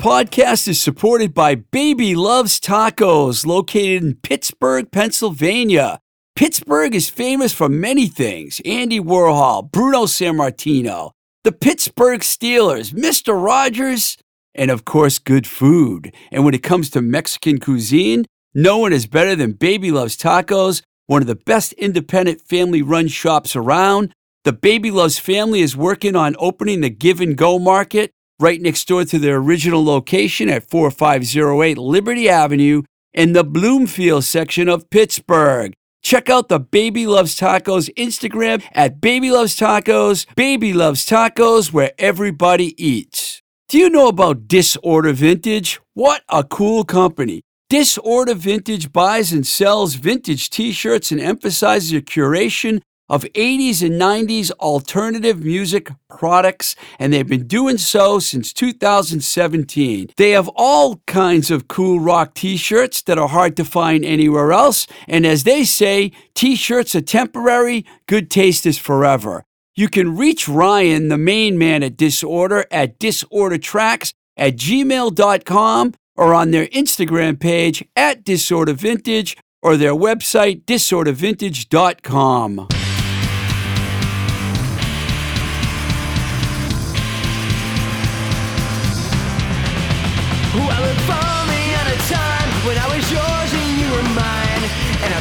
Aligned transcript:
Podcast 0.00 0.66
is 0.66 0.80
supported 0.80 1.34
by 1.34 1.56
Baby 1.56 2.14
Loves 2.14 2.58
Tacos, 2.58 3.44
located 3.44 4.02
in 4.02 4.14
Pittsburgh, 4.14 4.90
Pennsylvania. 4.90 6.00
Pittsburgh 6.34 6.94
is 6.94 7.10
famous 7.10 7.52
for 7.52 7.68
many 7.68 8.06
things 8.06 8.62
Andy 8.64 8.98
Warhol, 8.98 9.70
Bruno 9.70 10.06
Sammartino, 10.06 11.10
the 11.44 11.52
Pittsburgh 11.52 12.20
Steelers, 12.20 12.94
Mr. 12.94 13.44
Rogers, 13.44 14.16
and 14.54 14.70
of 14.70 14.86
course, 14.86 15.18
good 15.18 15.46
food. 15.46 16.14
And 16.32 16.46
when 16.46 16.54
it 16.54 16.62
comes 16.62 16.88
to 16.90 17.02
Mexican 17.02 17.58
cuisine, 17.60 18.24
no 18.54 18.78
one 18.78 18.94
is 18.94 19.06
better 19.06 19.36
than 19.36 19.52
Baby 19.52 19.90
Loves 19.90 20.16
Tacos, 20.16 20.80
one 21.08 21.20
of 21.20 21.28
the 21.28 21.34
best 21.34 21.74
independent 21.74 22.40
family 22.40 22.80
run 22.80 23.08
shops 23.08 23.54
around. 23.54 24.14
The 24.44 24.54
Baby 24.54 24.90
Loves 24.90 25.18
family 25.18 25.60
is 25.60 25.76
working 25.76 26.16
on 26.16 26.36
opening 26.38 26.80
the 26.80 26.88
Give 26.88 27.20
and 27.20 27.36
Go 27.36 27.58
Market 27.58 28.12
right 28.40 28.60
next 28.60 28.88
door 28.88 29.04
to 29.04 29.18
their 29.18 29.36
original 29.36 29.84
location 29.84 30.48
at 30.48 30.68
4508 30.68 31.78
Liberty 31.78 32.28
Avenue 32.28 32.82
in 33.12 33.32
the 33.32 33.44
Bloomfield 33.44 34.24
section 34.24 34.68
of 34.68 34.88
Pittsburgh. 34.90 35.74
Check 36.02 36.30
out 36.30 36.48
the 36.48 36.58
Baby 36.58 37.06
Loves 37.06 37.38
Tacos 37.38 37.92
Instagram 37.94 38.62
at 38.72 39.00
Baby 39.00 39.30
Loves 39.30 39.56
Tacos, 39.56 40.26
Baby 40.34 40.72
Loves 40.72 41.04
Tacos, 41.06 41.72
where 41.72 41.92
everybody 41.98 42.74
eats. 42.82 43.42
Do 43.68 43.78
you 43.78 43.90
know 43.90 44.08
about 44.08 44.48
Disorder 44.48 45.12
Vintage? 45.12 45.78
What 45.94 46.22
a 46.28 46.42
cool 46.42 46.84
company! 46.84 47.42
Disorder 47.68 48.34
Vintage 48.34 48.92
buys 48.92 49.32
and 49.32 49.46
sells 49.46 49.94
vintage 49.94 50.50
t 50.50 50.72
shirts 50.72 51.12
and 51.12 51.20
emphasizes 51.20 51.92
your 51.92 52.02
curation 52.02 52.80
of 53.10 53.24
80s 53.34 53.84
and 53.84 54.00
90s 54.00 54.50
alternative 54.52 55.44
music 55.44 55.90
products, 56.08 56.74
and 56.98 57.12
they've 57.12 57.28
been 57.28 57.46
doing 57.46 57.76
so 57.76 58.18
since 58.20 58.52
2017. 58.52 60.10
They 60.16 60.30
have 60.30 60.48
all 60.54 61.02
kinds 61.06 61.50
of 61.50 61.68
cool 61.68 62.00
rock 62.00 62.32
t 62.34 62.56
shirts 62.56 63.02
that 63.02 63.18
are 63.18 63.28
hard 63.28 63.56
to 63.56 63.64
find 63.64 64.04
anywhere 64.04 64.52
else, 64.52 64.86
and 65.08 65.26
as 65.26 65.42
they 65.44 65.64
say, 65.64 66.12
t 66.34 66.56
shirts 66.56 66.94
are 66.94 67.02
temporary, 67.02 67.84
good 68.06 68.30
taste 68.30 68.64
is 68.64 68.78
forever. 68.78 69.44
You 69.74 69.88
can 69.88 70.16
reach 70.16 70.48
Ryan, 70.48 71.08
the 71.08 71.18
main 71.18 71.58
man 71.58 71.82
at 71.82 71.96
Disorder, 71.96 72.64
at 72.70 73.00
disordertracks 73.00 74.12
at 74.36 74.56
gmail.com 74.56 75.94
or 76.16 76.34
on 76.34 76.50
their 76.50 76.66
Instagram 76.66 77.40
page 77.40 77.82
at 77.96 78.24
disordervintage 78.24 79.38
or 79.62 79.76
their 79.76 79.94
website 79.94 80.64
disordervintage.com. 80.64 82.79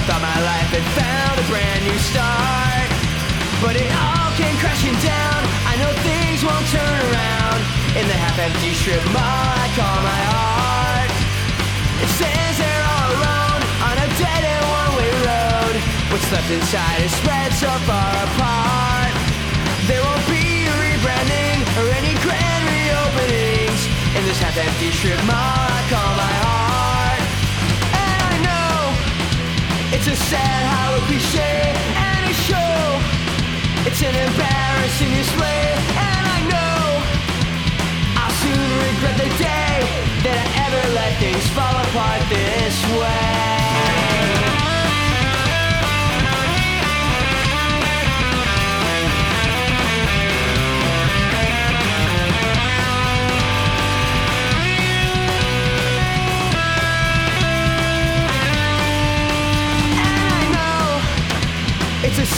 thought 0.09 0.25
my 0.25 0.42
life 0.42 0.74
had 0.74 0.88
found 0.97 1.36
a 1.38 1.46
brand 1.46 1.81
new 1.86 2.00
start. 2.02 2.90
But 3.62 3.78
it 3.78 3.94
all 3.94 4.34
came 4.42 4.58
crashing 4.58 4.97
down. 5.06 5.40
I 5.70 5.78
know 5.78 5.92
things 6.02 6.42
won't 6.42 6.66
turn 6.74 6.97
around. 7.14 7.62
In 7.94 8.09
the 8.09 8.18
half 8.18 8.34
empty 8.42 8.74
strip 8.74 9.06
mall 9.14 9.53
I 9.53 9.69
call 9.78 9.98
my 10.02 10.22
heart. 10.34 11.14
It 12.02 12.09
stands 12.18 12.58
there 12.58 12.81
all 12.90 13.09
alone 13.22 13.62
on 13.86 13.96
a 14.02 14.08
dead 14.18 14.42
end 14.50 14.66
one 14.81 14.92
way 14.98 15.12
road. 15.30 15.75
What's 16.09 16.25
left 16.34 16.50
inside 16.50 17.06
is 17.06 17.14
spread 17.14 17.53
so 17.53 17.69
far 17.86 18.09
apart. 18.34 19.14
There 19.86 20.02
won't 20.02 20.25
be 20.25 20.66
a 20.66 20.74
rebranding 20.90 21.62
or 21.78 21.86
any 21.94 22.18
grand 22.25 22.64
reopenings 22.66 23.81
in 24.18 24.25
this 24.25 24.42
half 24.42 24.58
empty 24.58 24.90
strip 24.90 25.22
mall 25.30 25.69
I 25.69 25.81
call 25.86 26.12
my 26.18 26.34
heart. 26.42 26.59
It's 30.00 30.08
a 30.08 30.16
sad 30.16 30.64
hollow 30.72 31.02
cliche 31.08 31.76
and 31.76 32.32
a 32.32 32.34
show. 32.48 32.80
It's 33.86 34.02
an 34.02 34.16
embarrassing 34.16 35.12
display, 35.12 35.76
and 35.76 36.24
I 36.24 36.40
know 36.48 36.80
I'll 38.16 38.32
soon 38.40 38.70
regret 38.88 39.18
the 39.20 39.30
day 39.36 39.76
that 40.24 40.38
I 40.40 40.48
ever 40.68 40.84
let 40.96 41.20
things 41.20 41.46
fall 41.52 41.76
apart 41.84 42.22
this 42.30 42.80
way. 42.96 43.69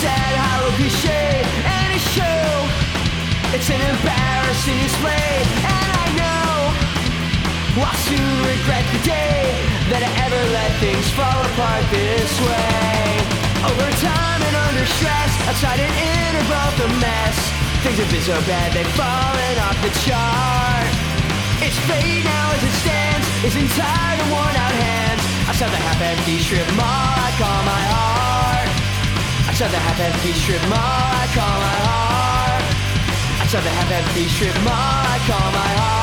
Sad 0.01 0.33
hollow 0.33 0.73
cliche 0.81 1.45
and 1.45 1.89
a 1.93 2.01
show. 2.09 2.49
It's 3.53 3.69
an 3.69 3.77
embarrassing 3.77 4.79
display, 4.81 5.29
and 5.61 5.89
I 5.93 6.05
know 6.17 6.49
I'll 7.85 8.01
soon 8.09 8.35
regret 8.41 8.81
the 8.97 9.01
day 9.05 9.61
that 9.93 10.01
I 10.01 10.09
ever 10.25 10.41
let 10.57 10.73
things 10.81 11.05
fall 11.13 11.37
apart 11.53 11.85
this 11.93 12.33
way. 12.41 13.13
Over 13.61 13.89
time 14.01 14.41
and 14.41 14.55
under 14.73 14.89
stress, 14.97 15.31
outside 15.45 15.77
and 15.77 15.93
in 15.93 16.31
are 16.41 16.47
a 16.81 16.89
mess. 16.97 17.37
Things 17.85 18.01
have 18.01 18.09
been 18.09 18.25
so 18.25 18.37
bad 18.49 18.73
they've 18.73 18.95
fallen 18.97 19.55
off 19.61 19.77
the 19.85 19.93
chart. 20.01 20.89
Its 21.61 21.77
fate 21.85 22.25
now 22.25 22.57
as 22.57 22.63
it 22.65 22.75
stands 22.81 23.25
is 23.45 23.53
and 23.53 23.69
worn 24.33 24.55
out 24.65 24.73
hands. 24.81 25.21
Outside 25.45 25.69
the 25.69 25.77
half-empty 25.77 26.41
strip 26.41 26.65
mall, 26.73 26.89
I 27.21 27.29
my 27.69 27.83
heart. 27.93 28.10
Outside 29.61 29.75
the 29.75 29.79
half-empty 29.79 30.33
strip 30.33 30.61
mall, 30.63 30.73
I 30.73 31.27
call 31.35 31.59
my 31.59 31.75
heart. 31.85 32.63
Outside 33.41 33.61
the 33.61 33.69
half-empty 33.69 34.27
strip 34.29 34.55
mall, 34.63 34.73
I 34.73 35.19
call 35.27 35.51
my 35.51 35.69
heart. 35.77 36.01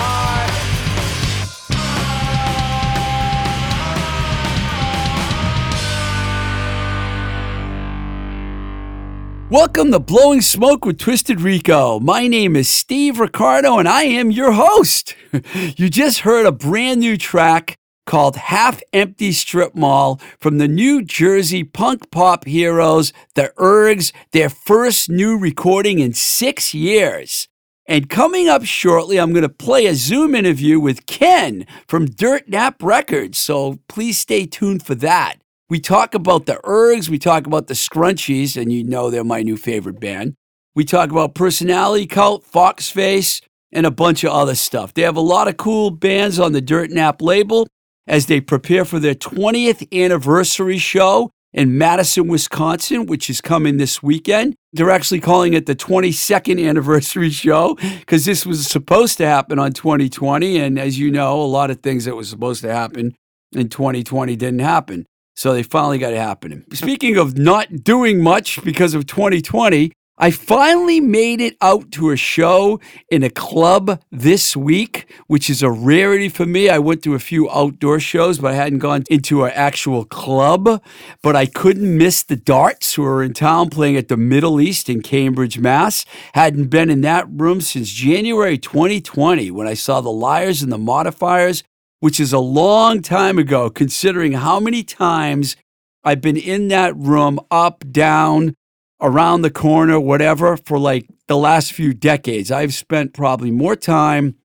Welcome 9.51 9.91
to 9.91 9.99
Blowing 9.99 10.41
Smoke 10.41 10.85
with 10.85 10.99
Twisted 10.99 11.41
Rico. 11.41 11.99
My 11.99 12.29
name 12.29 12.55
is 12.55 12.69
Steve 12.69 13.19
Ricardo 13.19 13.79
and 13.79 13.89
I 13.89 14.05
am 14.05 14.31
your 14.31 14.53
host. 14.53 15.17
you 15.77 15.91
just 15.91 16.21
heard 16.21 16.47
a 16.47 16.53
brand 16.53 17.01
new 17.01 17.17
track 17.17 17.78
called 18.09 18.37
Half 18.37 18.83
Empty 18.95 19.33
Strip 19.33 19.75
Mall 19.75 20.19
from 20.41 20.57
the 20.57 20.67
New 20.67 21.03
Jersey 21.03 21.63
punk 21.63 22.11
pop 22.11 22.47
heroes, 22.47 23.13
the 23.35 23.53
Ergs, 23.59 24.13
their 24.33 24.49
first 24.49 25.11
new 25.11 25.37
recording 25.37 25.99
in 25.99 26.15
six 26.15 26.73
years. 26.73 27.49
And 27.87 28.09
coming 28.09 28.49
up 28.49 28.65
shortly, 28.65 29.21
I'm 29.21 29.33
going 29.33 29.43
to 29.43 29.51
play 29.51 29.85
a 29.85 29.95
Zoom 29.95 30.35
interview 30.35 30.81
with 30.81 31.05
Ken 31.05 31.67
from 31.87 32.07
Dirt 32.07 32.49
Nap 32.49 32.83
Records. 32.83 33.37
So 33.37 33.79
please 33.89 34.19
stay 34.19 34.47
tuned 34.47 34.83
for 34.83 34.95
that. 34.97 35.37
We 35.69 35.79
talk 35.79 36.15
about 36.15 36.47
the 36.47 36.61
Ergs, 36.65 37.11
we 37.11 37.19
talk 37.19 37.47
about 37.47 37.67
the 37.67 37.75
Scrunchies, 37.75 38.57
and 38.57 38.73
you 38.73 38.85
know 38.85 39.11
they're 39.11 39.23
my 39.23 39.43
new 39.43 39.59
favorite 39.59 40.01
band. 40.01 40.35
We 40.75 40.85
talk 40.85 41.11
about 41.11 41.35
Personality 41.35 42.07
Cult, 42.07 42.43
Foxface, 42.51 43.43
and 43.71 43.85
a 43.85 43.91
bunch 43.91 44.25
of 44.25 44.33
other 44.33 44.55
stuff. 44.55 44.95
They 44.95 45.03
have 45.03 45.17
a 45.17 45.21
lot 45.21 45.47
of 45.47 45.59
cool 45.59 45.91
bands 45.91 46.39
on 46.39 46.53
the 46.53 46.63
Dirt 46.63 46.91
Nap 46.91 47.21
label 47.21 47.67
as 48.09 48.27
they 48.27 48.41
prepare 48.41 48.85
for 48.85 48.99
their 48.99 49.15
20th 49.15 49.87
anniversary 49.93 50.79
show 50.79 51.31
in 51.53 51.79
Madison, 51.79 52.27
Wisconsin, 52.27 53.07
which 53.07 53.31
is 53.31 53.41
coming 53.41 53.77
this 53.77 54.03
weekend. 54.03 54.55
They're 54.73 54.91
actually 54.91 55.21
calling 55.21 55.55
it 55.55 55.67
the 55.67 55.77
22nd 55.77 56.67
anniversary 56.67 57.31
show 57.31 57.77
because 58.01 58.25
this 58.25 58.45
was 58.45 58.67
supposed 58.67 59.19
to 59.19 59.27
happen 59.27 59.59
on 59.59 59.73
2020. 59.73 60.59
And 60.59 60.79
as 60.79 60.99
you 60.99 61.11
know, 61.11 61.41
a 61.41 61.45
lot 61.45 61.71
of 61.71 61.81
things 61.81 62.05
that 62.07 62.17
was 62.17 62.29
supposed 62.29 62.63
to 62.63 62.73
happen 62.73 63.15
in 63.53 63.69
2020 63.69 64.37
didn't 64.37 64.59
happen. 64.61 65.07
So 65.37 65.53
they 65.53 65.63
finally 65.63 65.99
got 65.99 66.13
it 66.13 66.19
happening. 66.19 66.65
Speaking 66.73 67.17
of 67.17 67.39
not 67.39 67.85
doing 67.85 68.23
much 68.23 68.63
because 68.65 68.95
of 68.95 69.07
2020, 69.07 69.93
I 70.21 70.33
finally 70.33 71.01
made 71.01 71.41
it 71.41 71.57
out 71.61 71.93
to 71.93 72.11
a 72.11 72.17
show 72.17 72.81
in 73.09 73.23
a 73.23 73.31
club 73.31 74.03
this 74.11 74.57
week, 74.57 75.07
which 75.29 75.49
is 75.49 75.63
a 75.63 75.71
rarity 75.71 76.29
for 76.29 76.45
me. 76.45 76.69
I 76.69 76.79
went 76.79 77.05
to 77.05 77.15
a 77.15 77.21
few 77.21 77.49
outdoor 77.51 78.01
shows, 78.01 78.41
but 78.41 78.51
I 78.51 78.57
hadn't 78.57 78.81
gone 78.81 79.05
into 79.09 79.45
an 79.45 79.53
actual 79.55 80.05
club. 80.05 80.83
But 81.23 81.37
I 81.37 81.47
couldn't 81.47 81.97
miss 81.97 82.25
the 82.25 82.35
Darts, 82.35 82.95
who 82.95 83.05
are 83.05 83.23
in 83.23 83.33
town 83.33 83.71
playing 83.71 83.97
at 83.97 84.09
the 84.09 84.17
Middle 84.17 84.61
East 84.61 84.89
in 84.89 85.03
Cambridge, 85.03 85.61
Mass. 85.61 86.05
Hadn't 86.35 86.67
been 86.67 86.91
in 86.91 87.03
that 87.03 87.27
room 87.31 87.61
since 87.61 87.89
January 87.89 88.59
2020 88.59 89.53
when 89.53 89.69
I 89.69 89.75
saw 89.75 90.01
the 90.01 90.11
Liars 90.11 90.63
and 90.63 90.73
the 90.73 90.79
Modifiers, 90.79 91.63
which 92.01 92.19
is 92.19 92.33
a 92.33 92.41
long 92.41 93.03
time 93.03 93.39
ago, 93.39 93.71
considering 93.71 94.33
how 94.33 94.59
many 94.59 94.83
times 94.83 95.55
I've 96.03 96.21
been 96.21 96.37
in 96.37 96.69
that 96.69 96.97
room, 96.97 97.39
up, 97.51 97.85
down, 97.93 98.57
around 99.01 99.43
the 99.43 99.51
corner, 99.51 99.99
whatever, 100.01 100.57
for 100.57 100.79
like 100.79 101.09
the 101.27 101.37
last 101.37 101.73
few 101.73 101.95
decades. 101.95 102.51
I've 102.51 102.75
spent 102.75 103.15
probably 103.15 103.51
more 103.51 103.77
time 103.77 104.37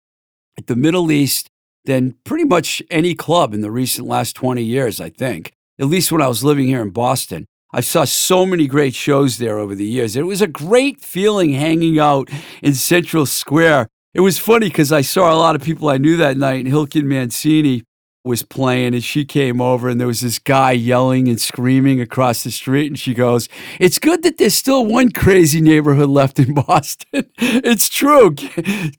at 0.57 0.67
the 0.67 0.75
Middle 0.75 1.11
East 1.11 1.50
than 1.85 2.15
pretty 2.23 2.45
much 2.45 2.81
any 2.89 3.15
club 3.15 3.53
in 3.53 3.61
the 3.61 3.71
recent 3.71 4.07
last 4.07 4.35
20 4.35 4.63
years, 4.63 5.01
I 5.01 5.09
think, 5.09 5.51
at 5.79 5.88
least 5.88 6.11
when 6.11 6.21
I 6.21 6.27
was 6.27 6.44
living 6.44 6.67
here 6.67 6.81
in 6.81 6.91
Boston. 6.91 7.45
I 7.75 7.81
saw 7.81 8.05
so 8.05 8.45
many 8.45 8.67
great 8.67 8.94
shows 8.94 9.39
there 9.39 9.57
over 9.57 9.73
the 9.73 9.85
years. 9.85 10.15
It 10.15 10.27
was 10.27 10.41
a 10.41 10.47
great 10.47 11.01
feeling 11.01 11.53
hanging 11.53 11.97
out 11.97 12.29
in 12.61 12.75
Central 12.75 13.25
Square. 13.25 13.88
It 14.13 14.19
was 14.19 14.38
funny 14.38 14.67
because 14.67 14.91
I 14.91 15.01
saw 15.01 15.33
a 15.33 15.35
lot 15.35 15.56
of 15.56 15.63
people 15.63 15.89
I 15.89 15.97
knew 15.97 16.15
that 16.17 16.38
night, 16.38 16.63
and 16.63 16.73
Hilken 16.73 17.06
Mancini 17.06 17.83
was 18.25 18.43
playing 18.43 18.93
and 18.93 19.03
she 19.03 19.25
came 19.25 19.59
over 19.59 19.89
and 19.89 19.99
there 19.99 20.07
was 20.07 20.21
this 20.21 20.39
guy 20.39 20.71
yelling 20.71 21.27
and 21.27 21.41
screaming 21.41 21.99
across 21.99 22.43
the 22.43 22.51
street 22.51 22.87
and 22.87 22.97
she 22.97 23.13
goes 23.13 23.49
it's 23.79 23.99
good 23.99 24.23
that 24.23 24.37
there's 24.37 24.53
still 24.55 24.85
one 24.85 25.11
crazy 25.11 25.59
neighborhood 25.59 26.09
left 26.09 26.39
in 26.39 26.53
boston. 26.67 27.29
It's 27.37 27.89
true. 27.89 28.35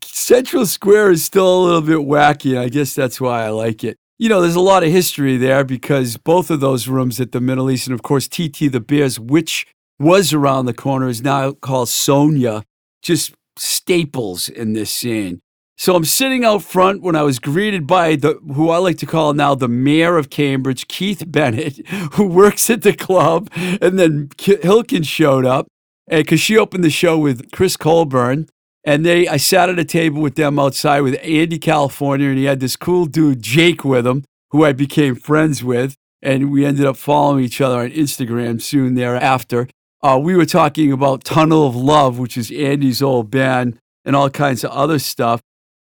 Central 0.03 0.67
square 0.67 1.11
is 1.11 1.25
still 1.25 1.59
a 1.59 1.63
little 1.65 1.81
bit 1.81 2.07
wacky. 2.07 2.59
I 2.59 2.69
guess 2.69 2.95
that's 2.95 3.21
why 3.21 3.45
i 3.45 3.49
like 3.49 3.83
it. 3.83 3.97
You 4.19 4.29
know 4.29 4.41
there's 4.41 4.55
a 4.55 4.61
lot 4.61 4.85
of 4.85 4.91
history 4.91 5.37
there 5.37 5.65
because 5.65 6.17
both 6.17 6.51
of 6.51 6.61
those 6.61 6.87
rooms 6.87 7.19
at 7.19 7.33
the 7.33 7.41
middle 7.41 7.71
east 7.71 7.87
and 7.87 7.95
of 7.95 8.03
course 8.03 8.29
tt 8.29 8.71
the 8.71 8.81
bears 8.81 9.19
which 9.19 9.67
was 9.99 10.33
around 10.33 10.67
the 10.67 10.75
corner 10.75 11.09
is 11.09 11.23
now 11.23 11.53
called 11.53 11.89
sonia 11.89 12.63
just 13.03 13.35
staples 13.57 14.49
in 14.49 14.73
this 14.73 14.91
scene 14.91 15.41
so 15.77 15.97
I'm 15.97 16.05
sitting 16.05 16.45
out 16.45 16.63
front 16.63 17.03
when 17.03 17.17
I 17.17 17.23
was 17.23 17.39
greeted 17.39 17.87
by 17.87 18.17
the 18.17 18.35
who 18.55 18.71
I 18.71 18.79
like 18.79 18.99
to 18.99 19.07
call 19.07 19.35
now 19.35 19.55
the 19.55 19.69
mayor 19.69 20.17
of 20.17 20.31
Cambridge, 20.31 20.87
Keith 20.89 21.25
Bennett, 21.27 21.87
who 22.13 22.27
works 22.27 22.71
at 22.71 22.83
the 22.83 22.95
club, 22.95 23.51
and 23.55 23.99
then 23.99 24.29
Hilken 24.29 25.07
showed 25.07 25.45
up 25.45 25.67
because 26.09 26.41
she 26.41 26.57
opened 26.57 26.85
the 26.85 26.91
show 26.91 27.19
with 27.19 27.51
Chris 27.51 27.77
Colbourn, 27.77 28.49
and 28.85 29.05
they 29.05 29.27
I 29.27 29.37
sat 29.37 29.69
at 29.69 29.79
a 29.79 29.85
table 29.85 30.23
with 30.23 30.37
them 30.37 30.59
outside 30.59 31.01
with 31.01 31.19
Andy 31.23 31.59
California, 31.59 32.29
and 32.29 32.39
he 32.39 32.45
had 32.45 32.61
this 32.61 32.77
cool 32.77 33.07
dude 33.07 33.43
Jake 33.43 33.85
with 33.85 34.07
him, 34.07 34.25
who 34.51 34.65
I 34.65 34.73
became 34.73 35.17
friends 35.17 35.65
with, 35.65 35.97
and 36.23 36.53
we 36.53 36.65
ended 36.65 36.87
up 36.87 36.97
following 36.97 37.45
each 37.45 37.61
other 37.61 37.81
on 37.81 37.91
Instagram 37.91 38.63
soon 38.63 38.95
thereafter. 38.95 39.69
Uh, 40.03 40.21
we 40.23 40.37
were 40.37 40.47
talking 40.47 40.93
about 40.93 41.25
Tunnel 41.25 41.67
of 41.67 41.75
Love, 41.75 42.19
which 42.19 42.37
is 42.37 42.53
Andy's 42.53 43.03
old 43.03 43.31
band, 43.31 43.79
and 44.05 44.15
all 44.15 44.31
kinds 44.31 44.63
of 44.63 44.71
other 44.71 44.99
stuff. 44.99 45.41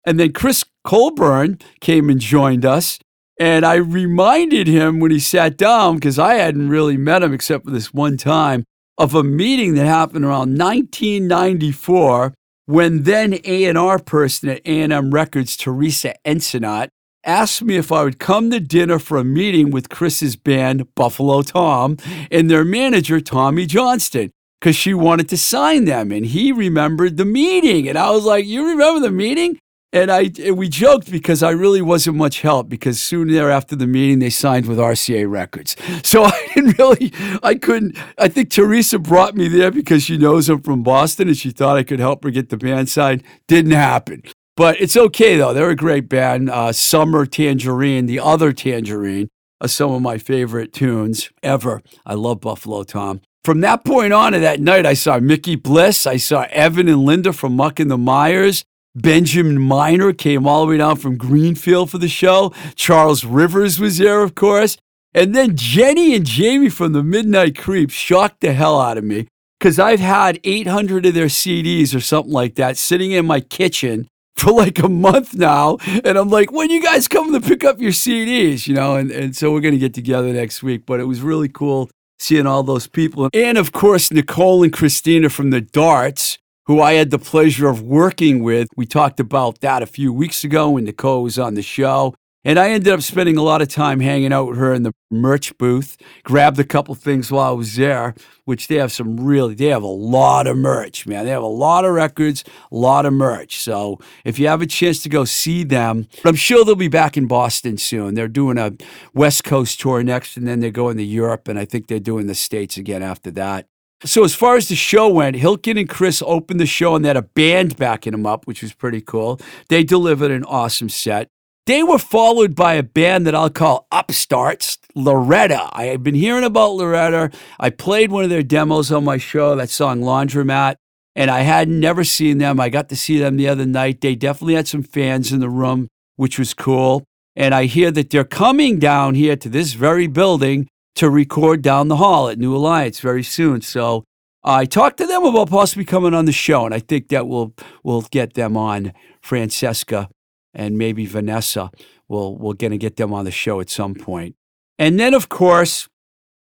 And 0.08 0.18
then 0.18 0.32
Chris 0.32 0.64
Colbourn 0.84 1.58
came 1.82 2.08
and 2.08 2.18
joined 2.18 2.64
us. 2.64 2.98
And 3.38 3.66
I 3.66 3.74
reminded 3.74 4.66
him 4.66 5.00
when 5.00 5.10
he 5.10 5.18
sat 5.18 5.58
down, 5.58 5.96
because 5.96 6.18
I 6.18 6.36
hadn't 6.36 6.70
really 6.70 6.96
met 6.96 7.22
him 7.22 7.34
except 7.34 7.66
for 7.66 7.70
this 7.70 7.92
one 7.92 8.16
time, 8.16 8.64
of 8.96 9.14
a 9.14 9.22
meeting 9.22 9.74
that 9.74 9.84
happened 9.84 10.24
around 10.24 10.56
1994 10.58 12.32
when 12.64 13.02
then 13.02 13.38
A&R 13.44 13.98
person 13.98 14.48
at 14.48 14.62
A&M 14.64 15.10
Records, 15.10 15.58
Teresa 15.58 16.14
Ensenat, 16.24 16.88
asked 17.22 17.62
me 17.62 17.76
if 17.76 17.92
I 17.92 18.02
would 18.02 18.18
come 18.18 18.50
to 18.50 18.60
dinner 18.60 18.98
for 18.98 19.18
a 19.18 19.24
meeting 19.24 19.70
with 19.70 19.90
Chris's 19.90 20.36
band, 20.36 20.94
Buffalo 20.94 21.42
Tom, 21.42 21.98
and 22.30 22.50
their 22.50 22.64
manager, 22.64 23.20
Tommy 23.20 23.66
Johnston, 23.66 24.30
because 24.58 24.74
she 24.74 24.94
wanted 24.94 25.28
to 25.28 25.36
sign 25.36 25.84
them. 25.84 26.12
And 26.12 26.24
he 26.24 26.50
remembered 26.50 27.18
the 27.18 27.26
meeting. 27.26 27.86
And 27.90 27.98
I 27.98 28.10
was 28.10 28.24
like, 28.24 28.46
You 28.46 28.68
remember 28.68 29.00
the 29.00 29.12
meeting? 29.12 29.58
And 29.90 30.10
I 30.10 30.30
and 30.42 30.58
we 30.58 30.68
joked 30.68 31.10
because 31.10 31.42
I 31.42 31.50
really 31.50 31.80
wasn't 31.80 32.16
much 32.16 32.42
help 32.42 32.68
because 32.68 33.00
soon 33.00 33.28
thereafter 33.28 33.74
the 33.74 33.86
meeting 33.86 34.18
they 34.18 34.28
signed 34.28 34.66
with 34.66 34.76
RCA 34.76 35.30
Records. 35.30 35.76
So 36.04 36.24
I 36.26 36.48
didn't 36.54 36.78
really 36.78 37.12
I 37.42 37.54
couldn't 37.54 37.96
I 38.18 38.28
think 38.28 38.50
Teresa 38.50 38.98
brought 38.98 39.34
me 39.34 39.48
there 39.48 39.70
because 39.70 40.02
she 40.02 40.18
knows 40.18 40.50
I'm 40.50 40.60
from 40.60 40.82
Boston 40.82 41.28
and 41.28 41.36
she 41.36 41.50
thought 41.50 41.78
I 41.78 41.84
could 41.84 42.00
help 42.00 42.22
her 42.24 42.30
get 42.30 42.50
the 42.50 42.58
band 42.58 42.90
signed. 42.90 43.22
Didn't 43.46 43.72
happen. 43.72 44.22
But 44.58 44.78
it's 44.78 44.96
okay 44.96 45.36
though. 45.36 45.54
They're 45.54 45.70
a 45.70 45.76
great 45.76 46.08
band. 46.08 46.50
Uh, 46.50 46.72
Summer 46.72 47.24
Tangerine, 47.24 48.04
the 48.04 48.20
other 48.20 48.52
Tangerine, 48.52 49.28
are 49.62 49.68
some 49.68 49.90
of 49.92 50.02
my 50.02 50.18
favorite 50.18 50.74
tunes 50.74 51.30
ever. 51.42 51.80
I 52.04 52.14
love 52.14 52.40
Buffalo 52.40 52.82
Tom. 52.82 53.22
From 53.42 53.62
that 53.62 53.84
point 53.84 54.12
on 54.12 54.32
to 54.32 54.40
that 54.40 54.60
night, 54.60 54.84
I 54.84 54.92
saw 54.92 55.18
Mickey 55.18 55.56
Bliss. 55.56 56.06
I 56.06 56.18
saw 56.18 56.46
Evan 56.50 56.88
and 56.88 57.04
Linda 57.04 57.32
from 57.32 57.56
Muck 57.56 57.80
and 57.80 57.90
the 57.90 57.96
Mires. 57.96 58.64
Benjamin 59.00 59.60
Miner 59.60 60.12
came 60.12 60.46
all 60.46 60.64
the 60.64 60.70
way 60.70 60.78
down 60.78 60.96
from 60.96 61.16
Greenfield 61.16 61.90
for 61.90 61.98
the 61.98 62.08
show. 62.08 62.52
Charles 62.74 63.24
Rivers 63.24 63.78
was 63.78 63.98
there, 63.98 64.22
of 64.22 64.34
course. 64.34 64.76
And 65.14 65.34
then 65.34 65.56
Jenny 65.56 66.14
and 66.14 66.26
Jamie 66.26 66.68
from 66.68 66.92
the 66.92 67.02
Midnight 67.02 67.56
Creeps 67.56 67.94
shocked 67.94 68.40
the 68.40 68.52
hell 68.52 68.80
out 68.80 68.98
of 68.98 69.04
me 69.04 69.26
because 69.58 69.78
I've 69.78 70.00
had 70.00 70.40
800 70.44 71.06
of 71.06 71.14
their 71.14 71.26
CDs 71.26 71.94
or 71.94 72.00
something 72.00 72.32
like 72.32 72.56
that 72.56 72.76
sitting 72.76 73.12
in 73.12 73.26
my 73.26 73.40
kitchen 73.40 74.08
for 74.36 74.52
like 74.52 74.78
a 74.78 74.88
month 74.88 75.34
now. 75.34 75.78
And 76.04 76.16
I'm 76.16 76.30
like, 76.30 76.52
when 76.52 76.70
you 76.70 76.82
guys 76.82 77.08
come 77.08 77.32
to 77.32 77.40
pick 77.40 77.64
up 77.64 77.80
your 77.80 77.92
CDs, 77.92 78.66
you 78.66 78.74
know? 78.74 78.96
And, 78.96 79.10
and 79.10 79.36
so 79.36 79.52
we're 79.52 79.60
going 79.60 79.74
to 79.74 79.78
get 79.78 79.94
together 79.94 80.32
next 80.32 80.62
week. 80.62 80.86
But 80.86 81.00
it 81.00 81.04
was 81.04 81.20
really 81.20 81.48
cool 81.48 81.90
seeing 82.18 82.46
all 82.46 82.62
those 82.62 82.86
people. 82.86 83.28
And 83.32 83.58
of 83.58 83.72
course, 83.72 84.12
Nicole 84.12 84.62
and 84.62 84.72
Christina 84.72 85.28
from 85.28 85.50
the 85.50 85.60
Darts 85.60 86.38
who 86.68 86.82
I 86.82 86.92
had 86.92 87.10
the 87.10 87.18
pleasure 87.18 87.66
of 87.66 87.80
working 87.80 88.42
with. 88.44 88.68
We 88.76 88.84
talked 88.84 89.18
about 89.18 89.62
that 89.62 89.82
a 89.82 89.86
few 89.86 90.12
weeks 90.12 90.44
ago 90.44 90.70
when 90.70 90.84
Nicole 90.84 91.22
was 91.22 91.38
on 91.38 91.54
the 91.54 91.62
show. 91.62 92.14
And 92.44 92.58
I 92.58 92.70
ended 92.70 92.92
up 92.92 93.00
spending 93.00 93.36
a 93.36 93.42
lot 93.42 93.62
of 93.62 93.68
time 93.68 94.00
hanging 94.00 94.32
out 94.34 94.48
with 94.48 94.58
her 94.58 94.72
in 94.74 94.82
the 94.82 94.92
merch 95.10 95.56
booth. 95.56 95.96
Grabbed 96.22 96.58
a 96.58 96.64
couple 96.64 96.94
things 96.94 97.32
while 97.32 97.48
I 97.48 97.52
was 97.52 97.76
there, 97.76 98.14
which 98.44 98.68
they 98.68 98.76
have 98.76 98.92
some 98.92 99.18
really, 99.18 99.54
they 99.54 99.66
have 99.66 99.82
a 99.82 99.86
lot 99.86 100.46
of 100.46 100.56
merch, 100.58 101.06
man. 101.06 101.24
They 101.24 101.30
have 101.30 101.42
a 101.42 101.46
lot 101.46 101.86
of 101.86 101.94
records, 101.94 102.44
a 102.70 102.76
lot 102.76 103.06
of 103.06 103.14
merch. 103.14 103.56
So 103.58 103.98
if 104.24 104.38
you 104.38 104.46
have 104.46 104.62
a 104.62 104.66
chance 104.66 105.02
to 105.02 105.08
go 105.08 105.24
see 105.24 105.64
them, 105.64 106.06
I'm 106.24 106.36
sure 106.36 106.64
they'll 106.64 106.76
be 106.76 106.88
back 106.88 107.16
in 107.16 107.26
Boston 107.26 107.78
soon. 107.78 108.14
They're 108.14 108.28
doing 108.28 108.58
a 108.58 108.72
West 109.14 109.42
Coast 109.42 109.80
tour 109.80 110.02
next, 110.02 110.36
and 110.36 110.46
then 110.46 110.60
they're 110.60 110.70
going 110.70 110.98
to 110.98 111.02
Europe, 111.02 111.48
and 111.48 111.58
I 111.58 111.64
think 111.64 111.86
they're 111.86 111.98
doing 111.98 112.26
the 112.26 112.34
States 112.34 112.76
again 112.76 113.02
after 113.02 113.30
that. 113.32 113.66
So 114.04 114.22
as 114.22 114.34
far 114.34 114.56
as 114.56 114.68
the 114.68 114.76
show 114.76 115.08
went, 115.08 115.36
Hilken 115.36 115.78
and 115.78 115.88
Chris 115.88 116.22
opened 116.24 116.60
the 116.60 116.66
show 116.66 116.94
and 116.94 117.04
they 117.04 117.08
had 117.08 117.16
a 117.16 117.22
band 117.22 117.76
backing 117.76 118.12
them 118.12 118.26
up, 118.26 118.46
which 118.46 118.62
was 118.62 118.72
pretty 118.72 119.00
cool. 119.00 119.40
They 119.68 119.82
delivered 119.82 120.30
an 120.30 120.44
awesome 120.44 120.88
set. 120.88 121.28
They 121.66 121.82
were 121.82 121.98
followed 121.98 122.54
by 122.54 122.74
a 122.74 122.82
band 122.82 123.26
that 123.26 123.34
I'll 123.34 123.50
call 123.50 123.86
upstarts, 123.92 124.78
Loretta. 124.94 125.68
I 125.72 125.84
had 125.86 126.02
been 126.02 126.14
hearing 126.14 126.44
about 126.44 126.72
Loretta. 126.72 127.30
I 127.60 127.70
played 127.70 128.10
one 128.10 128.24
of 128.24 128.30
their 128.30 128.42
demos 128.42 128.90
on 128.90 129.04
my 129.04 129.18
show, 129.18 129.54
that 129.56 129.68
song 129.68 130.00
Laundromat, 130.00 130.76
and 131.14 131.30
I 131.30 131.40
had 131.40 131.68
never 131.68 132.04
seen 132.04 132.38
them. 132.38 132.58
I 132.58 132.70
got 132.70 132.88
to 132.90 132.96
see 132.96 133.18
them 133.18 133.36
the 133.36 133.48
other 133.48 133.66
night. 133.66 134.00
They 134.00 134.14
definitely 134.14 134.54
had 134.54 134.68
some 134.68 134.82
fans 134.82 135.30
in 135.32 135.40
the 135.40 135.50
room, 135.50 135.88
which 136.16 136.38
was 136.38 136.54
cool. 136.54 137.04
And 137.36 137.54
I 137.54 137.64
hear 137.64 137.90
that 137.90 138.10
they're 138.10 138.24
coming 138.24 138.78
down 138.78 139.14
here 139.14 139.36
to 139.36 139.48
this 139.48 139.74
very 139.74 140.06
building 140.06 140.68
to 140.98 141.10
record 141.10 141.62
down 141.62 141.88
the 141.88 141.96
hall 141.96 142.28
at 142.28 142.38
New 142.38 142.54
Alliance 142.54 143.00
very 143.00 143.22
soon. 143.22 143.60
So 143.60 144.04
I 144.44 144.64
talked 144.64 144.98
to 144.98 145.06
them 145.06 145.24
about 145.24 145.50
possibly 145.50 145.84
coming 145.84 146.14
on 146.14 146.24
the 146.24 146.32
show, 146.32 146.64
and 146.64 146.74
I 146.74 146.80
think 146.80 147.08
that 147.08 147.26
we'll 147.26 147.54
we'll 147.82 148.02
get 148.02 148.34
them 148.34 148.56
on. 148.56 148.92
Francesca 149.20 150.08
and 150.54 150.78
maybe 150.78 151.06
Vanessa. 151.06 151.70
We'll 152.08 152.36
we're 152.36 152.54
gonna 152.54 152.78
get 152.78 152.96
them 152.96 153.12
on 153.12 153.24
the 153.24 153.30
show 153.30 153.60
at 153.60 153.70
some 153.70 153.94
point. 153.94 154.36
And 154.78 154.98
then 154.98 155.14
of 155.14 155.28
course, 155.28 155.88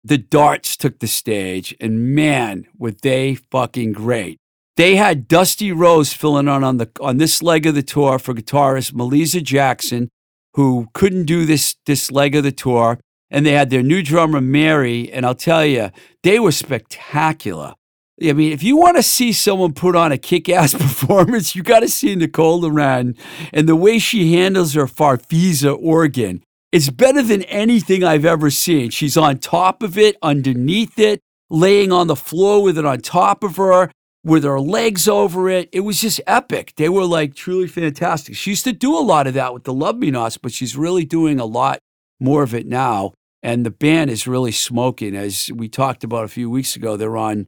the 0.04 0.18
Darts 0.18 0.76
took 0.76 0.98
the 0.98 1.06
stage, 1.06 1.74
and 1.80 2.14
man, 2.14 2.66
were 2.76 2.92
they 2.92 3.34
fucking 3.34 3.92
great. 3.92 4.38
They 4.76 4.96
had 4.96 5.26
Dusty 5.26 5.72
Rose 5.72 6.12
filling 6.12 6.48
on 6.48 6.62
on 6.62 6.76
the 6.76 6.90
on 7.00 7.16
this 7.16 7.42
leg 7.42 7.66
of 7.66 7.74
the 7.74 7.82
tour 7.82 8.18
for 8.18 8.34
guitarist 8.34 8.92
Meliza 8.92 9.42
Jackson, 9.42 10.08
who 10.54 10.88
couldn't 10.94 11.24
do 11.24 11.44
this 11.44 11.76
this 11.86 12.10
leg 12.10 12.36
of 12.36 12.44
the 12.44 12.52
tour 12.52 13.00
and 13.30 13.44
they 13.44 13.52
had 13.52 13.70
their 13.70 13.82
new 13.82 14.02
drummer 14.02 14.40
Mary, 14.40 15.10
and 15.12 15.26
I'll 15.26 15.34
tell 15.34 15.64
you, 15.64 15.90
they 16.22 16.38
were 16.38 16.52
spectacular. 16.52 17.74
I 18.22 18.32
mean, 18.32 18.52
if 18.52 18.64
you 18.64 18.76
want 18.76 18.96
to 18.96 19.02
see 19.02 19.32
someone 19.32 19.74
put 19.74 19.94
on 19.94 20.10
a 20.10 20.18
kick-ass 20.18 20.74
performance, 20.78 21.54
you 21.54 21.62
got 21.62 21.80
to 21.80 21.88
see 21.88 22.14
Nicole 22.16 22.60
Laurenne 22.62 23.16
and 23.52 23.68
the 23.68 23.76
way 23.76 23.98
she 23.98 24.34
handles 24.34 24.74
her 24.74 24.86
farfisa 24.86 25.76
organ. 25.80 26.42
It's 26.72 26.90
better 26.90 27.22
than 27.22 27.44
anything 27.44 28.04
I've 28.04 28.24
ever 28.24 28.50
seen. 28.50 28.90
She's 28.90 29.16
on 29.16 29.38
top 29.38 29.82
of 29.82 29.96
it, 29.96 30.16
underneath 30.22 30.98
it, 30.98 31.20
laying 31.48 31.92
on 31.92 32.08
the 32.08 32.16
floor 32.16 32.62
with 32.62 32.76
it 32.76 32.84
on 32.84 33.00
top 33.00 33.42
of 33.42 33.56
her, 33.56 33.90
with 34.24 34.44
her 34.44 34.60
legs 34.60 35.08
over 35.08 35.48
it. 35.48 35.68
It 35.72 35.80
was 35.80 36.00
just 36.00 36.20
epic. 36.26 36.74
They 36.76 36.88
were 36.88 37.06
like 37.06 37.34
truly 37.34 37.68
fantastic. 37.68 38.36
She 38.36 38.50
used 38.50 38.64
to 38.64 38.72
do 38.72 38.96
a 38.96 39.00
lot 39.00 39.26
of 39.26 39.34
that 39.34 39.54
with 39.54 39.64
the 39.64 39.72
Love 39.72 39.96
Me 39.96 40.10
Nots, 40.10 40.36
but 40.36 40.52
she's 40.52 40.76
really 40.76 41.04
doing 41.04 41.40
a 41.40 41.46
lot 41.46 41.78
more 42.20 42.42
of 42.42 42.54
it 42.54 42.66
now. 42.66 43.12
And 43.42 43.64
the 43.64 43.70
band 43.70 44.10
is 44.10 44.26
really 44.26 44.52
smoking. 44.52 45.14
As 45.14 45.50
we 45.54 45.68
talked 45.68 46.02
about 46.02 46.24
a 46.24 46.28
few 46.28 46.50
weeks 46.50 46.74
ago, 46.76 46.96
they're 46.96 47.16
on 47.16 47.46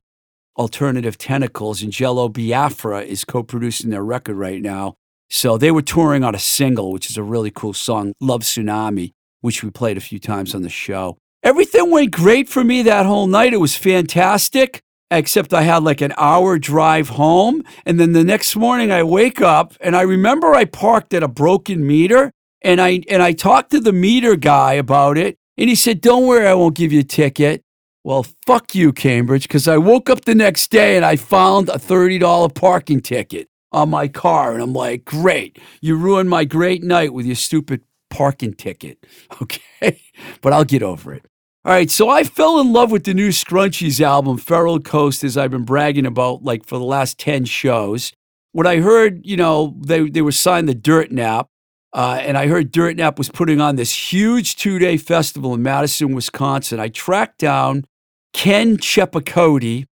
Alternative 0.57 1.17
Tentacles, 1.17 1.83
and 1.83 1.93
Jello 1.93 2.29
Biafra 2.29 3.03
is 3.03 3.25
co 3.25 3.43
producing 3.43 3.91
their 3.91 4.05
record 4.05 4.37
right 4.37 4.61
now. 4.61 4.95
So 5.31 5.57
they 5.57 5.71
were 5.71 5.83
touring 5.83 6.25
on 6.25 6.35
a 6.35 6.41
single, 6.41 6.93
which 6.93 7.09
is 7.09 7.17
a 7.17 7.23
really 7.23 7.51
cool 7.51 7.73
song, 7.73 8.13
Love 8.21 8.43
Tsunami, 8.43 9.13
which 9.41 9.63
we 9.63 9.71
played 9.71 9.97
a 9.97 10.01
few 10.01 10.19
times 10.19 10.55
on 10.55 10.63
the 10.63 10.69
show. 10.69 11.17
Everything 11.43 11.91
went 11.91 12.11
great 12.11 12.49
for 12.49 12.63
me 12.63 12.83
that 12.83 13.07
whole 13.07 13.27
night. 13.27 13.55
It 13.55 13.59
was 13.59 13.77
fantastic, 13.77 14.83
except 15.11 15.55
I 15.55 15.63
had 15.63 15.83
like 15.83 16.01
an 16.01 16.13
hour 16.19 16.59
drive 16.59 17.11
home. 17.11 17.63
And 17.87 17.99
then 17.99 18.13
the 18.13 18.25
next 18.25 18.57
morning 18.57 18.91
I 18.91 19.03
wake 19.03 19.41
up 19.41 19.75
and 19.81 19.97
I 19.97 20.03
remember 20.03 20.55
I 20.55 20.67
parked 20.67 21.15
at 21.15 21.23
a 21.23 21.29
broken 21.29 21.87
meter 21.87 22.33
And 22.63 22.81
I 22.81 23.03
and 23.09 23.23
I 23.23 23.33
talked 23.33 23.71
to 23.71 23.81
the 23.81 23.93
meter 23.93 24.37
guy 24.37 24.75
about 24.75 25.17
it, 25.19 25.39
and 25.57 25.69
he 25.69 25.75
said, 25.75 26.01
"Don't 26.01 26.27
worry, 26.27 26.47
I 26.47 26.55
won't 26.55 26.77
give 26.77 26.93
you 26.93 27.01
a 27.01 27.05
ticket." 27.05 27.63
Well, 28.03 28.25
fuck 28.47 28.75
you, 28.75 28.93
Cambridge, 28.93 29.43
because 29.43 29.69
I 29.69 29.77
woke 29.77 30.09
up 30.09 30.25
the 30.25 30.35
next 30.35 30.71
day 30.71 30.97
and 30.97 31.05
I 31.05 31.17
found 31.17 31.69
a 31.69 31.75
$30 31.79 32.55
parking 32.55 33.01
ticket 33.01 33.49
on 33.73 33.91
my 33.91 34.09
car. 34.09 34.55
And 34.55 34.63
I'm 34.63 34.73
like, 34.73 35.05
great, 35.05 35.59
you 35.83 35.97
ruined 35.97 36.31
my 36.31 36.45
great 36.45 36.83
night 36.83 37.13
with 37.13 37.27
your 37.27 37.37
stupid 37.37 37.83
parking 38.09 38.55
ticket. 38.55 39.05
Okay, 39.43 40.03
but 40.43 40.53
I'll 40.53 40.65
get 40.65 40.83
over 40.83 41.15
it. 41.15 41.25
All 41.65 41.73
right, 41.73 41.91
so 41.91 42.09
I 42.11 42.25
fell 42.25 42.61
in 42.61 42.73
love 42.73 42.91
with 42.91 43.05
the 43.05 43.15
new 43.15 43.31
Scrunchies 43.31 44.01
album, 44.01 44.37
Feral 44.37 44.81
Coast, 44.81 45.25
as 45.25 45.37
I've 45.37 45.51
been 45.51 45.65
bragging 45.65 46.05
about 46.07 46.43
like 46.43 46.67
for 46.67 46.79
the 46.79 46.85
last 46.85 47.19
10 47.19 47.47
shows. 47.47 48.13
When 48.53 48.67
I 48.67 48.81
heard, 48.81 49.25
you 49.25 49.37
know, 49.37 49.77
they, 49.79 50.09
they 50.11 50.23
were 50.23 50.33
signed 50.33 50.69
the 50.69 50.75
Dirt 50.75 51.11
Nap, 51.11 51.49
uh, 51.93 52.19
and 52.23 52.39
I 52.39 52.47
heard 52.47 52.71
Dirt 52.71 52.97
Nap 52.97 53.19
was 53.19 53.29
putting 53.29 53.61
on 53.61 53.77
this 53.77 54.13
huge 54.13 54.57
two 54.57 54.79
day 54.79 54.97
festival 54.97 55.55
in 55.55 55.63
Madison, 55.63 56.15
Wisconsin. 56.15 56.79
I 56.79 56.89
tracked 56.89 57.39
down 57.39 57.85
Ken 58.33 58.77
Chepacody. 58.77 59.87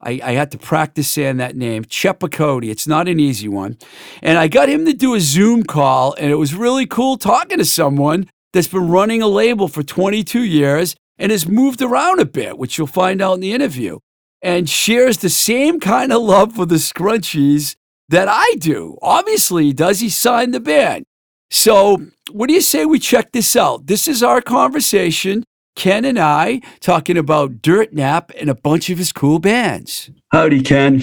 I, 0.00 0.20
I, 0.22 0.32
had 0.32 0.50
to 0.50 0.58
practice 0.58 1.08
saying 1.08 1.38
that 1.38 1.56
name, 1.56 1.84
Chepacody. 1.84 2.68
It's 2.68 2.86
not 2.86 3.08
an 3.08 3.18
easy 3.18 3.48
one. 3.48 3.78
And 4.22 4.38
I 4.38 4.46
got 4.46 4.68
him 4.68 4.84
to 4.84 4.92
do 4.92 5.14
a 5.14 5.20
Zoom 5.20 5.62
call, 5.62 6.14
and 6.14 6.30
it 6.30 6.34
was 6.34 6.54
really 6.54 6.84
cool 6.84 7.16
talking 7.16 7.58
to 7.58 7.64
someone 7.64 8.28
that's 8.52 8.68
been 8.68 8.88
running 8.88 9.22
a 9.22 9.26
label 9.26 9.68
for 9.68 9.82
22 9.82 10.42
years 10.42 10.96
and 11.18 11.32
has 11.32 11.48
moved 11.48 11.80
around 11.80 12.20
a 12.20 12.26
bit, 12.26 12.58
which 12.58 12.76
you'll 12.76 12.86
find 12.86 13.22
out 13.22 13.34
in 13.34 13.40
the 13.40 13.52
interview, 13.52 13.98
and 14.42 14.68
shares 14.68 15.18
the 15.18 15.30
same 15.30 15.80
kind 15.80 16.12
of 16.12 16.20
love 16.20 16.54
for 16.54 16.66
the 16.66 16.74
scrunchies 16.74 17.74
that 18.10 18.28
I 18.28 18.54
do. 18.58 18.98
Obviously, 19.00 19.72
does 19.72 20.00
he 20.00 20.10
sign 20.10 20.50
the 20.50 20.60
band? 20.60 21.05
So, 21.50 22.06
what 22.32 22.48
do 22.48 22.54
you 22.54 22.60
say 22.60 22.84
we 22.84 22.98
check 22.98 23.32
this 23.32 23.54
out? 23.56 23.86
This 23.86 24.08
is 24.08 24.22
our 24.22 24.40
conversation 24.40 25.44
Ken 25.76 26.04
and 26.06 26.18
I 26.18 26.60
talking 26.80 27.16
about 27.16 27.62
Dirt 27.62 27.92
Nap 27.92 28.32
and 28.40 28.50
a 28.50 28.54
bunch 28.54 28.90
of 28.90 28.98
his 28.98 29.12
cool 29.12 29.38
bands. 29.38 30.10
Howdy, 30.32 30.62
Ken. 30.62 31.02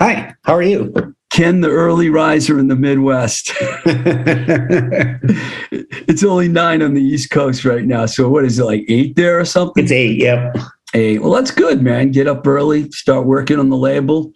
Hi, 0.00 0.34
how 0.44 0.54
are 0.54 0.62
you? 0.62 0.94
Ken, 1.32 1.60
the 1.60 1.68
early 1.68 2.08
riser 2.08 2.60
in 2.60 2.68
the 2.68 2.76
Midwest. 2.76 3.52
it's 6.06 6.22
only 6.22 6.46
nine 6.46 6.80
on 6.80 6.94
the 6.94 7.02
East 7.02 7.30
Coast 7.30 7.64
right 7.64 7.84
now. 7.84 8.06
So, 8.06 8.28
what 8.28 8.44
is 8.44 8.60
it, 8.60 8.64
like 8.64 8.84
eight 8.88 9.16
there 9.16 9.40
or 9.40 9.44
something? 9.44 9.82
It's 9.82 9.92
eight, 9.92 10.18
yep. 10.18 10.56
Eight. 10.94 11.20
Well, 11.20 11.32
that's 11.32 11.50
good, 11.50 11.82
man. 11.82 12.12
Get 12.12 12.28
up 12.28 12.46
early, 12.46 12.88
start 12.92 13.26
working 13.26 13.58
on 13.58 13.68
the 13.68 13.76
label. 13.76 14.32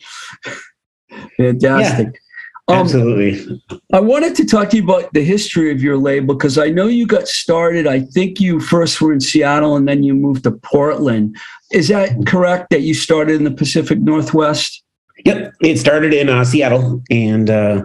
Fantastic. 1.37 2.09
Yeah. 2.13 2.21
Um, 2.69 2.77
Absolutely. 2.77 3.63
I 3.95 4.01
wanted 4.01 4.35
to 4.37 4.45
talk 4.45 4.71
to 4.71 4.77
you 4.77 4.85
about 4.85 5.13
the 5.15 5.25
history 5.25 5.73
of 5.73 5.83
your 5.83 5.97
label 5.97 6.35
because 6.35 6.59
I 6.59 6.69
know 6.69 6.87
you 6.87 7.07
got 7.07 7.27
started. 7.27 7.87
I 7.87 8.01
think 8.01 8.41
you 8.41 8.61
first 8.61 9.01
were 9.01 9.11
in 9.11 9.21
Seattle 9.21 9.75
and 9.75 9.89
then 9.89 10.03
you 10.03 10.13
moved 10.13 10.45
to 10.45 10.51
Portland. 10.51 11.37
Is 11.73 11.89
that 11.89 12.15
correct 12.27 12.69
that 12.71 12.83
you 12.83 12.93
started 12.93 13.37
in 13.37 13.45
the 13.45 13.51
Pacific 13.51 13.99
Northwest? 14.01 14.83
Yep. 15.25 15.55
It 15.63 15.79
started 15.79 16.13
in 16.13 16.29
uh, 16.29 16.45
Seattle 16.45 17.03
and 17.11 17.49
uh, 17.49 17.85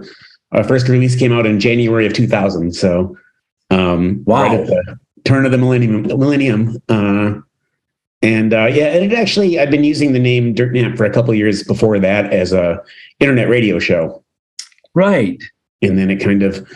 our 0.51 0.65
first 0.65 0.89
release 0.89 1.15
came 1.15 1.31
out 1.31 1.45
in 1.45 1.61
January 1.61 2.05
of 2.05 2.13
2000. 2.13 2.73
So, 2.73 3.17
um, 3.69 4.21
wow. 4.25 4.43
Right 4.43 4.59
at 4.59 4.67
the 4.67 4.99
turn 5.23 5.45
of 5.45 5.53
the 5.53 5.57
millennium. 5.57 6.03
millennium 6.03 6.77
uh, 6.89 7.35
and 8.21 8.53
uh, 8.53 8.67
yeah, 8.67 8.85
and 8.85 9.11
it 9.11 9.17
actually, 9.17 9.59
I've 9.59 9.69
been 9.69 9.83
using 9.83 10.13
the 10.13 10.19
name 10.19 10.53
Dirt 10.53 10.71
Nap 10.71 10.95
for 10.95 11.03
a 11.03 11.09
couple 11.09 11.33
years 11.33 11.61
before 11.61 11.99
that 11.99 12.31
as 12.31 12.53
a 12.53 12.81
internet 13.19 13.49
radio 13.49 13.79
show. 13.79 14.22
Right. 14.93 15.41
And 15.81 15.97
then 15.97 16.09
it 16.09 16.17
kind 16.17 16.43
of 16.43 16.67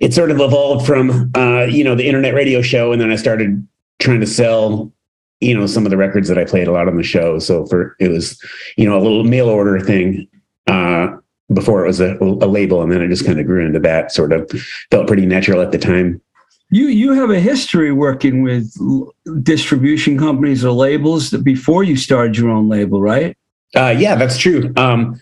it 0.00 0.12
sort 0.12 0.30
of 0.30 0.40
evolved 0.40 0.86
from 0.86 1.30
uh, 1.36 1.64
you 1.64 1.84
know, 1.84 1.94
the 1.94 2.06
internet 2.06 2.34
radio 2.34 2.62
show 2.62 2.92
and 2.92 3.00
then 3.00 3.10
I 3.10 3.16
started 3.16 3.66
trying 4.00 4.20
to 4.20 4.26
sell 4.26 4.92
you 5.42 5.58
know 5.58 5.66
some 5.66 5.84
of 5.84 5.90
the 5.90 5.96
records 5.96 6.28
that 6.28 6.38
I 6.38 6.44
played 6.44 6.68
a 6.68 6.72
lot 6.72 6.88
on 6.88 6.96
the 6.96 7.02
show. 7.02 7.38
So 7.38 7.66
for 7.66 7.96
it 7.98 8.08
was 8.08 8.40
you 8.76 8.88
know 8.88 8.96
a 8.96 9.02
little 9.02 9.24
mail 9.24 9.48
order 9.48 9.80
thing 9.80 10.28
uh, 10.68 11.08
before 11.52 11.84
it 11.84 11.88
was 11.88 12.00
a, 12.00 12.16
a 12.20 12.46
label, 12.46 12.80
and 12.80 12.90
then 12.90 13.02
it 13.02 13.08
just 13.08 13.26
kind 13.26 13.40
of 13.40 13.46
grew 13.46 13.66
into 13.66 13.80
that. 13.80 14.12
Sort 14.12 14.32
of 14.32 14.50
felt 14.90 15.08
pretty 15.08 15.26
natural 15.26 15.60
at 15.60 15.72
the 15.72 15.78
time. 15.78 16.20
You 16.70 16.86
you 16.86 17.12
have 17.12 17.30
a 17.30 17.40
history 17.40 17.92
working 17.92 18.42
with 18.42 18.72
distribution 19.42 20.16
companies 20.16 20.64
or 20.64 20.70
labels 20.70 21.30
that 21.30 21.42
before 21.42 21.82
you 21.82 21.96
started 21.96 22.36
your 22.36 22.50
own 22.50 22.68
label, 22.68 23.00
right? 23.00 23.36
Uh, 23.74 23.94
yeah, 23.98 24.14
that's 24.14 24.38
true. 24.38 24.72
Um, 24.76 25.20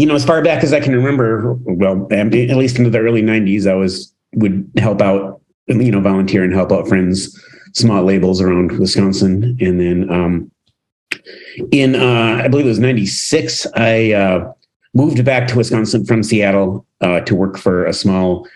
you 0.00 0.06
know, 0.06 0.14
as 0.14 0.24
far 0.24 0.40
back 0.40 0.64
as 0.64 0.72
I 0.72 0.80
can 0.80 0.96
remember, 0.96 1.52
well, 1.66 2.08
at 2.10 2.32
least 2.32 2.78
into 2.78 2.88
the 2.88 3.00
early 3.00 3.22
'90s, 3.22 3.70
I 3.70 3.74
was 3.74 4.10
would 4.32 4.66
help 4.78 5.02
out, 5.02 5.42
you 5.66 5.92
know, 5.92 6.00
volunteer 6.00 6.42
and 6.42 6.54
help 6.54 6.72
out 6.72 6.88
friends, 6.88 7.38
small 7.74 8.02
labels 8.02 8.40
around 8.40 8.78
Wisconsin, 8.78 9.58
and 9.60 9.78
then 9.78 10.10
um, 10.10 10.50
in 11.70 11.96
uh, 11.96 12.40
I 12.42 12.48
believe 12.48 12.64
it 12.64 12.70
was 12.70 12.78
'96, 12.78 13.66
I 13.76 14.12
uh, 14.12 14.50
moved 14.94 15.22
back 15.22 15.46
to 15.48 15.56
Wisconsin 15.58 16.06
from 16.06 16.22
Seattle 16.22 16.86
uh, 17.02 17.20
to 17.20 17.34
work 17.34 17.58
for 17.58 17.84
a 17.84 17.92
small 17.92 18.48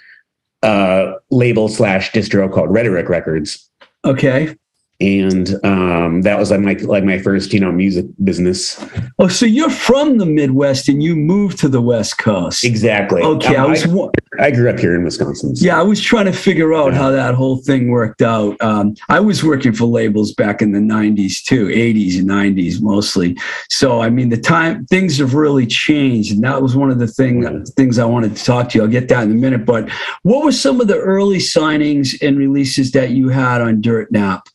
uh, 0.62 1.12
label 1.28 1.68
slash 1.68 2.10
distro 2.12 2.50
called 2.50 2.70
Rhetoric 2.70 3.10
Records. 3.10 3.68
Okay 4.06 4.56
and 5.00 5.54
um, 5.64 6.22
that 6.22 6.38
was 6.38 6.50
like 6.52 6.60
my 6.60 6.74
like 6.74 7.02
my 7.02 7.18
first 7.18 7.52
you 7.52 7.58
know 7.58 7.72
music 7.72 8.06
business. 8.22 8.82
Oh, 9.18 9.26
so 9.26 9.44
you're 9.44 9.70
from 9.70 10.18
the 10.18 10.26
Midwest 10.26 10.88
and 10.88 11.02
you 11.02 11.16
moved 11.16 11.58
to 11.60 11.68
the 11.68 11.80
West 11.80 12.18
Coast? 12.18 12.64
Exactly. 12.64 13.20
Okay, 13.20 13.56
um, 13.56 13.66
I 13.66 13.68
was. 13.68 13.84
I, 14.38 14.46
I, 14.46 14.50
grew 14.50 14.70
up 14.70 14.78
here 14.78 14.94
in 14.94 15.04
Wisconsin. 15.04 15.56
So. 15.56 15.64
Yeah, 15.64 15.78
I 15.78 15.82
was 15.82 16.00
trying 16.00 16.26
to 16.26 16.32
figure 16.32 16.74
out 16.74 16.92
yeah. 16.92 16.98
how 16.98 17.10
that 17.10 17.34
whole 17.34 17.58
thing 17.58 17.88
worked 17.88 18.22
out. 18.22 18.60
Um, 18.60 18.94
I 19.08 19.18
was 19.18 19.42
working 19.42 19.72
for 19.72 19.86
labels 19.86 20.32
back 20.32 20.62
in 20.62 20.72
the 20.72 20.78
'90s 20.78 21.42
too, 21.42 21.66
'80s 21.66 22.18
and 22.18 22.28
'90s 22.28 22.80
mostly. 22.80 23.36
So 23.70 24.00
I 24.00 24.10
mean, 24.10 24.28
the 24.28 24.40
time 24.40 24.86
things 24.86 25.18
have 25.18 25.34
really 25.34 25.66
changed, 25.66 26.32
and 26.32 26.44
that 26.44 26.62
was 26.62 26.76
one 26.76 26.90
of 26.90 27.00
the 27.00 27.08
thing 27.08 27.64
things 27.76 27.98
I 27.98 28.04
wanted 28.04 28.36
to 28.36 28.44
talk 28.44 28.68
to 28.70 28.78
you. 28.78 28.84
I'll 28.84 28.90
get 28.90 29.08
that 29.08 29.24
in 29.24 29.32
a 29.32 29.34
minute. 29.34 29.66
But 29.66 29.90
what 30.22 30.44
were 30.44 30.52
some 30.52 30.80
of 30.80 30.86
the 30.86 30.98
early 30.98 31.38
signings 31.38 32.16
and 32.22 32.38
releases 32.38 32.92
that 32.92 33.10
you 33.10 33.28
had 33.28 33.60
on 33.60 33.80
Dirt 33.80 34.12
Nap? 34.12 34.48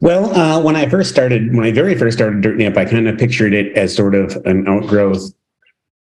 Well, 0.00 0.34
uh, 0.34 0.60
when 0.60 0.76
I 0.76 0.88
first 0.88 1.10
started, 1.10 1.54
when 1.54 1.64
I 1.64 1.72
very 1.72 1.96
first 1.96 2.16
started 2.16 2.40
Dirt 2.40 2.56
Nap, 2.56 2.76
I 2.76 2.84
kind 2.84 3.08
of 3.08 3.18
pictured 3.18 3.54
it 3.54 3.76
as 3.76 3.94
sort 3.94 4.14
of 4.14 4.36
an 4.44 4.66
outgrowth 4.68 5.32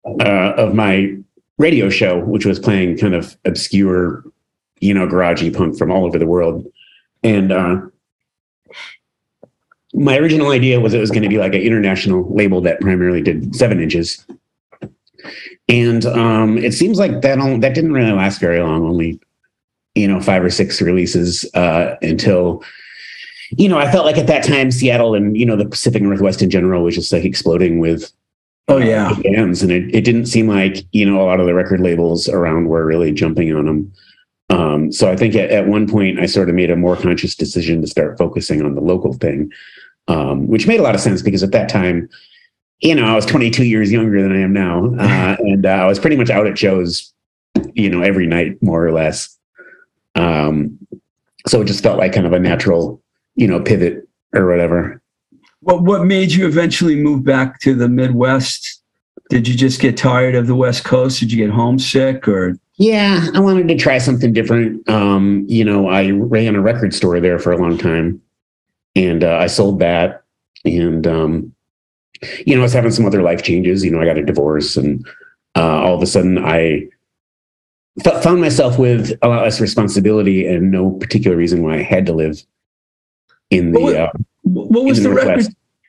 uh, 0.04 0.54
of 0.56 0.74
my 0.74 1.16
radio 1.58 1.90
show, 1.90 2.18
which 2.20 2.46
was 2.46 2.58
playing 2.58 2.98
kind 2.98 3.14
of 3.14 3.36
obscure, 3.44 4.24
you 4.80 4.94
know, 4.94 5.06
garagey 5.06 5.54
punk 5.54 5.76
from 5.76 5.90
all 5.90 6.06
over 6.06 6.18
the 6.18 6.26
world. 6.26 6.66
And 7.22 7.52
uh, 7.52 7.80
my 9.92 10.16
original 10.16 10.50
idea 10.50 10.80
was 10.80 10.94
it 10.94 11.00
was 11.00 11.10
going 11.10 11.22
to 11.22 11.28
be 11.28 11.38
like 11.38 11.54
an 11.54 11.60
international 11.60 12.32
label 12.34 12.60
that 12.62 12.80
primarily 12.80 13.20
did 13.20 13.54
seven 13.54 13.80
inches. 13.80 14.24
And 15.68 16.06
um, 16.06 16.56
it 16.58 16.72
seems 16.72 16.98
like 16.98 17.20
that 17.20 17.38
all, 17.38 17.58
that 17.58 17.74
didn't 17.74 17.92
really 17.92 18.12
last 18.12 18.40
very 18.40 18.60
long. 18.60 18.84
Only, 18.86 19.20
you 19.94 20.08
know, 20.08 20.20
five 20.20 20.42
or 20.42 20.50
six 20.50 20.80
releases 20.80 21.44
uh, 21.54 21.96
until 22.00 22.64
you 23.56 23.68
know, 23.68 23.78
I 23.78 23.90
felt 23.90 24.06
like 24.06 24.18
at 24.18 24.26
that 24.28 24.44
time 24.44 24.70
Seattle 24.70 25.14
and 25.14 25.36
you 25.36 25.44
know 25.44 25.56
the 25.56 25.66
Pacific 25.66 26.02
Northwest 26.02 26.42
in 26.42 26.50
general 26.50 26.84
was 26.84 26.94
just 26.94 27.12
like 27.12 27.24
exploding 27.24 27.78
with 27.78 28.12
oh 28.68 28.78
yeah 28.78 29.14
bands, 29.22 29.62
and 29.62 29.72
it, 29.72 29.94
it 29.94 30.04
didn't 30.04 30.26
seem 30.26 30.48
like 30.48 30.84
you 30.92 31.04
know 31.04 31.20
a 31.20 31.24
lot 31.24 31.40
of 31.40 31.46
the 31.46 31.54
record 31.54 31.80
labels 31.80 32.28
around 32.28 32.68
were 32.68 32.84
really 32.84 33.12
jumping 33.12 33.54
on 33.54 33.66
them. 33.66 33.92
Um, 34.50 34.92
so 34.92 35.10
I 35.10 35.16
think 35.16 35.34
at, 35.34 35.50
at 35.50 35.66
one 35.66 35.88
point 35.88 36.18
I 36.18 36.26
sort 36.26 36.48
of 36.48 36.54
made 36.54 36.70
a 36.70 36.76
more 36.76 36.96
conscious 36.96 37.34
decision 37.34 37.80
to 37.80 37.86
start 37.86 38.18
focusing 38.18 38.62
on 38.62 38.74
the 38.74 38.80
local 38.80 39.12
thing, 39.12 39.52
um, 40.08 40.48
which 40.48 40.66
made 40.66 40.80
a 40.80 40.82
lot 40.82 40.94
of 40.94 41.00
sense 41.00 41.22
because 41.22 41.42
at 41.42 41.52
that 41.52 41.68
time, 41.68 42.08
you 42.80 42.94
know, 42.94 43.04
I 43.04 43.14
was 43.14 43.26
22 43.26 43.64
years 43.64 43.92
younger 43.92 44.22
than 44.22 44.32
I 44.32 44.40
am 44.40 44.52
now, 44.52 44.86
uh, 44.98 45.36
and 45.40 45.66
uh, 45.66 45.70
I 45.70 45.86
was 45.86 45.98
pretty 45.98 46.16
much 46.16 46.30
out 46.30 46.46
at 46.46 46.58
shows, 46.58 47.12
you 47.74 47.90
know, 47.90 48.02
every 48.02 48.26
night 48.26 48.60
more 48.62 48.84
or 48.84 48.92
less. 48.92 49.36
Um, 50.14 50.78
so 51.46 51.62
it 51.62 51.66
just 51.66 51.82
felt 51.82 51.98
like 51.98 52.12
kind 52.12 52.26
of 52.26 52.32
a 52.32 52.40
natural 52.40 52.99
you 53.40 53.48
know, 53.48 53.58
pivot 53.58 54.06
or 54.34 54.46
whatever. 54.46 55.00
What 55.60 55.82
what 55.82 56.04
made 56.04 56.30
you 56.30 56.46
eventually 56.46 56.94
move 56.94 57.24
back 57.24 57.58
to 57.60 57.74
the 57.74 57.88
Midwest? 57.88 58.82
Did 59.30 59.48
you 59.48 59.54
just 59.54 59.80
get 59.80 59.96
tired 59.96 60.34
of 60.34 60.46
the 60.46 60.54
West 60.54 60.84
Coast? 60.84 61.20
Did 61.20 61.32
you 61.32 61.44
get 61.44 61.54
homesick 61.54 62.28
or 62.28 62.58
yeah, 62.76 63.26
I 63.34 63.40
wanted 63.40 63.68
to 63.68 63.76
try 63.76 63.98
something 63.98 64.32
different. 64.32 64.88
Um, 64.88 65.44
you 65.48 65.64
know, 65.64 65.88
I 65.88 66.10
ran 66.10 66.54
a 66.54 66.60
record 66.60 66.94
store 66.94 67.20
there 67.20 67.38
for 67.38 67.52
a 67.52 67.58
long 67.58 67.76
time 67.76 68.22
and 68.94 69.24
uh, 69.24 69.36
I 69.36 69.48
sold 69.48 69.80
that. 69.80 70.24
And, 70.64 71.06
um, 71.06 71.54
you 72.46 72.54
know, 72.54 72.62
I 72.62 72.64
was 72.64 72.72
having 72.72 72.90
some 72.90 73.04
other 73.04 73.22
life 73.22 73.42
changes. 73.42 73.84
You 73.84 73.90
know, 73.90 74.00
I 74.00 74.06
got 74.06 74.16
a 74.16 74.24
divorce 74.24 74.78
and 74.78 75.06
uh, 75.56 75.82
all 75.82 75.94
of 75.94 76.02
a 76.02 76.06
sudden 76.06 76.38
I 76.38 76.88
f- 78.04 78.22
found 78.22 78.40
myself 78.40 78.78
with 78.78 79.12
a 79.20 79.28
lot 79.28 79.42
less 79.42 79.60
responsibility 79.60 80.46
and 80.46 80.70
no 80.70 80.92
particular 80.92 81.36
reason 81.36 81.62
why 81.62 81.74
I 81.76 81.82
had 81.82 82.06
to 82.06 82.14
live 82.14 82.42
in 83.50 83.72
the. 83.72 83.80
What, 83.80 83.96
uh, 83.96 84.12
what 84.42 84.84
was 84.84 85.02
the, 85.02 85.08
the 85.08 85.14
record? 85.14 85.46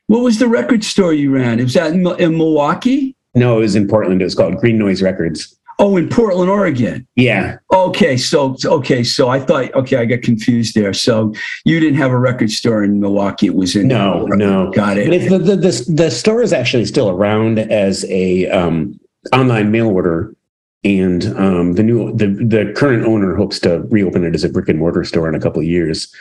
What 0.08 0.24
was 0.24 0.40
the 0.40 0.48
record 0.48 0.84
store 0.84 1.14
you 1.14 1.34
ran? 1.34 1.58
Was 1.60 1.74
that 1.76 1.94
in, 1.94 2.06
in 2.20 2.38
Milwaukee? 2.38 3.16
No, 3.34 3.58
it 3.58 3.62
was 3.62 3.76
in 3.76 3.88
Portland. 3.88 4.22
It 4.22 4.26
was 4.26 4.36
called 4.36 4.58
Green 4.58 4.78
Noise 4.78 5.02
Records. 5.02 5.58
Oh, 5.80 5.98
in 5.98 6.10
Portland, 6.10 6.50
Oregon. 6.50 7.08
Yeah. 7.16 7.58
Okay, 7.74 8.16
so 8.16 8.56
okay, 8.64 9.04
so 9.04 9.30
I 9.30 9.40
thought 9.40 9.74
okay, 9.74 9.98
I 9.98 10.06
got 10.06 10.22
confused 10.22 10.76
there. 10.76 10.94
So 10.94 11.34
you 11.66 11.80
didn't 11.80 11.98
have 11.98 12.12
a 12.12 12.20
record 12.20 12.52
store 12.52 12.84
in 12.84 13.00
Milwaukee; 13.00 13.48
it 13.48 13.56
was 13.56 13.76
in 13.76 13.88
No, 13.88 14.26
no. 14.28 14.72
Got 14.72 14.98
it. 14.98 15.10
But 15.10 15.40
the, 15.40 15.56
the 15.56 15.56
the 15.56 15.94
the 15.94 16.12
store 16.12 16.44
is 16.44 16.54
actually 16.54 16.86
still 16.86 17.10
around 17.10 17.58
as 17.58 18.06
a 18.10 18.48
um, 18.50 19.00
online 19.34 19.72
mail 19.72 19.88
order, 19.88 20.36
and 20.84 21.26
um, 21.38 21.74
the 21.74 21.84
new 21.84 22.14
the 22.16 22.28
the 22.28 22.72
current 22.76 23.06
owner 23.06 23.36
hopes 23.36 23.60
to 23.62 23.82
reopen 23.90 24.24
it 24.24 24.36
as 24.36 24.44
a 24.44 24.50
brick 24.50 24.70
and 24.70 24.78
mortar 24.78 25.04
store 25.04 25.28
in 25.28 25.34
a 25.34 25.40
couple 25.40 25.62
of 25.62 25.68
years. 25.68 26.14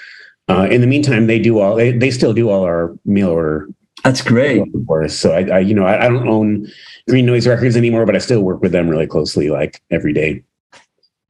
Uh, 0.51 0.65
in 0.65 0.81
the 0.81 0.87
meantime, 0.87 1.27
they 1.27 1.39
do 1.39 1.59
all 1.61 1.77
they, 1.77 1.93
they 1.93 2.11
still 2.11 2.35
do 2.35 2.51
all 2.51 2.65
our 2.65 2.97
mail 3.05 3.31
order 3.31 3.69
That's 4.05 4.23
great. 4.23 4.63
for 4.87 5.03
us. 5.03 5.15
So 5.15 5.33
I, 5.33 5.43
I 5.57 5.59
you 5.61 5.75
know 5.75 5.85
I, 5.85 6.07
I 6.07 6.09
don't 6.09 6.29
own 6.29 6.67
Green 7.09 7.27
Noise 7.27 7.47
Records 7.47 7.77
anymore, 7.77 8.07
but 8.07 8.17
I 8.17 8.19
still 8.19 8.41
work 8.41 8.61
with 8.61 8.73
them 8.73 8.89
really 8.89 9.07
closely, 9.07 9.51
like 9.51 9.83
every 9.91 10.13
day. 10.13 10.43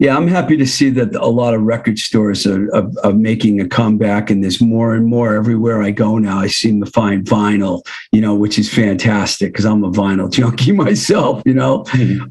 Yeah, 0.00 0.16
I'm 0.16 0.28
happy 0.28 0.56
to 0.56 0.66
see 0.66 0.88
that 0.90 1.14
a 1.14 1.26
lot 1.26 1.52
of 1.52 1.60
record 1.60 1.98
stores 1.98 2.46
are, 2.46 2.74
are, 2.74 2.90
are 3.04 3.12
making 3.12 3.60
a 3.60 3.68
comeback, 3.68 4.30
and 4.30 4.42
there's 4.42 4.58
more 4.58 4.94
and 4.94 5.06
more 5.06 5.34
everywhere 5.34 5.82
I 5.82 5.90
go 5.90 6.16
now. 6.16 6.38
I 6.38 6.46
seem 6.46 6.82
to 6.82 6.90
find 6.90 7.22
vinyl, 7.22 7.82
you 8.10 8.22
know, 8.22 8.34
which 8.34 8.58
is 8.58 8.72
fantastic 8.72 9.52
because 9.52 9.66
I'm 9.66 9.84
a 9.84 9.90
vinyl 9.90 10.32
junkie 10.32 10.72
myself, 10.86 11.42
you 11.44 11.52
know. 11.52 11.84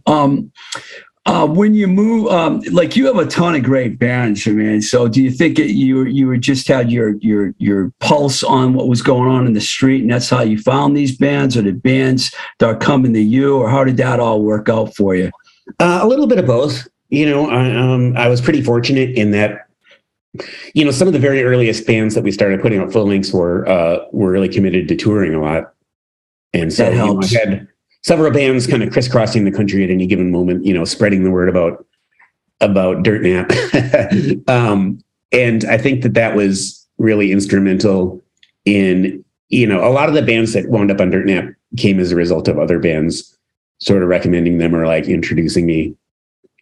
Um, 0.08 0.51
uh, 1.26 1.46
when 1.46 1.74
you 1.74 1.86
move, 1.86 2.28
um, 2.32 2.62
like 2.72 2.96
you 2.96 3.06
have 3.06 3.18
a 3.18 3.26
ton 3.26 3.54
of 3.54 3.64
great 3.64 4.00
bands, 4.00 4.48
I 4.48 4.52
mean. 4.52 4.82
So, 4.82 5.08
do 5.08 5.22
you 5.22 5.30
think 5.30 5.60
it, 5.60 5.72
you 5.72 6.06
you 6.06 6.28
were 6.28 6.38
just 6.38 6.68
had 6.68 6.92
your 6.92 7.16
your 7.18 7.54
your 7.58 7.92
pulse 8.00 8.42
on 8.42 8.74
what 8.74 8.88
was 8.88 9.02
going 9.02 9.30
on 9.30 9.46
in 9.46 9.54
the 9.54 9.62
street, 9.62 10.02
and 10.02 10.12
that's 10.12 10.30
how 10.30 10.42
you 10.42 10.58
found 10.58 10.96
these 10.96 11.16
bands, 11.18 11.56
or 11.58 11.62
the 11.62 11.72
bands 11.72 12.34
that 12.60 12.66
are 12.68 12.76
coming 12.76 13.14
to 13.14 13.22
you, 13.22 13.58
or 13.58 13.70
how 13.70 13.84
did 13.84 13.98
that 13.98 14.20
all 14.20 14.42
work 14.42 14.70
out 14.70 14.96
for 14.96 15.14
you? 15.16 15.30
Uh, 15.80 16.00
a 16.02 16.08
little 16.08 16.26
bit 16.26 16.40
of 16.40 16.48
both. 16.48 16.88
You 17.10 17.30
know, 17.30 17.50
I, 17.50 17.76
um, 17.76 18.16
I 18.18 18.28
was 18.28 18.40
pretty 18.40 18.62
fortunate 18.62 19.10
in 19.16 19.32
that, 19.32 19.68
you 20.74 20.86
know, 20.86 20.92
some 20.92 21.08
of 21.08 21.14
the 21.14 21.20
very 21.20 21.44
earliest 21.44 21.88
bands 21.88 22.14
that 22.16 22.24
we 22.24 22.32
started 22.32 22.62
putting 22.62 22.80
out 22.80 22.94
full 22.94 23.08
lengths 23.08 23.34
were 23.34 23.68
uh, 23.68 24.06
were 24.12 24.32
really 24.32 24.50
committed 24.50 24.88
to 24.88 24.96
touring 24.96 25.34
a 25.36 25.42
lot, 25.42 25.74
and 26.54 26.74
so 26.74 26.86
That 26.86 26.94
you 26.94 26.98
know. 26.98 27.22
I 27.22 27.28
had 27.28 27.68
several 28.03 28.32
bands 28.32 28.68
kind 28.68 28.84
of 28.84 28.91
crisscrossing 28.91 29.46
the 29.46 29.51
country 29.51 29.84
at 29.84 29.89
any 29.89 30.08
given 30.08 30.32
moment. 30.32 30.65
You 30.65 30.74
know, 30.74 30.86
spreading 30.86 31.24
the 31.24 31.32
word 31.32 31.50
about 31.50 31.86
about 32.62 33.03
Dirt 33.03 33.22
Nap, 33.22 33.51
um, 34.48 35.01
and 35.32 35.65
I 35.65 35.77
think 35.77 36.03
that 36.03 36.13
that 36.15 36.36
was 36.36 36.88
really 36.98 37.32
instrumental 37.32 38.22
in 38.65 39.24
you 39.50 39.65
know 39.65 39.88
a 39.88 39.91
lot 39.91 40.10
of 40.10 40.15
the 40.15 40.22
bands 40.22 40.53
that 40.53 40.70
wound 40.70 40.91
up 40.91 41.01
on 41.01 41.10
Dirt 41.10 41.25
Nap 41.25 41.50
came 41.77 42.00
as 42.00 42.12
a 42.12 42.15
result 42.15 42.48
of 42.48 42.58
other 42.58 42.79
bands 42.79 43.38
sort 43.79 44.03
of 44.03 44.10
recommending 44.10 44.58
them 44.58 44.75
or 44.75 44.86
like 44.86 45.08
introducing 45.08 45.65
me 45.65 45.96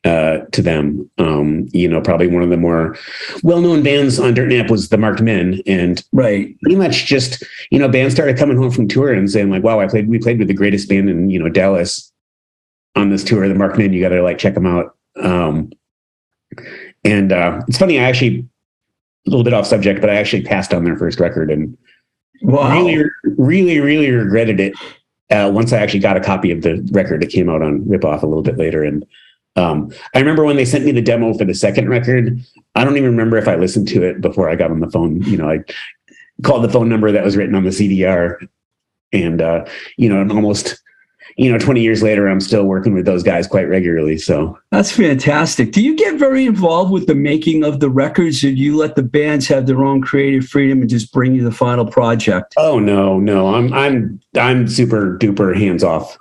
uh, 0.07 0.39
to 0.53 0.61
them. 0.61 1.09
Um, 1.17 1.67
you 1.73 1.87
know, 1.87 2.01
probably 2.01 2.27
one 2.27 2.41
of 2.43 2.49
the 2.49 2.57
more 2.57 2.95
well-known 3.43 3.83
bands 3.83 4.19
on 4.19 4.33
Dirt 4.33 4.47
Nap 4.49 4.69
was 4.71 4.89
the 4.89 4.97
Marked 4.97 5.21
Men, 5.21 5.61
and 5.67 6.03
Right. 6.13 6.55
pretty 6.61 6.77
much 6.77 7.05
just 7.05 7.43
you 7.71 7.77
know, 7.79 7.89
bands 7.89 8.13
started 8.15 8.37
coming 8.37 8.57
home 8.57 8.71
from 8.71 8.87
tour 8.87 9.11
and 9.11 9.29
saying 9.29 9.49
like, 9.49 9.63
"Wow, 9.63 9.79
I 9.79 9.87
played, 9.87 10.07
we 10.07 10.17
played 10.19 10.39
with 10.39 10.47
the 10.47 10.53
greatest 10.53 10.87
band 10.89 11.09
in 11.09 11.29
you 11.29 11.39
know 11.39 11.49
Dallas 11.49 12.11
on 12.95 13.09
this 13.09 13.23
tour, 13.23 13.47
the 13.47 13.55
Marked 13.55 13.77
Men. 13.77 13.93
You 13.93 14.01
got 14.01 14.09
to 14.09 14.23
like 14.23 14.37
check 14.37 14.53
them 14.53 14.65
out." 14.65 14.95
Um, 15.21 15.71
and 17.03 17.31
uh, 17.31 17.61
it's 17.67 17.77
funny, 17.77 17.99
I 17.99 18.03
actually 18.03 18.45
a 19.25 19.29
little 19.29 19.43
bit 19.43 19.53
off 19.53 19.67
subject, 19.67 19.99
but 19.99 20.09
I 20.09 20.15
actually 20.15 20.43
passed 20.43 20.73
on 20.73 20.85
their 20.85 20.95
first 20.97 21.19
record 21.19 21.51
and 21.51 21.77
Wow. 22.43 22.71
really, 22.85 23.03
really, 23.37 23.79
really 23.79 24.11
regretted 24.11 24.59
it 24.59 24.73
uh, 25.31 25.49
once 25.53 25.73
I 25.73 25.79
actually 25.79 25.99
got 26.01 26.17
a 26.17 26.21
copy 26.21 26.51
of 26.51 26.61
the 26.61 26.87
record 26.91 27.21
that 27.23 27.31
came 27.31 27.49
out 27.49 27.61
on 27.63 27.87
Rip 27.89 28.05
Off 28.05 28.21
a 28.23 28.27
little 28.27 28.43
bit 28.43 28.57
later. 28.57 28.83
And 28.83 29.03
um, 29.57 29.91
I 30.13 30.19
remember 30.19 30.45
when 30.45 30.55
they 30.55 30.65
sent 30.65 30.85
me 30.85 30.91
the 30.91 31.01
demo 31.01 31.33
for 31.33 31.43
the 31.43 31.53
second 31.53 31.89
record. 31.89 32.39
I 32.75 32.83
don't 32.83 32.95
even 32.95 33.09
remember 33.09 33.37
if 33.37 33.47
I 33.47 33.55
listened 33.55 33.87
to 33.89 34.03
it 34.03 34.21
before 34.21 34.49
I 34.49 34.55
got 34.55 34.71
on 34.71 34.79
the 34.79 34.89
phone. 34.89 35.21
You 35.23 35.37
know, 35.37 35.49
I 35.49 35.59
called 36.43 36.63
the 36.63 36.69
phone 36.69 36.87
number 36.87 37.11
that 37.11 37.23
was 37.23 37.35
written 37.35 37.55
on 37.55 37.63
the 37.63 37.71
CDR, 37.71 38.37
and 39.11 39.41
uh, 39.41 39.65
you 39.97 40.07
know, 40.07 40.21
and 40.21 40.31
almost 40.31 40.79
you 41.37 41.51
know, 41.51 41.59
20 41.59 41.81
years 41.81 42.01
later, 42.01 42.27
I'm 42.27 42.41
still 42.41 42.63
working 42.63 42.95
with 42.95 43.05
those 43.05 43.21
guys 43.21 43.45
quite 43.45 43.67
regularly. 43.69 44.17
So 44.17 44.57
That's 44.71 44.91
fantastic. 44.91 45.71
Do 45.71 45.83
you 45.83 45.95
get 45.95 46.15
very 46.15 46.45
involved 46.45 46.91
with 46.91 47.05
the 47.05 47.13
making 47.13 47.63
of 47.63 47.79
the 47.79 47.91
records, 47.91 48.43
or 48.43 48.49
do 48.49 48.55
you 48.55 48.75
let 48.75 48.95
the 48.95 49.03
bands 49.03 49.47
have 49.47 49.67
their 49.67 49.83
own 49.83 50.01
creative 50.01 50.47
freedom 50.47 50.81
and 50.81 50.89
just 50.89 51.13
bring 51.13 51.35
you 51.35 51.43
the 51.43 51.51
final 51.51 51.85
project? 51.85 52.55
Oh 52.57 52.79
no, 52.79 53.19
no, 53.19 53.53
I'm 53.53 53.71
I'm 53.73 54.19
I'm 54.35 54.67
super 54.67 55.17
duper 55.17 55.55
hands 55.55 55.83
off 55.83 56.17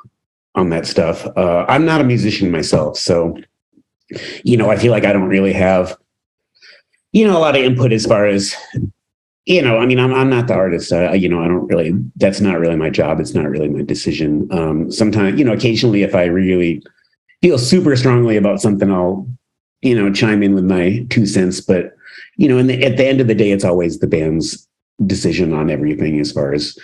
on 0.56 0.70
that 0.70 0.86
stuff. 0.86 1.26
Uh, 1.36 1.64
I'm 1.68 1.84
not 1.84 2.00
a 2.00 2.04
musician 2.04 2.50
myself, 2.50 2.98
so 2.98 3.36
you 4.44 4.56
know, 4.56 4.70
I 4.70 4.76
feel 4.76 4.92
like 4.92 5.04
I 5.04 5.12
don't 5.12 5.28
really 5.28 5.52
have 5.52 5.96
you 7.12 7.26
know 7.26 7.36
a 7.36 7.40
lot 7.40 7.56
of 7.56 7.62
input 7.62 7.92
as 7.92 8.06
far 8.06 8.26
as 8.26 8.54
you 9.46 9.62
know. 9.62 9.78
I 9.78 9.86
mean, 9.86 9.98
I'm 9.98 10.12
I'm 10.12 10.28
not 10.28 10.48
the 10.48 10.54
artist. 10.54 10.92
Uh, 10.92 11.12
you 11.12 11.28
know, 11.28 11.42
I 11.42 11.48
don't 11.48 11.66
really. 11.66 11.92
That's 12.16 12.40
not 12.40 12.58
really 12.58 12.76
my 12.76 12.90
job. 12.90 13.20
It's 13.20 13.34
not 13.34 13.48
really 13.48 13.68
my 13.68 13.82
decision. 13.82 14.48
Um, 14.50 14.90
sometimes, 14.90 15.38
you 15.38 15.44
know, 15.44 15.52
occasionally, 15.52 16.02
if 16.02 16.14
I 16.14 16.24
really 16.24 16.82
feel 17.42 17.58
super 17.58 17.96
strongly 17.96 18.36
about 18.36 18.60
something, 18.60 18.90
I'll 18.90 19.26
you 19.82 19.94
know 19.94 20.12
chime 20.12 20.42
in 20.42 20.54
with 20.54 20.64
my 20.64 21.06
two 21.10 21.26
cents. 21.26 21.60
But 21.60 21.96
you 22.36 22.48
know, 22.48 22.58
and 22.58 22.70
at 22.70 22.96
the 22.96 23.06
end 23.06 23.20
of 23.20 23.28
the 23.28 23.34
day, 23.34 23.50
it's 23.50 23.64
always 23.64 23.98
the 23.98 24.06
band's 24.06 24.68
decision 25.06 25.52
on 25.52 25.70
everything 25.70 26.20
as 26.20 26.32
far 26.32 26.52
as 26.54 26.76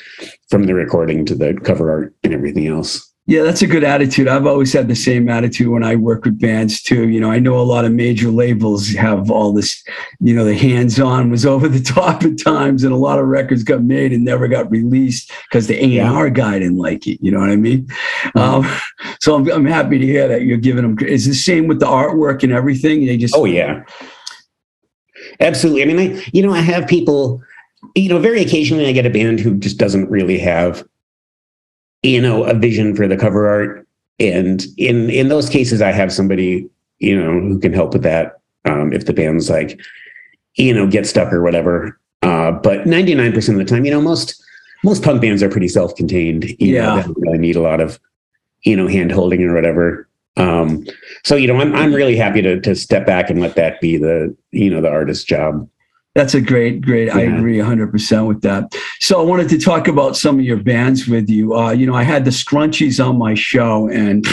from 0.49 0.65
the 0.65 0.75
recording 0.75 1.25
to 1.27 1.35
the 1.35 1.55
cover 1.65 1.91
art 1.91 2.15
and 2.23 2.35
everything 2.35 2.67
else. 2.67 3.12
Yeah, 3.27 3.43
that's 3.45 3.63
a 3.63 3.69
good 3.69 3.85
attitude. 3.85 4.27
I've 4.27 4.49
always 4.49 4.73
had 4.73 4.89
the 4.89 4.97
same 4.97 5.29
attitude 5.29 5.69
when 5.69 5.85
I 5.85 5.95
work 5.95 6.25
with 6.25 6.41
bands 6.41 6.83
too. 6.83 7.09
You 7.09 7.21
know, 7.21 7.31
I 7.31 7.39
know 7.39 7.57
a 7.57 7.63
lot 7.63 7.85
of 7.85 7.93
major 7.93 8.31
labels 8.31 8.89
have 8.95 9.31
all 9.31 9.53
this, 9.53 9.81
you 10.19 10.35
know, 10.35 10.45
the 10.45 10.57
hands 10.57 10.99
on 10.99 11.31
was 11.31 11.47
over 11.53 11.69
the 11.69 11.81
top 11.81 12.25
at 12.25 12.39
times, 12.39 12.83
and 12.83 12.93
a 12.93 12.97
lot 12.97 13.21
of 13.21 13.27
records 13.27 13.63
got 13.63 13.85
made 13.85 14.13
and 14.13 14.25
never 14.25 14.49
got 14.49 14.69
released 14.73 15.31
because 15.49 15.69
the 15.69 15.99
A&R 15.99 16.31
guy 16.31 16.59
didn't 16.59 16.79
like 16.79 17.07
it. 17.07 17.21
You 17.23 17.31
know 17.31 17.39
what 17.39 17.51
I 17.51 17.57
mean? 17.57 17.87
Um, 18.35 18.67
so 19.21 19.37
I'm, 19.37 19.49
I'm 19.53 19.67
happy 19.67 19.99
to 19.99 20.07
hear 20.07 20.27
that 20.27 20.43
you're 20.43 20.59
giving 20.59 20.83
them. 20.83 21.07
Is 21.07 21.25
the 21.25 21.35
same 21.35 21.69
with 21.69 21.79
the 21.79 21.87
artwork 21.87 22.43
and 22.43 22.53
everything? 22.53 23.07
They 23.07 23.17
just 23.17 23.37
Oh 23.37 23.45
yeah, 23.45 23.85
absolutely. 25.39 25.83
I 25.83 25.85
mean, 25.87 26.19
I 26.19 26.25
you 26.33 26.45
know 26.45 26.53
I 26.53 26.61
have 26.61 26.89
people, 26.89 27.41
you 27.95 28.09
know, 28.09 28.19
very 28.19 28.43
occasionally 28.43 28.87
I 28.87 28.93
get 28.93 29.07
a 29.07 29.11
band 29.11 29.39
who 29.39 29.59
just 29.59 29.79
doesn't 29.79 30.11
really 30.11 30.41
have, 30.41 30.85
you 32.03 32.21
know, 32.21 32.45
a 32.45 32.55
vision 32.55 32.95
for 32.97 33.07
the 33.09 33.17
cover 33.17 33.49
art, 33.49 33.87
and 34.19 34.65
in 34.79 35.11
in 35.11 35.29
those 35.29 35.49
cases 35.49 35.81
I 35.83 35.93
have 35.93 36.13
somebody 36.13 36.69
you 36.99 37.17
know 37.21 37.41
who 37.41 37.59
can 37.59 37.73
help 37.73 37.93
with 37.93 38.03
that 38.03 38.41
um, 38.65 38.93
if 38.93 39.07
the 39.07 39.13
band's 39.13 39.51
like, 39.51 39.81
you 40.55 40.73
know, 40.73 40.87
get 40.87 41.07
stuck 41.07 41.33
or 41.33 41.43
whatever. 41.43 41.99
Uh, 42.23 42.53
but 42.53 42.85
99% 42.85 43.49
of 43.49 43.57
the 43.57 43.65
time, 43.65 43.85
you 43.85 43.91
know, 43.91 44.01
most 44.01 44.41
most 44.85 45.03
punk 45.03 45.21
bands 45.21 45.43
are 45.43 45.49
pretty 45.49 45.69
self-contained. 45.69 46.45
You 46.61 46.75
Yeah. 46.75 46.87
know, 46.87 46.97
they 46.97 47.03
don't 47.03 47.19
really 47.21 47.39
need 47.39 47.57
a 47.57 47.61
lot 47.61 47.81
of, 47.81 47.99
you 48.65 48.77
know, 48.77 48.87
hand 48.87 49.11
holding 49.13 49.43
or 49.43 49.55
whatever. 49.55 50.09
Um, 50.37 50.87
so 51.25 51.35
you 51.37 51.47
know, 51.47 51.57
I'm 51.61 51.75
I'm 51.75 51.93
really 51.93 52.17
happy 52.17 52.41
to 52.43 52.61
to 52.61 52.75
step 52.75 53.05
back 53.07 53.29
and 53.31 53.41
let 53.41 53.55
that 53.57 53.81
be 53.81 53.97
the 53.97 54.35
you 54.51 54.71
know 54.71 54.81
the 54.81 54.89
artist's 54.91 55.25
job. 55.25 55.69
That's 56.15 56.35
a 56.35 56.43
great, 56.43 56.83
great. 56.83 57.09
I 57.09 57.23
agree 57.23 57.57
100% 57.57 58.27
with 58.29 58.43
that. 58.43 58.77
So 59.01 59.19
I 59.19 59.25
wanted 59.25 59.49
to 59.49 59.59
talk 59.59 59.89
about 59.89 60.15
some 60.15 60.39
of 60.39 60.45
your 60.45 60.59
bands 60.59 61.09
with 61.09 61.31
you. 61.31 61.55
Uh, 61.55 61.71
you 61.71 61.87
know, 61.87 61.95
I 61.95 62.03
had 62.03 62.27
the 62.27 62.31
Scrunchies 62.31 63.03
on 63.03 63.17
my 63.17 63.33
show, 63.33 63.89
and 63.89 64.27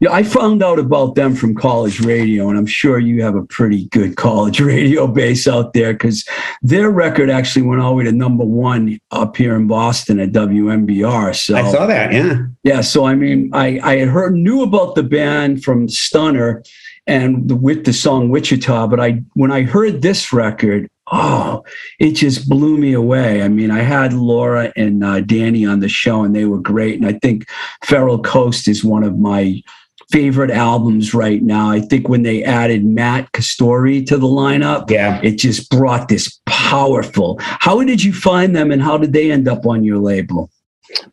you 0.00 0.08
know, 0.08 0.12
I 0.14 0.22
found 0.22 0.62
out 0.62 0.78
about 0.78 1.16
them 1.16 1.34
from 1.34 1.54
college 1.54 2.00
radio, 2.00 2.48
and 2.48 2.56
I'm 2.56 2.66
sure 2.66 2.98
you 2.98 3.22
have 3.22 3.34
a 3.34 3.44
pretty 3.44 3.88
good 3.88 4.16
college 4.16 4.58
radio 4.74 5.06
base 5.06 5.46
out 5.46 5.74
there 5.74 5.92
because 5.92 6.26
their 6.62 6.90
record 6.90 7.28
actually 7.28 7.62
went 7.62 7.82
all 7.82 7.90
the 7.90 7.96
way 7.96 8.04
to 8.04 8.12
number 8.12 8.44
one 8.44 8.98
up 9.10 9.36
here 9.36 9.54
in 9.54 9.66
Boston 9.66 10.20
at 10.20 10.30
WMBR. 10.30 11.36
So 11.36 11.56
I 11.56 11.70
saw 11.70 11.86
that. 11.86 12.10
Yeah. 12.10 12.46
yeah, 12.62 12.80
so 12.80 13.04
I 13.04 13.14
mean, 13.14 13.50
I 13.52 13.78
I 13.82 13.96
had 13.96 14.08
heard 14.08 14.34
knew 14.34 14.62
about 14.62 14.94
the 14.94 15.02
band 15.02 15.62
from 15.62 15.90
Stunner 15.90 16.62
and 17.06 17.48
the, 17.48 17.56
with 17.56 17.84
the 17.84 17.92
song 17.92 18.30
Wichita, 18.30 18.86
but 18.86 18.98
I 18.98 19.22
when 19.34 19.52
I 19.52 19.62
heard 19.62 20.00
this 20.00 20.32
record, 20.32 20.88
oh, 21.12 21.64
it 21.98 22.12
just 22.12 22.48
blew 22.48 22.76
me 22.78 22.92
away. 22.92 23.42
I 23.42 23.48
mean, 23.48 23.70
I 23.70 23.80
had 23.80 24.12
Laura 24.12 24.72
and 24.76 25.02
uh, 25.04 25.20
Danny 25.20 25.64
on 25.66 25.80
the 25.80 25.88
show, 25.88 26.22
and 26.22 26.34
they 26.34 26.44
were 26.44 26.60
great. 26.60 26.96
And 27.00 27.06
I 27.06 27.18
think 27.22 27.48
Feral 27.84 28.20
Coast 28.22 28.68
is 28.68 28.84
one 28.84 29.02
of 29.04 29.18
my 29.18 29.62
favorite 30.10 30.50
albums 30.50 31.12
right 31.12 31.42
now. 31.42 31.70
I 31.70 31.80
think 31.80 32.08
when 32.08 32.22
they 32.22 32.42
added 32.42 32.84
Matt 32.84 33.30
Castori 33.32 34.06
to 34.06 34.16
the 34.16 34.26
lineup, 34.26 34.90
Yeah. 34.90 35.20
it 35.22 35.36
just 35.36 35.70
brought 35.70 36.08
this 36.08 36.40
powerful. 36.46 37.36
How 37.40 37.82
did 37.82 38.02
you 38.02 38.12
find 38.12 38.54
them, 38.56 38.70
and 38.70 38.82
how 38.82 38.96
did 38.98 39.12
they 39.12 39.30
end 39.30 39.48
up 39.48 39.66
on 39.66 39.84
your 39.84 39.98
label? 39.98 40.50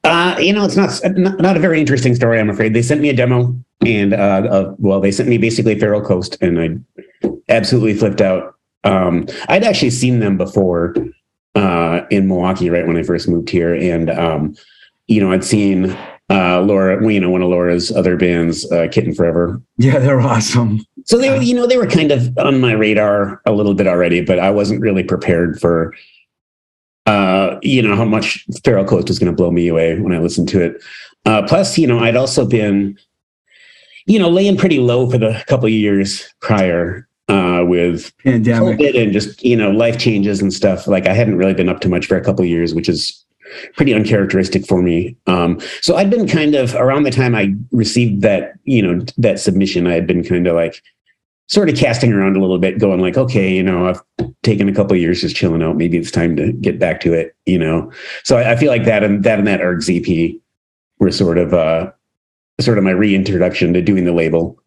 Uh, 0.05 0.37
you 0.39 0.53
know, 0.53 0.63
it's 0.63 0.77
not, 0.77 1.01
not 1.17 1.39
not 1.41 1.57
a 1.57 1.59
very 1.59 1.81
interesting 1.81 2.15
story. 2.15 2.39
I'm 2.39 2.49
afraid 2.49 2.73
they 2.73 2.81
sent 2.81 3.01
me 3.01 3.09
a 3.09 3.13
demo, 3.13 3.53
and 3.85 4.13
uh, 4.13 4.17
uh, 4.49 4.75
well, 4.77 5.01
they 5.01 5.11
sent 5.11 5.27
me 5.27 5.37
basically 5.37 5.77
Feral 5.77 6.01
Coast, 6.01 6.37
and 6.41 6.59
I 6.61 7.29
absolutely 7.49 7.93
flipped 7.95 8.21
out. 8.21 8.54
Um, 8.85 9.27
I'd 9.49 9.63
actually 9.63 9.89
seen 9.89 10.19
them 10.19 10.37
before 10.37 10.95
uh, 11.55 12.01
in 12.09 12.27
Milwaukee, 12.27 12.69
right 12.69 12.87
when 12.87 12.97
I 12.97 13.03
first 13.03 13.27
moved 13.27 13.49
here, 13.49 13.75
and 13.75 14.09
um, 14.09 14.55
you 15.07 15.19
know, 15.19 15.31
I'd 15.31 15.43
seen 15.43 15.95
uh, 16.29 16.61
Laura, 16.61 16.97
well, 16.99 17.11
you 17.11 17.19
know, 17.19 17.29
one 17.29 17.43
of 17.43 17.49
Laura's 17.49 17.91
other 17.91 18.17
bands, 18.17 18.69
uh, 18.71 18.87
Kitten 18.91 19.13
Forever. 19.13 19.61
Yeah, 19.77 19.99
they're 19.99 20.21
awesome. 20.21 20.83
So 21.05 21.19
they 21.19 21.29
were, 21.29 21.41
you 21.41 21.53
know, 21.53 21.67
they 21.67 21.77
were 21.77 21.85
kind 21.85 22.11
of 22.11 22.35
on 22.39 22.59
my 22.59 22.73
radar 22.73 23.41
a 23.45 23.51
little 23.51 23.75
bit 23.75 23.85
already, 23.85 24.21
but 24.21 24.39
I 24.39 24.49
wasn't 24.49 24.81
really 24.81 25.03
prepared 25.03 25.59
for, 25.59 25.93
uh, 27.05 27.59
you 27.61 27.81
know, 27.83 27.95
how 27.95 28.05
much 28.05 28.43
Feral 28.63 28.85
Coast 28.85 29.07
was 29.07 29.19
going 29.19 29.31
to 29.31 29.35
blow 29.35 29.51
me 29.51 29.67
away 29.67 29.99
when 29.99 30.13
I 30.13 30.17
listened 30.17 30.49
to 30.49 30.61
it. 30.61 30.83
Uh, 31.25 31.43
plus, 31.43 31.77
you 31.77 31.85
know, 31.85 31.99
I'd 31.99 32.15
also 32.15 32.43
been, 32.45 32.97
you 34.07 34.17
know, 34.17 34.29
laying 34.29 34.57
pretty 34.57 34.79
low 34.79 35.09
for 35.09 35.19
the 35.19 35.43
couple 35.47 35.67
of 35.67 35.71
years 35.71 36.33
prior 36.39 37.07
uh, 37.27 37.63
with 37.65 38.15
pandemic 38.19 38.79
COVID 38.79 39.03
and 39.03 39.13
just 39.13 39.43
you 39.43 39.55
know 39.55 39.71
life 39.71 39.97
changes 39.97 40.41
and 40.41 40.53
stuff. 40.53 40.87
Like 40.87 41.07
I 41.07 41.13
hadn't 41.13 41.37
really 41.37 41.53
been 41.53 41.69
up 41.69 41.81
to 41.81 41.89
much 41.89 42.05
for 42.05 42.17
a 42.17 42.23
couple 42.23 42.43
of 42.43 42.49
years, 42.49 42.73
which 42.73 42.89
is 42.89 43.23
pretty 43.75 43.93
uncharacteristic 43.93 44.65
for 44.65 44.81
me. 44.81 45.15
Um, 45.27 45.59
so 45.81 45.95
I'd 45.95 46.09
been 46.09 46.27
kind 46.27 46.55
of 46.55 46.75
around 46.75 47.03
the 47.03 47.11
time 47.11 47.35
I 47.35 47.53
received 47.71 48.21
that 48.21 48.53
you 48.63 48.81
know 48.81 49.05
that 49.17 49.39
submission, 49.39 49.87
I 49.87 49.93
had 49.93 50.07
been 50.07 50.23
kind 50.23 50.47
of 50.47 50.55
like 50.55 50.81
sort 51.47 51.69
of 51.69 51.77
casting 51.77 52.11
around 52.11 52.35
a 52.35 52.41
little 52.41 52.57
bit, 52.57 52.79
going 52.79 52.99
like, 52.99 53.17
okay, 53.17 53.53
you 53.53 53.61
know, 53.61 53.87
I've 53.87 54.01
taken 54.43 54.67
a 54.67 54.73
couple 54.73 54.93
of 54.93 55.01
years 55.01 55.21
just 55.21 55.35
chilling 55.35 55.61
out. 55.61 55.77
Maybe 55.77 55.97
it's 55.97 56.11
time 56.11 56.35
to 56.37 56.51
get 56.53 56.79
back 56.79 57.01
to 57.01 57.13
it, 57.13 57.35
you 57.45 57.59
know. 57.59 57.91
So 58.23 58.37
I, 58.37 58.53
I 58.53 58.55
feel 58.55 58.71
like 58.71 58.85
that 58.85 59.03
and 59.03 59.23
that 59.23 59.39
and 59.39 59.47
that 59.47 59.61
Erg 59.61 59.83
EP 59.87 60.35
were 60.99 61.11
sort 61.11 61.37
of 61.37 61.53
uh 61.53 61.91
sort 62.59 62.77
of 62.77 62.83
my 62.83 62.91
reintroduction 62.91 63.73
to 63.73 63.81
doing 63.81 64.05
the 64.05 64.13
label. 64.13 64.59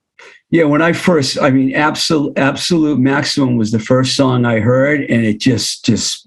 Yeah, 0.50 0.64
when 0.64 0.80
I 0.80 0.92
first, 0.92 1.38
I 1.40 1.50
mean, 1.50 1.74
absolute 1.74 2.38
absolute 2.38 2.98
maximum 2.98 3.56
was 3.56 3.70
the 3.70 3.78
first 3.78 4.16
song 4.16 4.46
I 4.46 4.60
heard, 4.60 5.02
and 5.02 5.24
it 5.24 5.40
just 5.40 5.84
just 5.84 6.26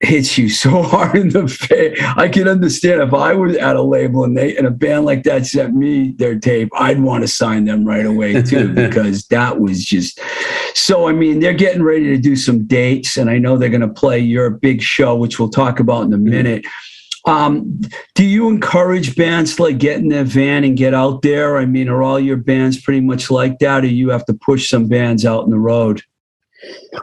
hits 0.00 0.36
you 0.36 0.48
so 0.50 0.82
hard 0.82 1.16
in 1.16 1.30
the 1.30 1.48
face. 1.48 1.98
I 2.16 2.28
can 2.28 2.46
understand 2.46 3.00
if 3.00 3.14
I 3.14 3.32
was 3.32 3.56
at 3.56 3.76
a 3.76 3.82
label 3.82 4.24
and 4.24 4.36
they 4.36 4.56
and 4.56 4.66
a 4.66 4.70
band 4.70 5.06
like 5.06 5.22
that 5.22 5.46
sent 5.46 5.74
me 5.74 6.12
their 6.18 6.38
tape, 6.38 6.68
I'd 6.74 7.00
want 7.00 7.22
to 7.22 7.28
sign 7.28 7.64
them 7.64 7.84
right 7.84 8.04
away 8.04 8.42
too 8.42 8.68
because 8.74 9.26
that 9.28 9.58
was 9.58 9.84
just 9.84 10.20
so. 10.74 11.08
I 11.08 11.12
mean, 11.12 11.40
they're 11.40 11.54
getting 11.54 11.82
ready 11.82 12.08
to 12.08 12.18
do 12.18 12.36
some 12.36 12.66
dates, 12.66 13.16
and 13.16 13.30
I 13.30 13.38
know 13.38 13.56
they're 13.56 13.70
going 13.70 13.80
to 13.80 13.88
play 13.88 14.18
your 14.18 14.50
big 14.50 14.82
show, 14.82 15.16
which 15.16 15.38
we'll 15.38 15.48
talk 15.48 15.80
about 15.80 16.06
in 16.06 16.12
a 16.12 16.16
mm-hmm. 16.16 16.28
Um, 17.26 17.80
do 18.14 18.24
you 18.24 18.48
encourage 18.48 19.16
bands 19.16 19.56
to 19.56 19.62
like 19.62 19.78
get 19.78 19.98
in 19.98 20.08
their 20.08 20.24
van 20.24 20.64
and 20.64 20.76
get 20.76 20.92
out 20.92 21.22
there? 21.22 21.56
I 21.56 21.64
mean, 21.64 21.88
are 21.88 22.02
all 22.02 22.20
your 22.20 22.36
bands 22.36 22.80
pretty 22.80 23.00
much 23.00 23.30
like 23.30 23.58
that, 23.60 23.84
or 23.84 23.88
you 23.88 24.10
have 24.10 24.26
to 24.26 24.34
push 24.34 24.68
some 24.68 24.88
bands 24.88 25.24
out 25.24 25.44
in 25.44 25.50
the 25.50 25.58
road? 25.58 26.02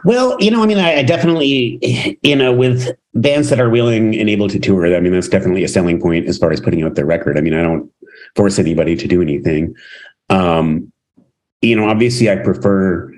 Well, 0.04 0.36
you 0.40 0.50
know, 0.50 0.62
I 0.62 0.66
mean, 0.66 0.78
I, 0.78 0.98
I, 0.98 1.02
definitely, 1.02 2.18
you 2.22 2.36
know, 2.36 2.52
with 2.52 2.96
bands 3.14 3.48
that 3.50 3.60
are 3.60 3.70
willing 3.70 4.18
and 4.18 4.28
able 4.28 4.48
to 4.48 4.58
tour, 4.58 4.94
I 4.94 5.00
mean, 5.00 5.12
that's 5.12 5.28
definitely 5.28 5.64
a 5.64 5.68
selling 5.68 6.00
point 6.00 6.26
as 6.26 6.38
far 6.38 6.50
as 6.50 6.60
putting 6.60 6.82
out 6.82 6.94
their 6.94 7.06
record. 7.06 7.38
I 7.38 7.40
mean, 7.40 7.54
I 7.54 7.62
don't 7.62 7.90
force 8.34 8.58
anybody 8.58 8.96
to 8.96 9.06
do 9.06 9.22
anything. 9.22 9.74
Um, 10.30 10.92
you 11.60 11.76
know, 11.76 11.88
obviously, 11.88 12.30
I 12.30 12.36
prefer 12.36 13.11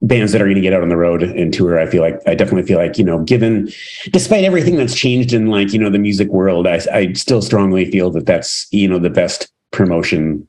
bands 0.00 0.32
that 0.32 0.40
are 0.40 0.46
going 0.46 0.54
to 0.54 0.60
get 0.60 0.72
out 0.72 0.82
on 0.82 0.88
the 0.88 0.96
road 0.96 1.22
and 1.22 1.52
tour. 1.52 1.78
I 1.78 1.86
feel 1.86 2.02
like 2.02 2.20
I 2.26 2.34
definitely 2.34 2.66
feel 2.66 2.78
like 2.78 2.98
you 2.98 3.04
know, 3.04 3.22
given 3.24 3.70
despite 4.10 4.44
everything 4.44 4.76
that's 4.76 4.94
changed 4.94 5.32
in 5.32 5.46
like 5.46 5.72
you 5.72 5.78
know 5.78 5.90
the 5.90 5.98
music 5.98 6.28
world, 6.28 6.66
I, 6.66 6.80
I 6.92 7.12
still 7.12 7.42
strongly 7.42 7.90
feel 7.90 8.10
that 8.10 8.26
that's 8.26 8.66
you 8.72 8.88
know 8.88 8.98
the 8.98 9.10
best 9.10 9.52
promotion 9.70 10.46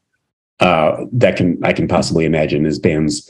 uh, 0.59 1.05
that 1.11 1.35
can 1.35 1.63
I 1.63 1.73
can 1.73 1.87
possibly 1.87 2.25
imagine 2.25 2.65
is 2.65 2.79
bands 2.79 3.29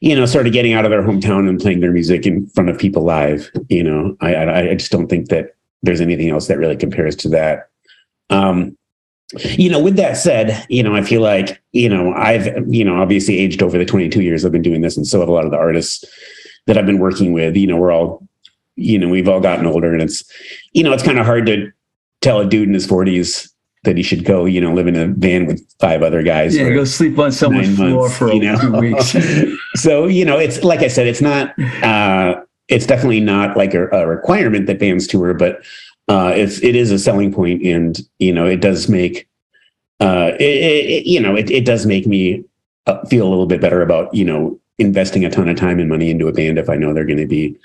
you 0.00 0.14
know, 0.14 0.26
sort 0.26 0.46
of 0.46 0.52
getting 0.52 0.72
out 0.72 0.84
of 0.84 0.90
their 0.90 1.02
hometown 1.02 1.48
and 1.48 1.60
playing 1.60 1.80
their 1.80 1.92
music 1.92 2.26
in 2.26 2.46
front 2.48 2.68
of 2.68 2.78
people 2.78 3.02
live. 3.02 3.50
You 3.68 3.82
know, 3.82 4.16
I, 4.20 4.34
I, 4.34 4.70
I 4.70 4.74
just 4.74 4.92
don't 4.92 5.08
think 5.08 5.28
that 5.28 5.56
there's 5.82 6.00
anything 6.00 6.30
else 6.30 6.48
that 6.48 6.58
really 6.58 6.76
compares 6.76 7.16
to 7.16 7.28
that. 7.30 7.70
Um, 8.30 8.76
you 9.34 9.68
know, 9.68 9.80
with 9.80 9.96
that 9.96 10.16
said, 10.16 10.64
you 10.68 10.82
know, 10.82 10.94
I 10.94 11.02
feel 11.02 11.20
like, 11.20 11.60
you 11.72 11.88
know, 11.88 12.12
I've, 12.14 12.46
you 12.72 12.84
know, 12.84 13.00
obviously 13.00 13.38
aged 13.38 13.62
over 13.62 13.76
the 13.76 13.84
22 13.84 14.22
years 14.22 14.44
I've 14.44 14.52
been 14.52 14.62
doing 14.62 14.82
this. 14.82 14.96
And 14.96 15.06
so 15.06 15.20
have 15.20 15.28
a 15.28 15.32
lot 15.32 15.44
of 15.44 15.50
the 15.50 15.56
artists 15.56 16.04
that 16.66 16.78
I've 16.78 16.86
been 16.86 16.98
working 16.98 17.32
with, 17.32 17.56
you 17.56 17.66
know, 17.66 17.76
we're 17.76 17.90
all, 17.90 18.26
you 18.76 18.98
know, 18.98 19.08
we've 19.08 19.28
all 19.28 19.40
gotten 19.40 19.66
older 19.66 19.92
and 19.92 20.02
it's, 20.02 20.22
you 20.72 20.84
know, 20.84 20.92
it's 20.92 21.02
kind 21.02 21.18
of 21.18 21.26
hard 21.26 21.46
to 21.46 21.72
tell 22.20 22.40
a 22.40 22.46
dude 22.46 22.68
in 22.68 22.74
his 22.74 22.86
40s 22.86 23.50
that 23.82 23.96
he 23.96 24.02
should 24.02 24.24
go, 24.24 24.44
you 24.44 24.60
know, 24.60 24.72
live 24.72 24.86
in 24.86 24.96
a 24.96 25.06
van 25.08 25.46
with 25.46 25.64
five 25.80 26.02
other 26.02 26.22
guys. 26.22 26.56
Yeah, 26.56 26.70
go 26.70 26.84
sleep 26.84 27.18
on 27.18 27.32
someone's 27.32 27.74
floor 27.76 28.02
months, 28.02 28.18
for 28.18 28.32
you 28.32 28.40
know? 28.40 28.58
two 28.58 28.72
weeks. 28.78 29.16
so, 29.74 30.06
you 30.06 30.24
know, 30.24 30.38
it's 30.38 30.62
like 30.62 30.80
I 30.80 30.88
said, 30.88 31.06
it's 31.06 31.22
not, 31.22 31.58
uh, 31.82 32.40
it's 32.68 32.86
definitely 32.86 33.20
not 33.20 33.56
like 33.56 33.74
a, 33.74 33.88
a 33.88 34.06
requirement 34.06 34.66
that 34.66 34.78
bands 34.78 35.06
tour, 35.06 35.34
but 35.34 35.64
uh, 36.08 36.32
it's, 36.34 36.62
it 36.62 36.76
is 36.76 36.90
a 36.90 36.98
selling 36.98 37.32
point 37.32 37.62
and, 37.62 37.98
you 38.18 38.32
know, 38.32 38.46
it 38.46 38.60
does 38.60 38.88
make, 38.88 39.28
uh, 40.00 40.32
it, 40.38 40.42
it, 40.42 41.06
you 41.06 41.20
know, 41.20 41.34
it, 41.34 41.50
it 41.50 41.64
does 41.64 41.86
make 41.86 42.06
me 42.06 42.44
uh, 42.86 43.04
feel 43.06 43.26
a 43.26 43.30
little 43.30 43.46
bit 43.46 43.60
better 43.60 43.82
about, 43.82 44.12
you 44.14 44.24
know, 44.24 44.58
investing 44.78 45.24
a 45.24 45.30
ton 45.30 45.48
of 45.48 45.56
time 45.56 45.78
and 45.78 45.88
money 45.88 46.10
into 46.10 46.28
a 46.28 46.32
band 46.32 46.58
if 46.58 46.68
I 46.68 46.76
know 46.76 46.92
they're 46.92 47.04
going 47.04 47.18
to 47.18 47.26
be, 47.26 47.56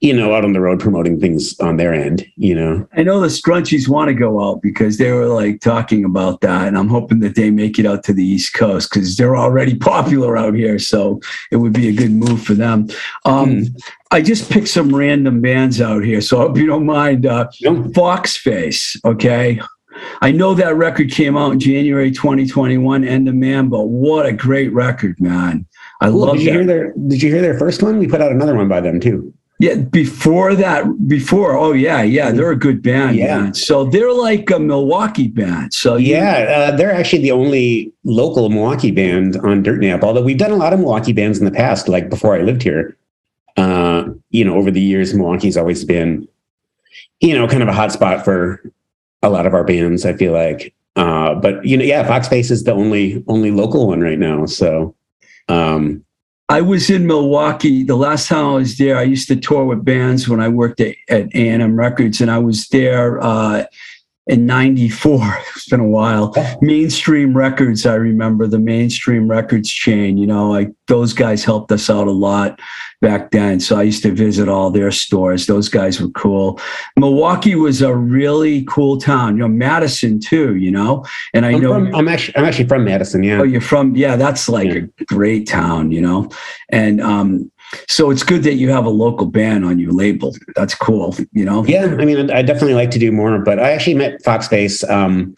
you 0.00 0.14
know, 0.14 0.32
out 0.32 0.44
on 0.44 0.52
the 0.52 0.60
road 0.60 0.78
promoting 0.78 1.18
things 1.18 1.58
on 1.58 1.76
their 1.76 1.92
end, 1.92 2.24
you 2.36 2.54
know. 2.54 2.86
I 2.96 3.02
know 3.02 3.20
the 3.20 3.26
scrunchies 3.26 3.88
want 3.88 4.08
to 4.08 4.14
go 4.14 4.40
out 4.42 4.62
because 4.62 4.96
they 4.96 5.10
were 5.10 5.26
like 5.26 5.60
talking 5.60 6.04
about 6.04 6.40
that. 6.42 6.68
And 6.68 6.78
I'm 6.78 6.88
hoping 6.88 7.18
that 7.20 7.34
they 7.34 7.50
make 7.50 7.80
it 7.80 7.86
out 7.86 8.04
to 8.04 8.12
the 8.12 8.24
East 8.24 8.54
Coast 8.54 8.90
because 8.90 9.16
they're 9.16 9.36
already 9.36 9.74
popular 9.78 10.36
out 10.36 10.54
here. 10.54 10.78
So 10.78 11.20
it 11.50 11.56
would 11.56 11.72
be 11.72 11.88
a 11.88 11.92
good 11.92 12.12
move 12.12 12.42
for 12.42 12.54
them. 12.54 12.88
Um, 13.24 13.64
mm. 13.64 13.82
I 14.12 14.22
just 14.22 14.50
picked 14.50 14.68
some 14.68 14.94
random 14.94 15.40
bands 15.40 15.80
out 15.80 16.04
here. 16.04 16.20
So 16.20 16.42
if 16.50 16.56
you 16.56 16.66
don't 16.66 16.86
mind, 16.86 17.26
uh, 17.26 17.48
Fox 17.92 18.36
Face, 18.36 18.96
okay? 19.04 19.60
I 20.22 20.30
know 20.30 20.54
that 20.54 20.76
record 20.76 21.10
came 21.10 21.36
out 21.36 21.52
in 21.52 21.58
January 21.58 22.12
2021, 22.12 23.02
End 23.02 23.28
of 23.28 23.34
Man, 23.34 23.68
but 23.68 23.88
what 23.88 24.26
a 24.26 24.32
great 24.32 24.72
record, 24.72 25.20
man. 25.20 25.66
I 26.00 26.08
cool. 26.08 26.20
love 26.20 26.36
did 26.36 26.44
you 26.44 26.46
that. 26.46 26.52
Hear 26.52 26.66
their, 26.66 26.92
did 27.08 27.20
you 27.20 27.32
hear 27.32 27.42
their 27.42 27.58
first 27.58 27.82
one? 27.82 27.98
We 27.98 28.06
put 28.06 28.20
out 28.20 28.30
another 28.30 28.54
one 28.54 28.68
by 28.68 28.80
them 28.80 29.00
too. 29.00 29.34
Yeah, 29.60 29.74
before 29.74 30.54
that, 30.54 31.08
before 31.08 31.56
oh 31.56 31.72
yeah, 31.72 32.02
yeah, 32.02 32.30
they're 32.30 32.52
a 32.52 32.56
good 32.56 32.80
band. 32.80 33.16
Yeah, 33.16 33.40
man. 33.40 33.54
so 33.54 33.84
they're 33.84 34.12
like 34.12 34.48
a 34.50 34.60
Milwaukee 34.60 35.26
band. 35.26 35.74
So 35.74 35.96
yeah, 35.96 36.68
uh, 36.70 36.76
they're 36.76 36.92
actually 36.92 37.22
the 37.22 37.32
only 37.32 37.92
local 38.04 38.48
Milwaukee 38.50 38.92
band 38.92 39.36
on 39.38 39.64
Dirt 39.64 39.80
Nap. 39.80 40.04
Although 40.04 40.22
we've 40.22 40.38
done 40.38 40.52
a 40.52 40.56
lot 40.56 40.72
of 40.72 40.78
Milwaukee 40.78 41.12
bands 41.12 41.40
in 41.40 41.44
the 41.44 41.50
past, 41.50 41.88
like 41.88 42.08
before 42.08 42.36
I 42.36 42.42
lived 42.42 42.62
here. 42.62 42.96
Uh, 43.56 44.10
you 44.30 44.44
know, 44.44 44.54
over 44.54 44.70
the 44.70 44.80
years, 44.80 45.12
Milwaukee's 45.12 45.56
always 45.56 45.84
been, 45.84 46.28
you 47.18 47.34
know, 47.36 47.48
kind 47.48 47.62
of 47.62 47.68
a 47.68 47.72
hot 47.72 47.90
spot 47.90 48.24
for 48.24 48.62
a 49.24 49.28
lot 49.28 49.44
of 49.44 49.54
our 49.54 49.64
bands. 49.64 50.06
I 50.06 50.12
feel 50.12 50.32
like, 50.32 50.72
uh, 50.94 51.34
but 51.34 51.64
you 51.64 51.76
know, 51.76 51.84
yeah, 51.84 52.06
Fox 52.06 52.28
Face 52.28 52.52
is 52.52 52.62
the 52.62 52.72
only 52.72 53.24
only 53.26 53.50
local 53.50 53.88
one 53.88 54.00
right 54.00 54.20
now. 54.20 54.46
So, 54.46 54.94
um, 55.48 56.04
I 56.50 56.62
was 56.62 56.88
in 56.88 57.06
Milwaukee 57.06 57.82
the 57.82 57.96
last 57.96 58.28
time 58.28 58.46
I 58.46 58.54
was 58.54 58.78
there. 58.78 58.96
I 58.96 59.02
used 59.02 59.28
to 59.28 59.36
tour 59.36 59.66
with 59.66 59.84
bands 59.84 60.28
when 60.28 60.40
I 60.40 60.48
worked 60.48 60.80
at, 60.80 60.96
at 61.08 61.26
A&M 61.34 61.76
Records, 61.76 62.22
and 62.22 62.30
I 62.30 62.38
was 62.38 62.68
there 62.68 63.22
uh, 63.22 63.64
in 64.28 64.46
94 64.46 65.38
it's 65.56 65.68
been 65.68 65.80
a 65.80 65.88
while. 65.88 66.34
Mainstream 66.60 67.36
records 67.36 67.86
i 67.86 67.94
remember 67.94 68.46
the 68.46 68.58
mainstream 68.58 69.28
records 69.28 69.70
chain 69.70 70.16
you 70.18 70.26
know 70.26 70.50
like 70.50 70.70
those 70.86 71.12
guys 71.12 71.44
helped 71.44 71.70
us 71.72 71.90
out 71.90 72.08
a 72.08 72.12
lot 72.12 72.60
back 73.00 73.30
then. 73.30 73.60
So 73.60 73.76
i 73.76 73.82
used 73.82 74.02
to 74.02 74.12
visit 74.12 74.48
all 74.48 74.70
their 74.70 74.90
stores. 74.90 75.46
Those 75.46 75.68
guys 75.68 76.00
were 76.00 76.10
cool. 76.10 76.60
Milwaukee 76.96 77.54
was 77.54 77.80
a 77.82 77.94
really 77.94 78.64
cool 78.64 78.98
town 78.98 79.36
you 79.36 79.40
know 79.40 79.48
madison 79.48 80.20
too 80.20 80.56
you 80.56 80.70
know? 80.70 81.04
And 81.34 81.46
i 81.46 81.52
I'm 81.52 81.60
know 81.60 81.74
from, 81.74 81.94
i'm 81.94 82.08
actually 82.08 82.36
i'm 82.36 82.44
actually 82.44 82.68
from 82.68 82.84
madison 82.84 83.22
yeah. 83.22 83.40
Oh 83.40 83.44
you're 83.44 83.60
from 83.60 83.96
yeah 83.96 84.16
that's 84.16 84.48
like 84.48 84.68
yeah. 84.68 84.82
a 85.00 85.04
great 85.04 85.46
town 85.48 85.90
you 85.90 86.00
know? 86.00 86.28
And 86.70 87.00
um 87.00 87.50
so 87.88 88.10
it's 88.10 88.22
good 88.22 88.42
that 88.44 88.54
you 88.54 88.70
have 88.70 88.84
a 88.84 88.90
local 88.90 89.26
band 89.26 89.64
on 89.64 89.78
your 89.78 89.92
label. 89.92 90.34
That's 90.54 90.74
cool, 90.74 91.14
you 91.32 91.44
know? 91.44 91.64
Yeah, 91.64 91.96
I 91.98 92.04
mean, 92.04 92.30
I 92.30 92.42
definitely 92.42 92.74
like 92.74 92.90
to 92.92 92.98
do 92.98 93.12
more, 93.12 93.38
but 93.38 93.58
I 93.58 93.72
actually 93.72 93.94
met 93.94 94.22
Fox 94.22 94.48
Face 94.48 94.84
um, 94.84 95.34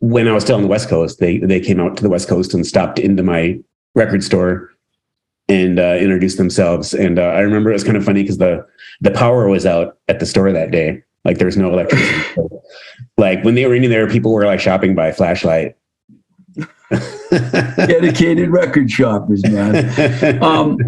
when 0.00 0.28
I 0.28 0.32
was 0.32 0.44
still 0.44 0.56
on 0.56 0.62
the 0.62 0.68
West 0.68 0.88
Coast. 0.88 1.20
They 1.20 1.38
they 1.38 1.60
came 1.60 1.80
out 1.80 1.96
to 1.96 2.02
the 2.02 2.08
West 2.08 2.28
Coast 2.28 2.54
and 2.54 2.66
stopped 2.66 2.98
into 2.98 3.22
my 3.22 3.58
record 3.94 4.22
store 4.22 4.70
and 5.48 5.78
uh, 5.78 5.96
introduced 5.98 6.38
themselves. 6.38 6.94
And 6.94 7.18
uh, 7.18 7.22
I 7.22 7.40
remember 7.40 7.70
it 7.70 7.74
was 7.74 7.84
kind 7.84 7.96
of 7.96 8.04
funny 8.04 8.22
because 8.22 8.38
the 8.38 8.66
the 9.00 9.10
power 9.10 9.48
was 9.48 9.66
out 9.66 9.98
at 10.08 10.20
the 10.20 10.26
store 10.26 10.52
that 10.52 10.70
day. 10.70 11.02
Like 11.24 11.38
there 11.38 11.46
was 11.46 11.56
no 11.56 11.72
electricity. 11.72 12.40
like 13.18 13.42
when 13.44 13.54
they 13.54 13.66
were 13.66 13.74
in 13.74 13.88
there, 13.90 14.08
people 14.08 14.32
were 14.32 14.46
like 14.46 14.60
shopping 14.60 14.94
by 14.94 15.12
flashlight. 15.12 15.76
dedicated 17.30 18.50
record 18.50 18.90
shoppers, 18.90 19.42
man. 19.44 20.42
Um, 20.42 20.78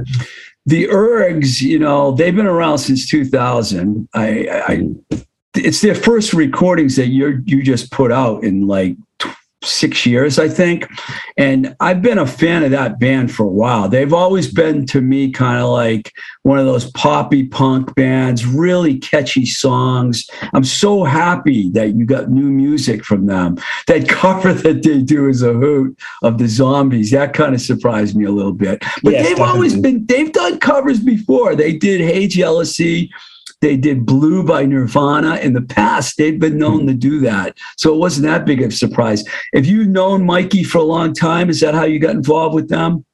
the 0.67 0.85
Ergs, 0.89 1.61
you 1.61 1.79
know, 1.79 2.13
they've 2.13 2.35
been 2.35 2.47
around 2.47 2.79
since 2.79 3.09
2000. 3.09 4.09
I, 4.15 4.49
I, 4.49 4.89
it's 5.55 5.81
their 5.81 5.95
first 5.95 6.33
recordings 6.33 6.97
that 6.97 7.09
you 7.09 7.43
you 7.45 7.63
just 7.63 7.91
put 7.91 8.13
out 8.13 8.45
in 8.45 8.67
like 8.67 8.97
six 9.62 10.07
years, 10.07 10.38
I 10.38 10.49
think. 10.49 10.87
And 11.37 11.77
I've 11.81 12.01
been 12.01 12.18
a 12.18 12.27
fan 12.27 12.62
of 12.62 12.70
that 12.70 12.99
band 12.99 13.33
for 13.33 13.44
a 13.44 13.49
while. 13.49 13.88
They've 13.88 14.12
always 14.12 14.53
been 14.53 14.87
to 14.87 15.01
me 15.01 15.31
kind 15.31 15.61
of 15.61 15.68
like 15.68 16.12
one 16.42 16.59
of 16.59 16.66
those 16.66 16.90
poppy 16.92 17.46
punk 17.46 17.94
bands, 17.94 18.46
really 18.46 18.99
catchy 18.99 19.44
songs. 19.44 20.27
I'm 20.55 20.64
so 20.64 21.05
happy 21.05 21.70
that 21.70 21.94
you 21.94 22.07
got 22.07 22.31
new 22.31 22.51
music 22.51 23.05
from 23.05 23.27
them. 23.27 23.59
That 23.87 24.09
cover 24.20 24.55
that 24.55 24.83
they 24.83 25.03
do 25.03 25.29
is 25.29 25.42
a 25.42 25.53
hoot 25.53 25.99
of 26.23 26.38
the 26.38 26.49
zombies. 26.49 27.11
That 27.11 27.35
kind 27.35 27.55
of 27.55 27.61
surprised 27.61 28.16
me 28.16 28.25
a 28.25 28.33
little 28.33 28.55
bit. 28.55 28.83
But 29.03 29.12
Yes, 29.12 29.29
they've 29.29 29.40
always 29.40 29.79
been, 29.79 30.07
they've 30.07 30.33
done 30.33 30.59
covers 30.59 31.01
before. 31.01 31.55
They 31.55 31.73
did 31.77 32.01
Hey 32.01 32.27
Jealousy. 32.27 33.11
They 33.61 33.77
did 33.77 34.07
Blue 34.07 34.42
by 34.42 34.64
Nirvana. 34.64 35.37
In 35.37 35.53
the 35.53 35.61
past, 35.62 36.16
they've 36.16 36.38
been 36.38 36.59
known 36.59 36.87
to 36.87 36.94
do 36.94 37.20
that. 37.20 37.59
So 37.77 37.94
it 37.94 37.99
wasn't 37.99 38.27
that 38.27 38.46
big 38.46 38.62
of 38.62 38.70
a 38.70 38.75
surprise. 38.75 39.23
If 39.53 39.66
you've 39.66 39.88
known 39.88 40.25
Mikey 40.25 40.64
for 40.64 40.79
a 40.79 40.83
long 40.83 41.12
time? 41.12 41.51
Is 41.51 41.61
that 41.61 41.75
how 41.75 41.85
you 41.85 41.99
got 41.99 42.14
involved 42.14 42.55
with 42.55 42.68
them? 42.68 43.05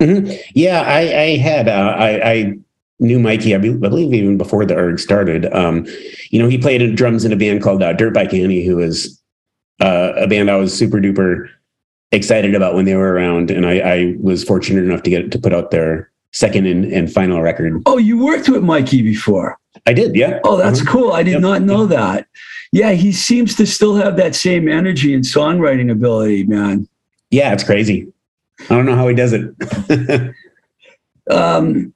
Mhm. 0.00 0.38
Yeah, 0.54 0.82
I, 0.82 1.00
I 1.00 1.36
had. 1.38 1.68
Uh, 1.68 1.94
I, 1.98 2.30
I 2.30 2.54
knew 3.00 3.18
Mikey. 3.18 3.54
I, 3.54 3.58
be- 3.58 3.70
I 3.70 3.88
believe 3.88 4.12
even 4.12 4.36
before 4.36 4.66
the 4.66 4.74
erg 4.76 4.98
started. 4.98 5.46
Um, 5.54 5.86
you 6.30 6.40
know, 6.42 6.48
he 6.48 6.58
played 6.58 6.82
in 6.82 6.94
drums 6.94 7.24
in 7.24 7.32
a 7.32 7.36
band 7.36 7.62
called 7.62 7.82
uh, 7.82 7.94
Dirt 7.94 8.12
Bike 8.12 8.34
Annie, 8.34 8.66
who 8.66 8.76
was 8.76 9.20
uh, 9.80 10.12
a 10.16 10.26
band 10.26 10.50
I 10.50 10.56
was 10.56 10.76
super 10.76 10.98
duper 10.98 11.48
excited 12.12 12.54
about 12.54 12.74
when 12.74 12.84
they 12.84 12.94
were 12.94 13.12
around, 13.12 13.50
and 13.50 13.66
I, 13.66 13.78
I 13.78 14.14
was 14.20 14.44
fortunate 14.44 14.84
enough 14.84 15.02
to 15.04 15.10
get 15.10 15.32
to 15.32 15.38
put 15.38 15.52
out 15.54 15.70
their 15.70 16.10
second 16.36 16.66
and, 16.66 16.84
and 16.92 17.10
final 17.10 17.40
record. 17.40 17.82
Oh, 17.86 17.96
you 17.96 18.22
worked 18.22 18.50
with 18.50 18.62
Mikey 18.62 19.00
before. 19.00 19.56
I 19.86 19.94
did, 19.94 20.14
yeah. 20.14 20.38
Oh, 20.44 20.58
that's 20.58 20.82
Uh-huh. 20.82 20.90
cool. 20.92 21.12
I 21.12 21.22
did 21.22 21.32
Yep. 21.32 21.40
not 21.40 21.62
know 21.62 21.86
that. 21.86 22.26
Yeah, 22.72 22.92
he 22.92 23.10
seems 23.10 23.54
to 23.56 23.66
still 23.66 23.94
have 23.96 24.16
that 24.18 24.34
same 24.34 24.68
energy 24.68 25.14
and 25.14 25.24
songwriting 25.24 25.90
ability, 25.90 26.44
man. 26.44 26.86
Yeah, 27.30 27.54
it's 27.54 27.64
crazy. 27.64 28.08
I 28.68 28.74
don't 28.76 28.84
know 28.84 28.96
how 28.96 29.08
he 29.08 29.14
does 29.14 29.32
it. 29.32 29.44
Um, 31.28 31.92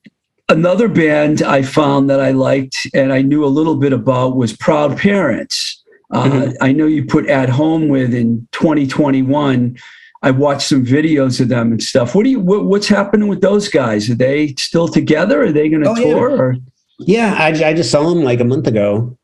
another 0.49 0.89
band 0.89 1.41
I 1.43 1.63
found 1.63 2.11
that 2.11 2.19
I 2.21 2.33
liked 2.33 2.77
and 2.95 3.13
I 3.13 3.23
knew 3.23 3.45
a 3.45 3.47
little 3.59 3.77
bit 3.77 3.93
about 3.93 4.37
was 4.37 4.57
Proud 4.57 4.99
Parents. 4.99 5.81
Uh, 6.11 6.25
Mhm. 6.25 6.57
I 6.61 6.73
know 6.73 6.87
you 6.87 7.05
put 7.05 7.29
At 7.29 7.49
Home 7.49 7.87
with 7.89 8.13
in 8.13 8.49
2021. 8.51 9.77
I 10.23 10.31
watched 10.31 10.69
some 10.69 10.85
videos 10.85 11.41
of 11.41 11.49
them 11.49 11.73
and 11.73 11.83
stuff. 11.83 12.15
What 12.15 12.25
do 12.25 12.31
you? 12.31 12.41
What, 12.41 12.65
what's 12.65 12.89
happening 12.89 13.29
with 13.29 13.41
those 13.41 13.69
guys? 13.69 14.11
Are 14.11 14.15
they 14.15 14.55
still 14.59 14.89
together? 14.89 15.43
Are 15.43 15.53
they 15.53 15.69
going 15.69 15.83
to 15.83 15.91
Oh, 15.91 15.97
yeah. 15.97 16.15
tour? 16.15 16.31
Or? 16.31 16.57
Yeah, 16.99 17.35
I, 17.39 17.49
I 17.69 17.75
just 17.75 17.91
saw 17.91 18.09
them 18.09 18.23
like 18.23 18.41
a 18.41 18.45
month 18.45 18.67
ago. 18.67 19.17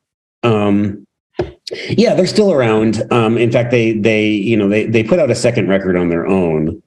Um, 0.43 1.07
yeah, 1.91 2.15
they're 2.15 2.27
still 2.27 2.53
around. 2.53 3.03
Um, 3.13 3.37
in 3.37 3.51
fact, 3.51 3.71
they 3.71 3.93
they 3.93 4.29
you 4.29 4.57
know 4.57 4.69
they 4.69 4.87
they 4.87 5.03
put 5.03 5.19
out 5.19 5.31
a 5.31 5.35
second 5.35 5.69
record 5.69 5.97
on 5.97 6.09
their 6.09 6.27
own 6.27 6.83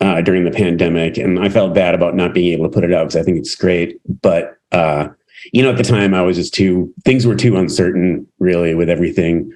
uh, 0.00 0.20
during 0.22 0.44
the 0.44 0.50
pandemic, 0.50 1.18
and 1.18 1.38
I 1.38 1.48
felt 1.48 1.74
bad 1.74 1.94
about 1.94 2.14
not 2.14 2.32
being 2.32 2.52
able 2.52 2.64
to 2.64 2.72
put 2.72 2.84
it 2.84 2.92
out 2.92 3.04
because 3.08 3.16
I 3.16 3.22
think 3.22 3.38
it's 3.38 3.54
great. 3.54 4.00
But 4.22 4.56
uh, 4.70 5.08
you 5.52 5.62
know, 5.62 5.70
at 5.70 5.76
the 5.76 5.82
time, 5.82 6.14
I 6.14 6.22
was 6.22 6.36
just 6.36 6.54
too 6.54 6.94
things 7.04 7.26
were 7.26 7.34
too 7.34 7.56
uncertain, 7.56 8.26
really, 8.38 8.74
with 8.74 8.88
everything, 8.88 9.52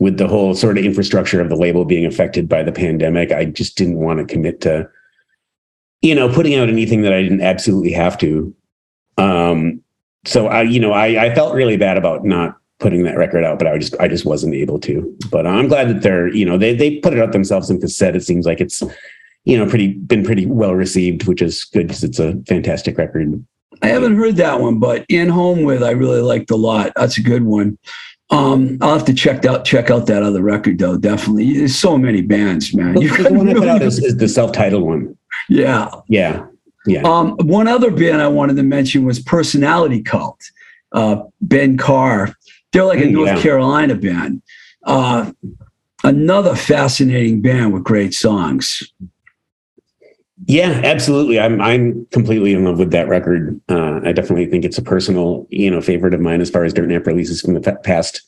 with 0.00 0.16
the 0.16 0.26
whole 0.26 0.54
sort 0.54 0.78
of 0.78 0.84
infrastructure 0.84 1.40
of 1.40 1.50
the 1.50 1.56
label 1.56 1.84
being 1.84 2.06
affected 2.06 2.48
by 2.48 2.62
the 2.62 2.72
pandemic. 2.72 3.30
I 3.30 3.44
just 3.44 3.76
didn't 3.76 3.98
want 3.98 4.18
to 4.18 4.24
commit 4.24 4.62
to, 4.62 4.88
you 6.00 6.14
know, 6.14 6.32
putting 6.32 6.56
out 6.56 6.70
anything 6.70 7.02
that 7.02 7.12
I 7.12 7.22
didn't 7.22 7.42
absolutely 7.42 7.92
have 7.92 8.16
to. 8.18 8.54
Um, 9.18 9.82
so 10.24 10.48
I, 10.48 10.62
you 10.62 10.80
know, 10.80 10.92
I, 10.92 11.26
I 11.26 11.34
felt 11.34 11.54
really 11.54 11.76
bad 11.76 11.98
about 11.98 12.24
not 12.24 12.56
putting 12.78 13.02
that 13.04 13.18
record 13.18 13.44
out, 13.44 13.58
but 13.58 13.68
I 13.68 13.76
just, 13.76 13.94
I 14.00 14.08
just 14.08 14.24
wasn't 14.24 14.54
able 14.54 14.80
to. 14.80 15.16
But 15.30 15.46
I'm 15.46 15.68
glad 15.68 15.90
that 15.90 16.00
they're, 16.00 16.28
you 16.28 16.46
know, 16.46 16.56
they 16.56 16.74
they 16.74 16.96
put 16.96 17.12
it 17.12 17.20
out 17.20 17.32
themselves 17.32 17.68
in 17.68 17.78
cassette. 17.78 18.16
It 18.16 18.24
seems 18.24 18.46
like 18.46 18.60
it's, 18.60 18.82
you 19.44 19.58
know, 19.58 19.68
pretty 19.68 19.92
been 19.92 20.24
pretty 20.24 20.46
well 20.46 20.74
received, 20.74 21.26
which 21.26 21.42
is 21.42 21.64
good 21.64 21.88
because 21.88 22.04
it's 22.04 22.18
a 22.18 22.40
fantastic 22.48 22.96
record. 22.96 23.44
I 23.82 23.88
haven't 23.88 24.16
heard 24.16 24.36
that 24.36 24.60
one, 24.60 24.78
but 24.78 25.04
In 25.08 25.28
Home 25.28 25.62
with 25.62 25.82
I 25.82 25.90
really 25.90 26.20
liked 26.20 26.50
a 26.50 26.56
lot. 26.56 26.92
That's 26.96 27.18
a 27.18 27.22
good 27.22 27.44
one. 27.44 27.78
Um, 28.30 28.78
I'll 28.80 28.92
have 28.94 29.04
to 29.06 29.14
check 29.14 29.44
out 29.44 29.64
check 29.64 29.90
out 29.90 30.06
that 30.06 30.22
other 30.22 30.42
record 30.42 30.78
though. 30.78 30.96
Definitely, 30.96 31.58
there's 31.58 31.74
so 31.76 31.98
many 31.98 32.22
bands, 32.22 32.72
man. 32.74 32.94
The, 32.94 33.02
You 33.02 33.16
the 33.24 33.32
one 33.34 33.48
I 33.48 33.54
put 33.54 33.68
out 33.68 33.74
really- 33.80 33.86
is, 33.86 33.98
is 33.98 34.16
the 34.16 34.28
self-titled 34.28 34.82
one. 34.84 35.16
yeah. 35.48 35.90
Yeah, 36.08 36.46
yeah. 36.86 37.02
Um, 37.02 37.36
one 37.42 37.66
other 37.66 37.90
band 37.90 38.22
I 38.22 38.28
wanted 38.28 38.56
to 38.56 38.62
mention 38.62 39.04
was 39.04 39.18
Personality 39.18 40.00
Cult. 40.02 40.40
Uh, 40.92 41.22
ben 41.40 41.76
Carr. 41.76 42.34
They're 42.72 42.84
like 42.84 43.00
a 43.00 43.02
Mm, 43.02 43.12
North 43.12 43.28
yeah. 43.28 43.42
Carolina 43.42 43.94
band. 43.96 44.42
Uh, 44.84 45.32
another 46.04 46.54
fascinating 46.54 47.42
band 47.42 47.72
with 47.72 47.82
great 47.84 48.14
songs. 48.14 48.80
Yeah, 50.50 50.80
absolutely. 50.82 51.38
I'm 51.38 51.60
I'm 51.60 52.06
completely 52.06 52.54
in 52.54 52.64
love 52.64 52.80
with 52.80 52.90
that 52.90 53.06
record. 53.06 53.60
Uh, 53.68 54.00
I 54.02 54.10
definitely 54.10 54.46
think 54.46 54.64
it's 54.64 54.78
a 54.78 54.82
personal, 54.82 55.46
you 55.48 55.70
know, 55.70 55.80
favorite 55.80 56.12
of 56.12 56.20
mine 56.20 56.40
as 56.40 56.50
far 56.50 56.64
as 56.64 56.72
Dirt 56.74 56.88
Nap 56.88 57.06
releases 57.06 57.40
from 57.40 57.54
the 57.54 57.78
past, 57.84 58.20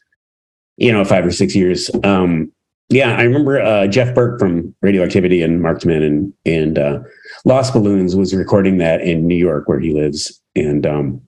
you 0.76 0.92
know, 0.92 1.04
five 1.04 1.26
or 1.26 1.32
six 1.32 1.56
years. 1.56 1.90
Um, 2.04 2.52
yeah, 2.90 3.16
I 3.16 3.24
remember 3.24 3.61
uh, 3.61 3.88
Jeff 3.88 4.14
Burke 4.14 4.38
from 4.38 4.72
Radioactivity 4.82 5.42
and 5.42 5.61
Marked 5.61 5.85
Men 5.85 6.00
and 6.00 6.32
and 6.46 6.78
uh, 6.78 7.00
Lost 7.44 7.72
Balloons 7.72 8.14
was 8.14 8.32
recording 8.32 8.78
that 8.78 9.00
in 9.00 9.26
New 9.26 9.35
York 9.35 9.68
where 9.68 9.80
he 9.80 9.92
lives, 9.92 10.40
and 10.54 10.87
um, 10.87 11.20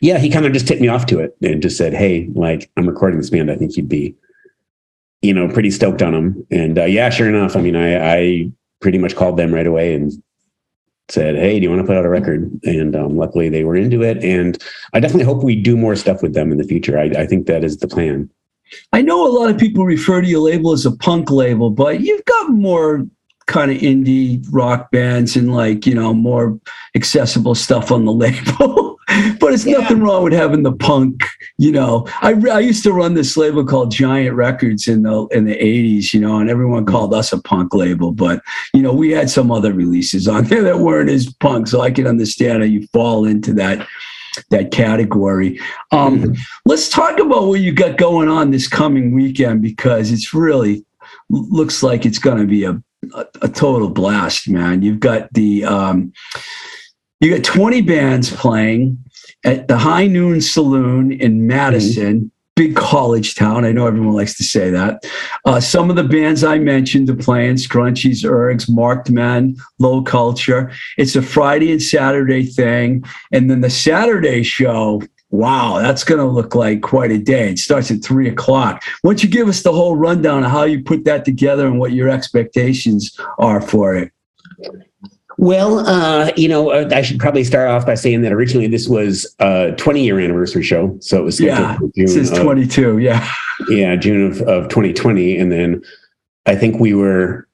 yeah, 0.00 0.18
he 0.18 0.30
kind 0.30 0.46
of 0.46 0.52
just 0.52 0.66
tipped 0.66 0.80
me 0.82 0.88
off 0.88 1.06
to 1.06 1.20
it 1.20 1.36
and 1.42 1.62
just 1.62 1.76
said, 1.76 1.94
"Hey, 1.94 2.28
like 2.34 2.68
I'm 2.76 2.88
recording 2.88 3.20
this 3.20 3.30
band. 3.30 3.52
I 3.52 3.54
think 3.54 3.76
you'd 3.76 3.88
be, 3.88 4.16
you 5.20 5.32
know, 5.32 5.46
pretty 5.46 5.70
stoked 5.70 6.02
on 6.02 6.12
them." 6.12 6.44
And 6.50 6.76
uh, 6.76 6.86
yeah, 6.86 7.08
sure 7.08 7.28
enough, 7.28 7.54
I 7.54 7.60
mean, 7.60 7.76
I, 7.76 8.16
I 8.16 8.52
pretty 8.82 8.98
much 8.98 9.16
called 9.16 9.36
them 9.36 9.54
right 9.54 9.66
away 9.66 9.94
and 9.94 10.12
said, 11.08 11.36
"Hey, 11.36 11.58
do 11.58 11.64
you 11.64 11.70
want 11.70 11.80
to 11.80 11.86
put 11.86 11.96
out 11.96 12.04
a 12.04 12.10
record?" 12.10 12.50
And 12.64 12.94
um, 12.94 13.16
luckily, 13.16 13.48
they 13.48 13.64
were 13.64 13.76
into 13.76 14.02
it. 14.02 14.22
And 14.22 14.58
I 14.92 15.00
definitely 15.00 15.24
hope 15.24 15.42
we 15.42 15.56
do 15.56 15.76
more 15.76 15.96
stuff 15.96 16.22
with 16.22 16.34
them 16.34 16.52
in 16.52 16.58
the 16.58 16.64
future. 16.64 16.98
I, 16.98 17.04
I 17.04 17.26
think 17.26 17.46
that 17.46 17.64
is 17.64 17.78
the 17.78 17.88
plan. 17.88 18.28
I 18.92 19.02
know 19.02 19.26
a 19.26 19.32
lot 19.32 19.50
of 19.50 19.58
people 19.58 19.84
refer 19.84 20.20
to 20.20 20.26
your 20.26 20.40
label 20.40 20.72
as 20.72 20.86
a 20.86 20.92
punk 20.92 21.30
label, 21.30 21.70
but 21.70 22.00
you've 22.00 22.24
got 22.24 22.50
more 22.50 23.06
kind 23.46 23.70
of 23.70 23.78
indie 23.78 24.44
rock 24.50 24.90
bands 24.90 25.36
and 25.36 25.52
like 25.52 25.86
you 25.86 25.94
know 25.94 26.14
more 26.14 26.58
accessible 26.94 27.54
stuff 27.54 27.90
on 27.90 28.04
the 28.04 28.12
label. 28.24 28.91
But 29.40 29.52
it's 29.52 29.64
Yeah. 29.66 29.78
nothing 29.78 30.00
wrong 30.00 30.24
with 30.24 30.32
having 30.32 30.62
the 30.62 30.72
punk. 30.72 31.24
You 31.58 31.72
know, 31.72 32.06
I 32.20 32.32
I 32.50 32.60
used 32.60 32.82
to 32.84 32.92
run 32.92 33.14
this 33.14 33.36
label 33.36 33.64
called 33.64 33.90
Giant 33.90 34.34
Records 34.34 34.88
in 34.88 35.02
the 35.02 35.26
in 35.32 35.44
the 35.44 35.56
eighties. 35.56 36.12
You 36.14 36.20
know, 36.20 36.38
and 36.38 36.50
everyone 36.50 36.84
called 36.86 37.14
us 37.14 37.32
a 37.32 37.40
punk 37.42 37.74
label, 37.74 38.12
but 38.12 38.42
you 38.74 38.82
know 38.82 38.92
we 38.92 39.10
had 39.10 39.30
some 39.30 39.50
other 39.50 39.72
releases 39.72 40.28
on 40.28 40.44
there 40.44 40.62
that 40.62 40.78
weren't 40.78 41.10
as 41.10 41.32
punk, 41.34 41.68
so 41.68 41.80
I 41.80 41.90
can 41.90 42.06
understand 42.06 42.58
how 42.62 42.66
you 42.66 42.86
fall 42.88 43.24
into 43.24 43.52
that 43.54 43.86
that 44.50 44.70
category. 44.70 45.60
Um, 45.90 46.34
let's 46.64 46.88
talk 46.88 47.18
about 47.18 47.46
what 47.48 47.60
you 47.60 47.72
got 47.72 47.98
going 47.98 48.28
on 48.28 48.50
this 48.50 48.66
coming 48.66 49.14
weekend 49.14 49.60
because 49.60 50.10
it's 50.10 50.32
really 50.32 50.84
looks 51.28 51.82
like 51.82 52.06
it's 52.06 52.18
going 52.18 52.38
to 52.38 52.46
be 52.46 52.64
a, 52.64 52.80
a, 53.14 53.26
a 53.42 53.48
total 53.48 53.90
blast, 53.90 54.48
man. 54.48 54.80
You've 54.80 55.00
got 55.00 55.30
the 55.34 55.64
um, 55.66 56.12
you 57.22 57.30
got 57.30 57.44
20 57.44 57.82
bands 57.82 58.34
playing 58.34 58.98
at 59.44 59.68
the 59.68 59.78
High 59.78 60.08
Noon 60.08 60.40
Saloon 60.40 61.12
in 61.12 61.46
Madison. 61.46 62.32
Big 62.56 62.74
college 62.74 63.36
town. 63.36 63.64
I 63.64 63.70
know 63.70 63.86
everyone 63.86 64.14
likes 64.14 64.36
to 64.38 64.42
say 64.42 64.70
that. 64.70 65.04
Uh, 65.44 65.60
some 65.60 65.88
of 65.88 65.94
the 65.94 66.02
bands 66.02 66.42
I 66.42 66.58
mentioned 66.58 67.08
are 67.08 67.14
playing 67.14 67.54
Scrunchies, 67.54 68.24
Ergs, 68.24 68.68
Marked 68.68 69.08
Men, 69.08 69.56
Low 69.78 70.02
Culture. 70.02 70.72
It's 70.98 71.14
a 71.14 71.22
Friday 71.22 71.70
and 71.70 71.80
Saturday 71.80 72.42
thing. 72.42 73.04
And 73.30 73.48
then 73.48 73.60
the 73.60 73.70
Saturday 73.70 74.42
show, 74.42 75.00
wow, 75.30 75.78
that's 75.78 76.04
going 76.04 76.20
to 76.20 76.26
look 76.26 76.56
like 76.56 76.82
quite 76.82 77.12
a 77.12 77.18
day. 77.18 77.50
It 77.50 77.58
starts 77.58 77.90
at 77.92 78.02
three 78.02 78.28
o'clock. 78.28 78.82
Why 79.02 79.12
don't 79.12 79.22
you 79.22 79.30
give 79.30 79.48
us 79.48 79.62
the 79.62 79.72
whole 79.72 79.94
rundown 79.94 80.42
of 80.42 80.50
how 80.50 80.64
you 80.64 80.82
put 80.82 81.04
that 81.04 81.24
together 81.24 81.68
and 81.68 81.78
what 81.78 81.92
your 81.92 82.08
expectations 82.08 83.16
are 83.38 83.60
for 83.60 83.94
it? 83.94 84.12
Well, 85.38 85.80
uh, 85.80 86.30
you 86.36 86.48
know, 86.48 86.70
uh, 86.70 86.88
I 86.92 87.02
should 87.02 87.18
probably 87.18 87.44
start 87.44 87.68
off 87.68 87.86
by 87.86 87.94
saying 87.94 88.22
that 88.22 88.32
originally 88.32 88.66
this 88.66 88.88
was 88.88 89.34
a 89.38 89.72
20 89.76 90.04
year 90.04 90.20
anniversary 90.20 90.62
show. 90.62 90.96
So 91.00 91.18
it 91.18 91.24
was 91.24 91.40
Yeah, 91.40 91.76
for 91.78 91.84
It 91.86 91.94
June 91.96 92.08
says 92.08 92.30
of- 92.32 92.38
22. 92.40 92.98
Yeah. 92.98 93.26
yeah, 93.68 93.96
June 93.96 94.30
of, 94.30 94.40
of 94.42 94.68
2020. 94.68 95.36
And 95.38 95.50
then 95.50 95.82
I 96.46 96.54
think 96.54 96.78
we 96.80 96.94
were, 96.94 97.48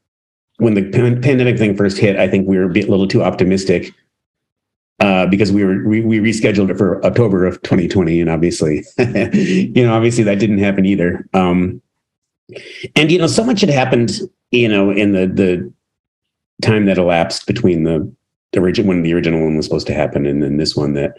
when 0.58 0.74
the 0.74 0.88
pan- 0.90 1.20
pandemic 1.22 1.58
thing 1.58 1.76
first 1.76 1.98
hit, 1.98 2.16
I 2.16 2.28
think 2.28 2.48
we 2.48 2.56
were 2.58 2.64
a 2.64 2.68
bit, 2.72 2.88
little 2.88 3.06
too 3.06 3.22
optimistic 3.22 3.92
uh, 5.00 5.26
because 5.26 5.52
we 5.52 5.64
were, 5.64 5.86
we, 5.86 6.00
we 6.00 6.18
rescheduled 6.18 6.70
it 6.70 6.76
for 6.78 7.04
October 7.06 7.46
of 7.46 7.62
2020. 7.62 8.20
And 8.20 8.28
obviously, 8.28 8.84
you 8.98 9.84
know, 9.84 9.94
obviously 9.94 10.24
that 10.24 10.40
didn't 10.40 10.58
happen 10.58 10.84
either. 10.84 11.28
Um, 11.34 11.80
and, 12.96 13.12
you 13.12 13.18
know, 13.18 13.26
so 13.28 13.44
much 13.44 13.60
had 13.60 13.70
happened, 13.70 14.20
you 14.50 14.68
know, 14.68 14.90
in 14.90 15.12
the, 15.12 15.26
the 15.26 15.72
time 16.62 16.86
that 16.86 16.98
elapsed 16.98 17.46
between 17.46 17.84
the, 17.84 18.12
original, 18.56 18.88
when 18.88 19.02
the 19.02 19.12
original 19.12 19.42
one 19.42 19.56
was 19.56 19.66
supposed 19.66 19.86
to 19.86 19.94
happen 19.94 20.26
and 20.26 20.42
then 20.42 20.56
this 20.56 20.74
one 20.74 20.94
that, 20.94 21.18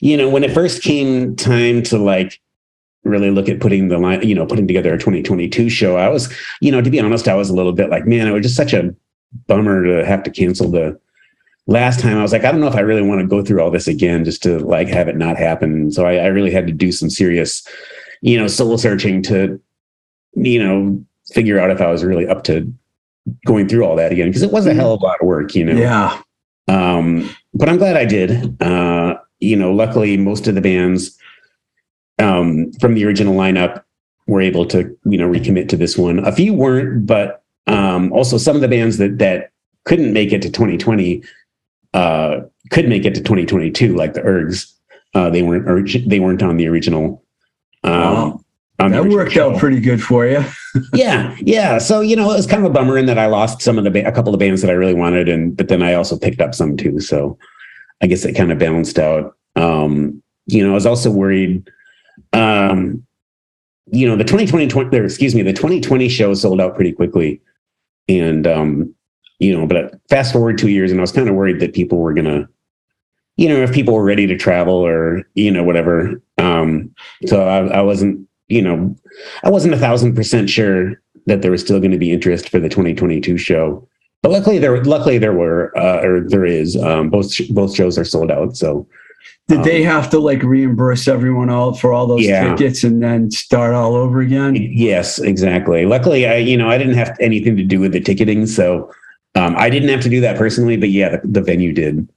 you 0.00 0.16
know, 0.16 0.28
when 0.28 0.44
it 0.44 0.52
first 0.52 0.82
came 0.82 1.36
time 1.36 1.82
to 1.84 1.98
like, 1.98 2.40
really 3.04 3.30
look 3.30 3.48
at 3.48 3.60
putting 3.60 3.88
the 3.88 3.98
line, 3.98 4.26
you 4.26 4.34
know, 4.34 4.46
putting 4.46 4.66
together 4.66 4.94
a 4.94 4.98
2022 4.98 5.68
show. 5.68 5.96
I 5.96 6.08
was, 6.08 6.32
you 6.60 6.72
know, 6.72 6.80
to 6.80 6.90
be 6.90 7.00
honest, 7.00 7.28
I 7.28 7.34
was 7.34 7.50
a 7.50 7.54
little 7.54 7.72
bit 7.72 7.90
like, 7.90 8.06
man, 8.06 8.26
it 8.26 8.32
was 8.32 8.42
just 8.42 8.56
such 8.56 8.72
a 8.72 8.94
bummer 9.46 9.84
to 9.84 10.06
have 10.06 10.22
to 10.22 10.30
cancel 10.30 10.70
the 10.70 10.98
last 11.66 12.00
time. 12.00 12.16
I 12.16 12.22
was 12.22 12.32
like, 12.32 12.44
I 12.44 12.50
don't 12.50 12.60
know 12.60 12.66
if 12.66 12.74
I 12.74 12.80
really 12.80 13.02
want 13.02 13.20
to 13.20 13.26
go 13.26 13.42
through 13.42 13.60
all 13.60 13.70
this 13.70 13.88
again 13.88 14.24
just 14.24 14.42
to 14.44 14.58
like 14.58 14.88
have 14.88 15.08
it 15.08 15.16
not 15.16 15.36
happen. 15.36 15.90
So 15.92 16.06
I, 16.06 16.16
I 16.16 16.26
really 16.26 16.50
had 16.50 16.66
to 16.66 16.72
do 16.72 16.92
some 16.92 17.10
serious, 17.10 17.66
you 18.22 18.38
know, 18.38 18.46
soul 18.46 18.78
searching 18.78 19.22
to, 19.24 19.60
you 20.34 20.62
know, 20.62 21.04
figure 21.32 21.58
out 21.58 21.70
if 21.70 21.80
I 21.80 21.90
was 21.90 22.04
really 22.04 22.26
up 22.26 22.44
to 22.44 22.72
going 23.46 23.68
through 23.68 23.84
all 23.84 23.96
that 23.96 24.12
again 24.12 24.28
because 24.28 24.42
it 24.42 24.52
was 24.52 24.66
a 24.66 24.74
hell 24.74 24.94
of 24.94 25.02
a 25.02 25.04
lot 25.04 25.20
of 25.20 25.26
work, 25.26 25.54
you 25.54 25.64
know. 25.64 25.74
Yeah. 25.74 26.20
Um, 26.68 27.28
but 27.52 27.68
I'm 27.68 27.78
glad 27.78 27.96
I 27.96 28.04
did. 28.04 28.60
Uh, 28.62 29.16
you 29.40 29.56
know, 29.56 29.72
luckily 29.72 30.16
most 30.16 30.46
of 30.46 30.54
the 30.54 30.60
bands 30.60 31.18
um, 32.18 32.72
from 32.80 32.94
the 32.94 33.04
original 33.04 33.34
lineup 33.34 33.82
were 34.26 34.40
able 34.40 34.66
to, 34.66 34.96
you 35.04 35.18
know, 35.18 35.28
recommit 35.28 35.68
to 35.68 35.76
this 35.76 35.98
one. 35.98 36.18
A 36.20 36.32
few 36.32 36.54
weren't, 36.54 37.06
but 37.06 37.42
um, 37.66 38.12
also 38.12 38.38
some 38.38 38.56
of 38.56 38.62
the 38.62 38.68
bands 38.68 38.98
that 38.98 39.18
that 39.18 39.50
couldn't 39.84 40.12
make 40.12 40.32
it 40.32 40.42
to 40.42 40.50
2020 40.50 41.22
uh, 41.92 42.40
could 42.70 42.88
make 42.88 43.04
it 43.04 43.14
to 43.14 43.20
2022, 43.20 43.94
like 43.94 44.14
the 44.14 44.22
Ergs. 44.22 44.72
Uh, 45.14 45.30
they 45.30 45.42
weren't 45.42 46.08
they 46.08 46.20
weren't 46.20 46.42
on 46.42 46.56
the 46.56 46.66
original. 46.66 47.22
Um, 47.84 47.92
wow. 47.92 48.43
On 48.80 48.90
that 48.90 49.04
worked 49.06 49.32
show. 49.32 49.52
out 49.52 49.58
pretty 49.58 49.80
good 49.80 50.02
for 50.02 50.26
you. 50.26 50.44
yeah, 50.94 51.36
yeah. 51.40 51.78
So 51.78 52.00
you 52.00 52.16
know, 52.16 52.30
it 52.30 52.36
was 52.36 52.46
kind 52.46 52.64
of 52.64 52.70
a 52.70 52.74
bummer 52.74 52.98
in 52.98 53.06
that 53.06 53.18
I 53.18 53.26
lost 53.26 53.62
some 53.62 53.78
of 53.78 53.84
the 53.84 53.90
ba- 53.90 54.06
a 54.06 54.12
couple 54.12 54.34
of 54.34 54.40
bands 54.40 54.62
that 54.62 54.70
I 54.70 54.74
really 54.74 54.94
wanted, 54.94 55.28
and 55.28 55.56
but 55.56 55.68
then 55.68 55.82
I 55.82 55.94
also 55.94 56.18
picked 56.18 56.40
up 56.40 56.54
some 56.54 56.76
too. 56.76 57.00
So 57.00 57.38
I 58.02 58.06
guess 58.06 58.24
it 58.24 58.34
kind 58.34 58.50
of 58.50 58.58
balanced 58.58 58.98
out. 58.98 59.36
Um, 59.56 60.22
you 60.46 60.64
know, 60.64 60.72
I 60.72 60.74
was 60.74 60.86
also 60.86 61.10
worried. 61.10 61.70
Um, 62.32 63.06
you 63.90 64.08
know, 64.08 64.16
the 64.16 64.24
2020, 64.24 64.66
20, 64.66 64.98
or 64.98 65.04
excuse 65.04 65.34
me, 65.34 65.42
the 65.42 65.52
2020 65.52 66.08
show 66.08 66.34
sold 66.34 66.60
out 66.60 66.74
pretty 66.74 66.92
quickly, 66.92 67.40
and 68.08 68.46
um, 68.46 68.94
you 69.38 69.56
know, 69.56 69.66
but 69.66 70.00
fast 70.08 70.32
forward 70.32 70.58
two 70.58 70.70
years, 70.70 70.90
and 70.90 71.00
I 71.00 71.02
was 71.02 71.12
kind 71.12 71.28
of 71.28 71.34
worried 71.34 71.60
that 71.60 71.74
people 71.74 71.98
were 71.98 72.14
gonna, 72.14 72.48
you 73.36 73.48
know, 73.48 73.62
if 73.62 73.72
people 73.72 73.94
were 73.94 74.04
ready 74.04 74.26
to 74.26 74.36
travel 74.36 74.74
or 74.74 75.22
you 75.34 75.50
know 75.50 75.62
whatever. 75.62 76.20
Um, 76.38 76.94
so 77.26 77.46
I, 77.46 77.78
I 77.78 77.82
wasn't, 77.82 78.26
you 78.48 78.62
know, 78.62 78.94
I 79.42 79.50
wasn't 79.50 79.74
a 79.74 79.78
thousand 79.78 80.14
percent 80.14 80.50
sure 80.50 81.00
that 81.26 81.42
there 81.42 81.50
was 81.50 81.62
still 81.62 81.78
going 81.78 81.90
to 81.92 81.98
be 81.98 82.12
interest 82.12 82.48
for 82.48 82.60
the 82.60 82.68
2022 82.68 83.38
show. 83.38 83.86
But 84.22 84.32
luckily 84.32 84.58
there, 84.58 84.82
luckily 84.84 85.18
there 85.18 85.34
were, 85.34 85.76
uh, 85.76 86.02
or 86.02 86.20
there 86.20 86.46
is. 86.46 86.76
Um, 86.76 87.10
both 87.10 87.30
both 87.50 87.74
shows 87.74 87.98
are 87.98 88.04
sold 88.04 88.30
out. 88.30 88.56
So 88.56 88.86
did 89.48 89.58
um, 89.58 89.64
they 89.64 89.82
have 89.82 90.08
to 90.10 90.18
like 90.18 90.42
reimburse 90.42 91.06
everyone 91.06 91.50
all 91.50 91.74
for 91.74 91.92
all 91.92 92.06
those 92.06 92.24
yeah. 92.24 92.54
tickets 92.54 92.84
and 92.84 93.02
then 93.02 93.30
start 93.30 93.74
all 93.74 93.94
over 93.94 94.20
again? 94.20 94.56
Yes, 94.56 95.18
exactly. 95.18 95.84
Luckily, 95.84 96.26
I 96.26 96.36
you 96.36 96.56
know 96.56 96.70
I 96.70 96.78
didn't 96.78 96.94
have 96.94 97.16
anything 97.20 97.56
to 97.56 97.64
do 97.64 97.80
with 97.80 97.92
the 97.92 98.00
ticketing, 98.00 98.46
so 98.46 98.90
um, 99.34 99.54
I 99.56 99.68
didn't 99.68 99.90
have 99.90 100.00
to 100.02 100.08
do 100.08 100.20
that 100.22 100.38
personally, 100.38 100.76
but 100.76 100.90
yeah, 100.90 101.16
the, 101.16 101.20
the 101.24 101.42
venue 101.42 101.72
did, 101.72 102.08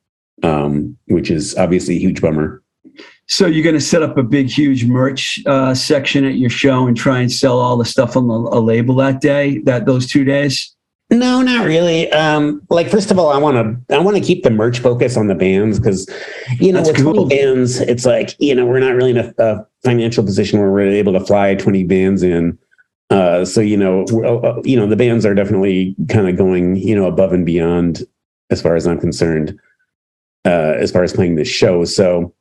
um, 0.44 0.98
which 1.08 1.30
is 1.30 1.56
obviously 1.58 1.96
a 1.98 2.00
huge 2.00 2.22
bummer. 2.22 2.62
So 3.28 3.46
you're 3.46 3.64
going 3.64 3.76
to 3.76 3.82
set 3.82 4.04
up 4.04 4.18
a 4.18 4.24
big, 4.24 4.50
huge 4.50 4.86
merch 4.86 5.40
uh, 5.46 5.74
section 5.74 6.24
at 6.24 6.36
your 6.36 6.50
show 6.50 6.88
and 6.88 6.96
try 6.96 7.20
and 7.20 7.32
sell 7.32 7.60
all 7.60 7.76
the 7.76 7.86
stuff 7.86 8.16
on 8.16 8.28
the, 8.28 8.34
a 8.34 8.60
label 8.60 8.96
that 8.96 9.20
day, 9.20 9.60
that 9.60 9.86
those 9.86 10.08
two 10.08 10.24
days. 10.24 10.74
No, 11.10 11.42
not 11.42 11.66
really. 11.66 12.12
Um, 12.12 12.62
like 12.70 12.90
first 12.90 13.12
of 13.12 13.20
all, 13.20 13.30
I 13.30 13.38
want 13.38 13.56
to 13.88 13.96
I 13.96 14.00
want 14.00 14.18
to 14.18 14.24
keep 14.24 14.44
the 14.44 14.50
merch 14.50 14.80
focus 14.80 15.16
on 15.16 15.28
the 15.28 15.36
bands 15.36 15.80
because 15.80 16.10
you 16.60 16.74
know 16.74 16.82
That's 16.82 16.98
with 16.98 17.06
cool. 17.06 17.28
20 17.28 17.36
bands, 17.36 17.80
it's 17.80 18.06
like 18.06 18.36
you 18.40 18.54
know 18.54 18.66
we're 18.66 18.80
not 18.80 18.94
really 18.96 19.12
in 19.12 19.18
a, 19.18 19.34
a, 19.38 19.66
financial 19.86 20.24
position 20.24 20.60
where 20.60 20.70
we're 20.70 20.90
able 20.90 21.14
to 21.14 21.22
fly 21.22 21.56
20 21.56 21.84
bands 21.86 22.24
in. 22.24 22.58
Uh, 23.10 23.46
so 23.46 23.62
you 23.62 23.78
know, 23.78 24.04
uh, 24.12 24.36
uh, 24.36 24.62
you 24.66 24.76
know, 24.76 24.86
the 24.86 24.98
bands 24.98 25.26
are 25.26 25.34
definitely 25.34 25.96
kind 26.10 26.28
of 26.28 26.36
going, 26.36 26.76
you 26.76 26.94
know, 26.94 27.06
above 27.06 27.32
and 27.32 27.46
beyond 27.46 28.06
as 28.50 28.62
far 28.62 28.76
as 28.76 28.86
I'm 28.86 29.00
concerned, 29.00 29.58
uh, 30.44 30.74
as 30.78 30.92
far 30.92 31.04
as 31.04 31.14
playing 31.14 31.36
this 31.36 31.48
show. 31.48 31.86
So 31.86 32.34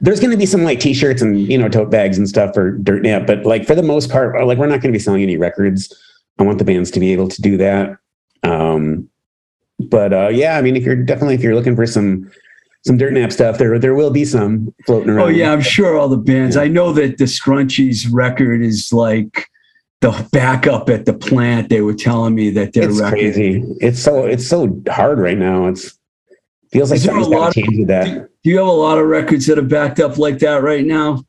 there's 0.00 0.20
going 0.20 0.30
to 0.30 0.36
be 0.36 0.46
some 0.46 0.64
like 0.64 0.80
t-shirts 0.80 1.22
and 1.22 1.38
you 1.38 1.56
know 1.56 1.68
tote 1.68 1.90
bags 1.90 2.18
and 2.18 2.28
stuff 2.28 2.54
for 2.54 2.72
dirt 2.72 3.02
nap, 3.02 3.26
but 3.26 3.44
like 3.44 3.66
for 3.66 3.74
the 3.74 3.82
most 3.82 4.10
part, 4.10 4.36
uh, 4.36 4.44
like 4.44 4.58
we're 4.58 4.66
not 4.66 4.80
going 4.80 4.92
to 4.92 4.98
be 4.98 4.98
selling 4.98 5.22
any 5.22 5.36
records. 5.36 5.92
I 6.38 6.42
want 6.42 6.58
the 6.58 6.64
bands 6.64 6.90
to 6.92 7.00
be 7.00 7.12
able 7.12 7.28
to 7.28 7.40
do 7.40 7.56
that. 7.58 7.96
Um, 8.42 9.08
but 9.78 10.12
uh, 10.12 10.28
yeah, 10.28 10.58
I 10.58 10.62
mean, 10.62 10.76
if 10.76 10.84
you're 10.84 10.96
definitely 10.96 11.34
if 11.34 11.42
you're 11.42 11.54
looking 11.54 11.76
for 11.76 11.86
some 11.86 12.30
some 12.84 12.96
dirt 12.98 13.12
nap 13.12 13.32
stuff. 13.32 13.58
There 13.58 13.78
there 13.78 13.94
will 13.94 14.10
be 14.10 14.24
some 14.24 14.74
floating 14.86 15.10
around. 15.10 15.26
Oh 15.26 15.28
yeah, 15.28 15.52
I'm 15.52 15.60
sure 15.60 15.98
all 15.98 16.08
the 16.08 16.16
bands. 16.16 16.56
Yeah. 16.56 16.62
I 16.62 16.68
know 16.68 16.92
that 16.92 17.18
the 17.18 17.24
Scrunchies 17.24 18.06
record 18.10 18.62
is 18.62 18.92
like 18.92 19.48
the 20.00 20.28
backup 20.32 20.90
at 20.90 21.06
the 21.06 21.14
plant. 21.14 21.70
They 21.70 21.80
were 21.80 21.94
telling 21.94 22.34
me 22.34 22.50
that 22.50 22.74
their 22.74 22.90
it's 22.90 23.00
record. 23.00 23.18
crazy. 23.18 23.64
It's 23.80 24.00
so 24.00 24.26
it's 24.26 24.46
so 24.46 24.80
hard 24.88 25.18
right 25.18 25.38
now. 25.38 25.66
It's 25.68 25.98
feels 26.70 26.90
like 26.90 27.00
something's 27.00 27.28
got 27.28 27.52
to 27.52 27.62
change 27.62 27.78
with 27.78 27.88
that. 27.88 28.28
Do, 28.44 28.50
you 28.50 28.58
have 28.58 28.66
a 28.66 28.70
lot 28.70 28.98
of 28.98 29.06
records 29.06 29.46
that 29.46 29.58
are 29.58 29.62
backed 29.62 30.00
up 30.00 30.18
like 30.18 30.38
that 30.40 30.62
right 30.62 30.84
now? 30.84 31.24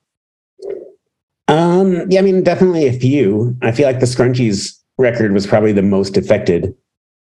Um, 1.48 2.10
yeah, 2.10 2.20
I 2.20 2.24
mean, 2.24 2.44
definitely 2.44 2.88
a 2.88 2.94
few. 2.94 3.56
I 3.62 3.72
feel 3.72 3.88
like 3.88 4.02
the 4.02 4.06
Scrunchies 4.06 4.78
record 4.98 5.32
was 5.32 5.48
probably 5.48 5.72
the 5.72 5.82
most 5.82 6.18
affected. 6.18 6.76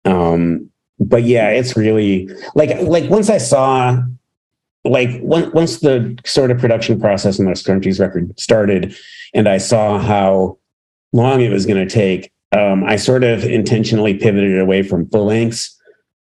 Um, 0.06 0.70
but 1.00 1.24
yeah, 1.24 1.50
it's 1.50 1.78
really 1.78 2.30
like 2.56 2.82
like 2.82 3.10
once 3.10 3.30
I 3.30 3.38
saw 3.38 4.02
like 4.84 5.10
once 5.22 5.80
the 5.80 6.18
sort 6.26 6.52
of 6.52 6.60
production 6.60 7.00
process 7.00 7.40
on 7.40 7.46
the 7.46 7.52
Scrunchies 7.52 8.00
record 8.00 8.38
started, 8.40 8.96
and 9.34 9.48
I 9.48 9.58
saw 9.58 10.00
how 10.00 10.58
long 11.14 11.42
it 11.42 11.52
was 11.52 11.66
going 11.66 11.88
to 11.88 11.94
take, 11.94 12.32
um, 12.52 12.84
I 12.84 12.98
sort 12.98 13.24
of 13.24 13.44
intentionally 13.46 14.16
pivoted 14.16 14.60
away 14.60 14.84
from 14.84 15.10
full 15.10 15.26
lengths. 15.26 15.76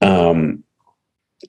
Um, 0.00 0.63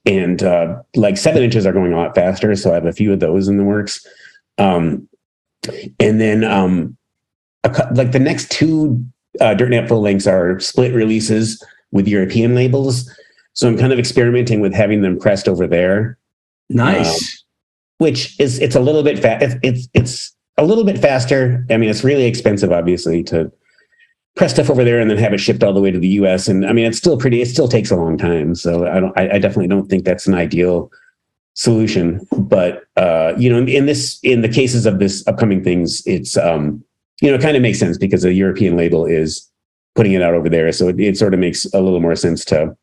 and 0.06 0.44
uh, 0.44 0.82
like 0.96 1.18
seven 1.18 1.44
inches 1.44 1.66
are 1.66 1.74
going 1.74 1.94
a 1.94 1.98
lot 1.98 2.16
faster, 2.16 2.56
so 2.56 2.72
I 2.72 2.76
have 2.76 2.86
a 2.86 2.94
few 2.94 3.14
of 3.14 3.20
those 3.20 3.48
in 3.48 3.58
the 3.58 3.64
works. 3.64 4.06
Um, 4.58 5.08
and 6.00 6.22
then 6.22 6.44
um, 6.44 6.98
a, 7.64 7.88
like 7.94 8.12
the 8.12 8.20
next 8.20 8.52
two 8.52 9.04
uh, 9.42 9.54
Dirt 9.54 9.70
Nap 9.70 9.88
full 9.88 10.02
lengths 10.02 10.28
are 10.28 10.60
split 10.60 10.94
releases 10.94 11.62
with 11.92 12.08
European 12.08 12.56
labels. 12.56 13.10
So 13.54 13.68
I'm 13.68 13.78
kind 13.78 13.94
of 13.94 14.00
experimenting 14.00 14.60
with 14.60 14.74
having 14.74 15.02
them 15.02 15.18
pressed 15.18 15.48
over 15.48 15.66
there. 15.68 16.18
Nice. 16.70 17.08
Um, 17.08 17.46
which 17.98 18.38
is 18.40 18.60
it's 18.60 18.76
a 18.76 18.80
little 18.80 19.04
bit 19.04 19.20
fast. 19.20 19.44
It's, 19.44 19.56
it's 19.64 19.90
it's 19.94 20.36
a 20.58 20.66
little 20.66 20.84
bit 20.84 20.98
faster. 20.98 21.66
I 21.70 21.78
mean, 21.78 21.90
it's 21.90 22.04
really 22.04 22.26
expensive, 22.26 22.72
obviously, 22.72 23.24
to 23.24 23.52
press 24.36 24.52
stuff 24.52 24.70
over 24.70 24.84
there 24.84 25.00
and 25.00 25.10
then 25.10 25.18
have 25.18 25.34
it 25.34 25.40
shipped 25.40 25.64
all 25.64 25.74
the 25.74 25.82
way 25.82 25.92
to 25.92 26.00
the 26.00 26.08
U.S. 26.10 26.48
And 26.48 26.66
I 26.66 26.74
mean, 26.74 26.86
it's 26.86 26.98
still 26.98 27.18
pretty. 27.18 27.42
It 27.42 27.48
still 27.48 27.68
takes 27.68 27.92
a 27.92 27.96
long 27.96 28.18
time. 28.18 28.56
So 28.56 28.88
I 28.88 29.00
don't. 29.00 29.18
I, 29.18 29.36
I 29.36 29.40
definitely 29.40 29.68
don't 29.68 29.90
think 29.90 30.06
that's 30.06 30.28
an 30.28 30.34
ideal 30.34 30.92
solution. 31.54 32.26
But 32.38 32.84
uh, 32.98 33.34
you 33.38 33.50
know, 33.50 33.60
in 33.66 33.86
this, 33.86 34.20
in 34.24 34.42
the 34.42 34.50
cases 34.50 34.86
of 34.86 35.00
this 35.00 35.26
upcoming 35.28 35.64
things, 35.64 36.06
it's 36.06 36.38
um, 36.38 36.84
you 37.22 37.30
know, 37.30 37.36
it 37.36 37.42
kind 37.42 37.56
of 37.56 37.62
makes 37.62 37.80
sense 37.80 37.98
because 37.98 38.26
a 38.26 38.34
European 38.34 38.76
label 38.76 39.06
is 39.06 39.50
putting 39.96 40.12
it 40.12 40.22
out 40.22 40.34
over 40.34 40.50
there. 40.50 40.72
So 40.74 40.90
it, 40.90 41.00
it 41.00 41.18
sort 41.18 41.34
of 41.34 41.40
makes 41.40 41.66
a 41.74 41.82
little 41.82 42.02
more 42.02 42.16
sense 42.16 42.44
to 42.46 42.76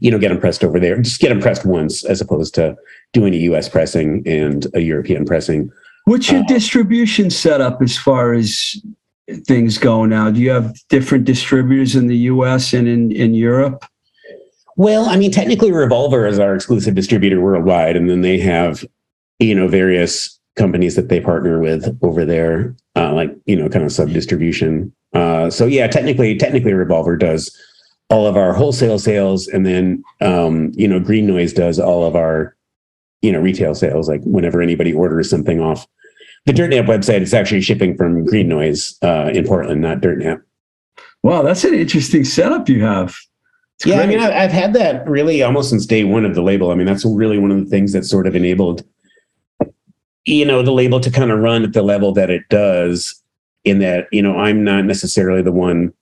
you 0.00 0.10
know, 0.10 0.18
get 0.18 0.28
them 0.28 0.38
pressed 0.38 0.62
over 0.62 0.78
there. 0.78 1.00
Just 1.00 1.20
get 1.20 1.30
them 1.30 1.40
pressed 1.40 1.64
once 1.64 2.04
as 2.04 2.20
opposed 2.20 2.54
to 2.56 2.76
doing 3.12 3.34
a 3.34 3.38
US 3.38 3.68
pressing 3.68 4.22
and 4.26 4.66
a 4.74 4.80
European 4.80 5.24
pressing. 5.24 5.70
What's 6.04 6.30
your 6.30 6.42
uh, 6.42 6.46
distribution 6.46 7.30
setup 7.30 7.82
as 7.82 7.96
far 7.96 8.34
as 8.34 8.76
things 9.46 9.78
go 9.78 10.04
now? 10.04 10.30
Do 10.30 10.40
you 10.40 10.50
have 10.50 10.74
different 10.88 11.24
distributors 11.24 11.96
in 11.96 12.06
the 12.06 12.16
US 12.16 12.72
and 12.72 12.86
in, 12.88 13.12
in 13.12 13.34
Europe? 13.34 13.84
Well, 14.76 15.06
I 15.06 15.16
mean, 15.16 15.30
technically 15.30 15.72
Revolver 15.72 16.26
is 16.26 16.38
our 16.38 16.54
exclusive 16.54 16.94
distributor 16.94 17.40
worldwide, 17.40 17.96
and 17.96 18.10
then 18.10 18.20
they 18.20 18.38
have, 18.38 18.84
you 19.38 19.54
know, 19.54 19.68
various 19.68 20.38
companies 20.56 20.96
that 20.96 21.08
they 21.08 21.20
partner 21.20 21.58
with 21.58 21.98
over 22.02 22.24
there, 22.24 22.76
uh, 22.94 23.12
like, 23.14 23.34
you 23.46 23.56
know, 23.56 23.68
kind 23.68 23.84
of 23.84 23.92
sub 23.92 24.10
distribution. 24.10 24.92
Uh, 25.14 25.48
so 25.48 25.66
yeah, 25.66 25.86
technically, 25.86 26.36
technically 26.36 26.74
Revolver 26.74 27.16
does 27.16 27.50
all 28.08 28.26
of 28.26 28.36
our 28.36 28.52
wholesale 28.52 28.98
sales 28.98 29.48
and 29.48 29.66
then 29.66 30.02
um, 30.20 30.72
you 30.74 30.86
know 30.86 31.00
green 31.00 31.26
noise 31.26 31.52
does 31.52 31.78
all 31.78 32.04
of 32.04 32.14
our 32.14 32.56
you 33.22 33.32
know 33.32 33.40
retail 33.40 33.74
sales 33.74 34.08
like 34.08 34.22
whenever 34.22 34.62
anybody 34.62 34.92
orders 34.92 35.28
something 35.28 35.60
off 35.60 35.86
the 36.46 36.52
dirtnap 36.52 36.86
website 36.86 37.20
is 37.20 37.34
actually 37.34 37.60
shipping 37.60 37.96
from 37.96 38.24
green 38.24 38.48
noise 38.48 38.96
uh, 39.02 39.30
in 39.32 39.44
portland 39.44 39.80
not 39.80 39.98
dirtnap 39.98 40.42
wow 41.22 41.42
that's 41.42 41.64
an 41.64 41.74
interesting 41.74 42.24
setup 42.24 42.68
you 42.68 42.84
have 42.84 43.14
it's 43.76 43.86
yeah 43.86 43.96
great. 43.96 44.04
i 44.04 44.06
mean 44.06 44.20
I've 44.20 44.52
had 44.52 44.72
that 44.74 45.06
really 45.08 45.42
almost 45.42 45.70
since 45.70 45.86
day 45.86 46.04
one 46.04 46.24
of 46.24 46.34
the 46.34 46.42
label 46.42 46.70
i 46.70 46.74
mean 46.74 46.86
that's 46.86 47.04
really 47.04 47.38
one 47.38 47.50
of 47.50 47.58
the 47.58 47.70
things 47.70 47.92
that 47.92 48.04
sort 48.04 48.26
of 48.26 48.34
enabled 48.34 48.84
you 50.24 50.44
know 50.44 50.62
the 50.62 50.72
label 50.72 51.00
to 51.00 51.10
kind 51.10 51.30
of 51.30 51.38
run 51.38 51.62
at 51.62 51.72
the 51.72 51.82
level 51.82 52.12
that 52.14 52.30
it 52.30 52.48
does 52.48 53.22
in 53.64 53.80
that 53.80 54.06
you 54.12 54.22
know 54.22 54.38
i'm 54.38 54.64
not 54.64 54.84
necessarily 54.84 55.42
the 55.42 55.52
one 55.52 55.92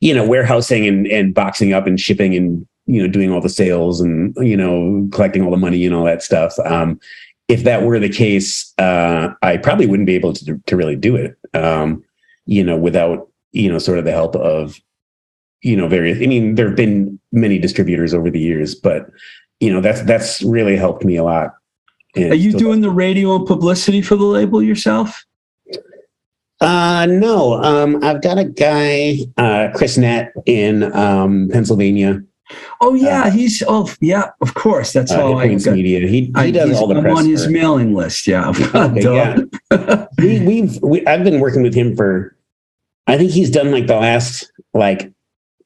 you 0.00 0.14
know, 0.14 0.26
warehousing 0.26 0.86
and, 0.86 1.06
and 1.06 1.34
boxing 1.34 1.72
up 1.72 1.86
and 1.86 2.00
shipping 2.00 2.34
and, 2.34 2.66
you 2.86 3.02
know, 3.02 3.08
doing 3.08 3.30
all 3.30 3.40
the 3.40 3.48
sales 3.48 4.00
and, 4.00 4.34
you 4.40 4.56
know, 4.56 5.08
collecting 5.12 5.42
all 5.42 5.50
the 5.50 5.56
money 5.56 5.84
and 5.84 5.94
all 5.94 6.04
that 6.04 6.22
stuff. 6.22 6.58
Um, 6.64 6.98
if 7.48 7.64
that 7.64 7.82
were 7.82 7.98
the 7.98 8.08
case, 8.08 8.72
uh, 8.78 9.30
I 9.42 9.56
probably 9.56 9.86
wouldn't 9.86 10.06
be 10.06 10.14
able 10.14 10.34
to 10.34 10.60
to 10.66 10.76
really 10.76 10.96
do 10.96 11.16
it. 11.16 11.36
Um, 11.54 12.04
you 12.46 12.62
know, 12.62 12.76
without 12.76 13.28
you 13.52 13.70
know, 13.70 13.78
sort 13.78 13.98
of 13.98 14.04
the 14.04 14.12
help 14.12 14.36
of 14.36 14.80
you 15.62 15.76
know 15.76 15.88
various. 15.88 16.18
I 16.18 16.26
mean, 16.26 16.54
there 16.54 16.66
have 16.66 16.76
been 16.76 17.18
many 17.32 17.58
distributors 17.58 18.14
over 18.14 18.30
the 18.30 18.40
years, 18.40 18.74
but 18.74 19.10
you 19.60 19.72
know, 19.72 19.80
that's 19.80 20.02
that's 20.02 20.42
really 20.42 20.76
helped 20.76 21.04
me 21.04 21.16
a 21.16 21.24
lot. 21.24 21.54
Are 22.16 22.34
you 22.34 22.52
doing 22.52 22.80
the 22.80 22.90
radio 22.90 23.36
and 23.36 23.46
publicity 23.46 24.02
for 24.02 24.16
the 24.16 24.24
label 24.24 24.62
yourself? 24.62 25.24
Uh, 26.60 27.06
no, 27.08 27.62
um, 27.62 28.02
I've 28.02 28.20
got 28.22 28.38
a 28.38 28.44
guy, 28.44 29.18
uh, 29.36 29.68
Chris 29.76 29.96
Nett 29.96 30.32
in 30.44 30.92
um, 30.96 31.48
Pennsylvania. 31.52 32.20
Oh 32.80 32.94
yeah, 32.94 33.24
uh, 33.24 33.30
he's 33.30 33.62
oh 33.66 33.92
yeah, 34.00 34.30
of 34.40 34.54
course. 34.54 34.92
That's 34.92 35.12
uh, 35.12 35.16
how 35.16 35.38
I 35.38 35.54
got, 35.54 35.74
media. 35.74 36.00
He, 36.00 36.26
he 36.26 36.32
I, 36.34 36.50
does 36.50 36.76
all 36.78 36.86
the 36.86 36.96
I'm 36.96 37.02
press 37.02 37.18
on 37.18 37.26
his 37.26 37.44
for, 37.44 37.50
mailing 37.50 37.94
list. 37.94 38.26
Yeah, 38.26 38.48
okay, 38.74 39.02
yeah. 39.02 40.06
we, 40.18 40.40
we've 40.40 40.82
we, 40.82 41.06
I've 41.06 41.24
been 41.24 41.40
working 41.40 41.62
with 41.62 41.74
him 41.74 41.96
for. 41.96 42.36
I 43.06 43.16
think 43.16 43.30
he's 43.30 43.50
done 43.50 43.70
like 43.70 43.86
the 43.86 43.96
last 43.96 44.52
like 44.74 45.12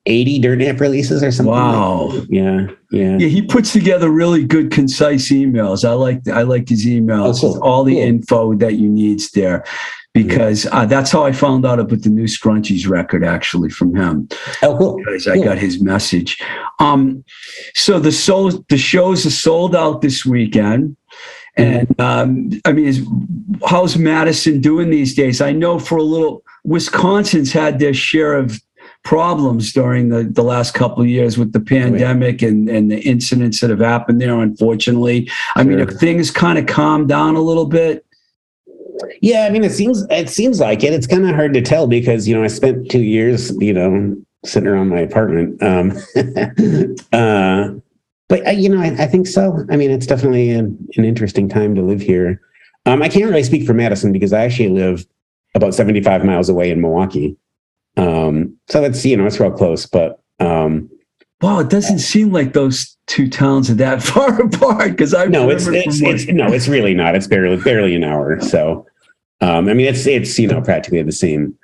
80 0.07 0.39
dirt 0.41 0.59
nap 0.59 0.81
releases 0.81 1.23
or 1.23 1.31
something 1.31 1.53
wow 1.53 2.07
like 2.07 2.29
yeah 2.29 2.67
yeah 2.91 3.19
yeah 3.19 3.29
he 3.29 3.41
puts 3.41 3.73
together 3.73 4.11
really 4.11 4.45
good 4.45 4.73
concise 4.73 5.31
emails 5.31 5.89
i 5.89 5.93
like 5.93 6.27
i 6.29 6.43
like 6.43 6.69
his 6.69 6.87
emails 6.87 7.45
oh, 7.45 7.53
cool. 7.53 7.63
all 7.63 7.85
the 7.85 7.95
cool. 7.95 8.03
info 8.03 8.55
that 8.55 8.75
you 8.75 8.89
need 8.89 9.21
there 9.35 9.65
because 10.15 10.67
uh, 10.73 10.85
that's 10.85 11.11
how 11.11 11.25
I 11.25 11.33
found 11.33 11.65
out 11.65 11.79
about 11.79 12.03
the 12.03 12.11
new 12.11 12.25
Scrunchies 12.25 12.89
record 12.89 13.25
actually 13.25 13.71
from 13.71 13.95
him. 13.95 14.29
Oh, 14.63 14.77
cool. 14.77 14.97
Because 14.97 15.25
cool. 15.25 15.41
I 15.41 15.45
got 15.45 15.59
his 15.59 15.83
message. 15.83 16.39
Um, 16.79 17.25
so 17.75 17.99
the 17.99 18.13
soul, 18.13 18.51
the 18.69 18.79
shows 18.79 19.25
are 19.25 19.31
sold 19.31 19.75
out 19.75 20.03
this 20.03 20.25
weekend. 20.27 20.97
And 21.57 22.01
um, 22.01 22.51
I 22.65 22.73
mean, 22.73 22.87
is, 22.87 23.07
how's 23.67 23.97
Madison 23.97 24.61
doing 24.61 24.91
these 24.91 25.15
days? 25.15 25.41
I 25.41 25.53
know 25.53 25.79
for 25.79 25.99
a 25.99 26.03
little, 26.03 26.43
Wisconsin's 26.65 27.53
had 27.53 27.79
their 27.79 27.95
share 27.95 28.35
of 28.35 28.61
problems 29.05 29.73
during 29.73 30.11
the, 30.11 30.25
the 30.25 30.43
last 30.43 30.75
couple 30.75 31.03
of 31.03 31.09
years 31.09 31.37
with 31.37 31.53
the 31.53 31.61
pandemic 31.61 32.41
and, 32.41 32.69
and 32.69 32.91
the 32.91 33.01
incidents 33.01 33.61
that 33.61 33.69
have 33.71 33.81
happened 33.81 34.21
there, 34.21 34.39
unfortunately. 34.41 35.29
I 35.57 35.65
mean, 35.65 35.81
if 35.81 35.91
things 35.91 36.31
kind 36.31 36.59
of 36.59 36.67
calm 36.67 37.07
down 37.07 37.35
a 37.35 37.41
little 37.41 37.67
bit, 37.67 38.07
yeah, 39.21 39.47
I 39.47 39.51
mean, 39.51 39.65
it 39.65 39.73
seems 39.73 40.05
it 40.11 40.29
seems 40.29 40.61
like 40.61 40.83
it. 40.83 40.93
It's 40.93 41.07
kind 41.07 41.29
of 41.29 41.35
hard 41.35 41.55
to 41.55 41.63
tell 41.63 41.87
because 41.87 42.29
you 42.29 42.35
know 42.35 42.45
I 42.45 42.49
spent 42.49 42.91
two 42.91 43.03
years, 43.03 43.51
you 43.61 43.73
know, 43.73 44.17
sitting 44.45 44.69
around 44.69 44.89
my 44.89 45.01
apartment. 45.01 45.63
Um, 45.63 45.93
uh, 47.13 47.79
but 48.29 48.47
uh, 48.47 48.51
you 48.51 48.69
know, 48.69 48.81
I, 48.81 49.03
I, 49.03 49.07
think 49.07 49.27
so. 49.27 49.65
I 49.71 49.77
mean, 49.77 49.91
it's 49.91 50.07
definitely 50.07 50.51
an, 50.51 50.89
an 50.97 51.05
interesting 51.05 51.49
time 51.49 51.75
to 51.75 51.83
live 51.83 52.01
here. 52.01 52.41
Um, 52.87 53.03
I 53.03 53.09
can't 53.09 53.27
really 53.27 53.43
speak 53.45 53.67
for 53.67 53.75
Madison 53.75 54.13
because 54.13 54.33
I 54.33 54.45
actually 54.45 54.71
live 54.71 55.07
about 55.55 55.75
seventy-five 55.75 56.25
miles 56.25 56.49
away 56.49 56.71
in 56.71 56.81
Milwaukee. 56.81 57.37
Um, 57.97 58.57
so 58.69 58.83
it's 58.85 59.05
you 59.05 59.17
know 59.17 59.27
it's 59.27 59.39
real 59.39 59.51
close, 59.51 59.87
but 59.87 60.21
um, 60.41 60.91
wow, 61.43 61.59
it 61.59 61.69
doesn't 61.69 61.99
seem 61.99 62.33
like 62.33 62.53
those 62.53 62.97
two 63.07 63.29
towns 63.29 63.69
are 63.71 63.75
that 63.75 64.03
far 64.03 64.41
apart 64.41 64.93
because 64.93 65.13
I 65.13 65.27
no, 65.27 65.51
it's 65.51 65.67
it's, 65.67 66.01
it's 66.01 66.27
no, 66.29 66.47
it's 66.47 66.69
really 66.69 66.95
not. 66.95 67.15
It's 67.15 67.27
barely 67.27 67.63
barely 67.63 67.95
an 67.95 68.05
hour. 68.05 68.41
So 68.41 68.87
um, 69.43 69.69
I 69.69 69.75
mean, 69.75 69.87
it's 69.87 70.07
it's 70.07 70.39
you 70.39 70.47
know 70.47 70.63
practically 70.63 71.03
the 71.03 71.13
same 71.13 71.59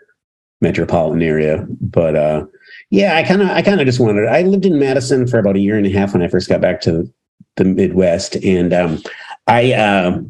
metropolitan 0.60 1.22
area, 1.22 1.64
but 1.80 2.16
uh, 2.16 2.44
yeah, 2.90 3.16
I 3.16 3.22
kind 3.22 3.40
of 3.40 3.48
I 3.48 3.62
kind 3.62 3.80
of 3.80 3.86
just 3.86 4.00
wanted. 4.00 4.26
I 4.26 4.42
lived 4.42 4.66
in 4.66 4.78
Madison 4.78 5.26
for 5.26 5.38
about 5.38 5.56
a 5.56 5.60
year 5.60 5.78
and 5.78 5.86
a 5.86 5.90
half 5.90 6.12
when 6.12 6.22
I 6.22 6.28
first 6.28 6.48
got 6.48 6.60
back 6.60 6.80
to 6.82 7.10
the 7.56 7.64
Midwest, 7.64 8.36
and 8.44 8.74
um, 8.74 9.00
I 9.46 9.72
uh, 9.72 10.20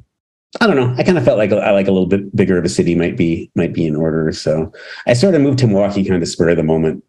I 0.61 0.67
don't 0.67 0.77
know. 0.77 0.95
I 0.99 1.03
kind 1.03 1.17
of 1.17 1.25
felt 1.25 1.39
like 1.39 1.51
I 1.51 1.71
like 1.71 1.89
a 1.89 1.93
little 1.93 2.07
bit 2.07 2.37
bigger 2.37 2.59
of 2.59 2.67
a 2.67 2.69
city 2.69 2.95
might 2.95 3.17
be 3.17 3.51
might 3.55 3.73
be 3.73 3.87
in 3.87 3.97
order. 3.97 4.31
So 4.33 4.71
I 5.07 5.15
sort 5.15 5.35
of 5.35 5.41
moved 5.41 5.59
to 5.61 5.67
Milwaukee, 5.67 6.05
kind 6.05 6.23
of 6.23 6.29
spur 6.29 6.51
of 6.51 6.59
the 6.59 6.63
moment 6.63 7.03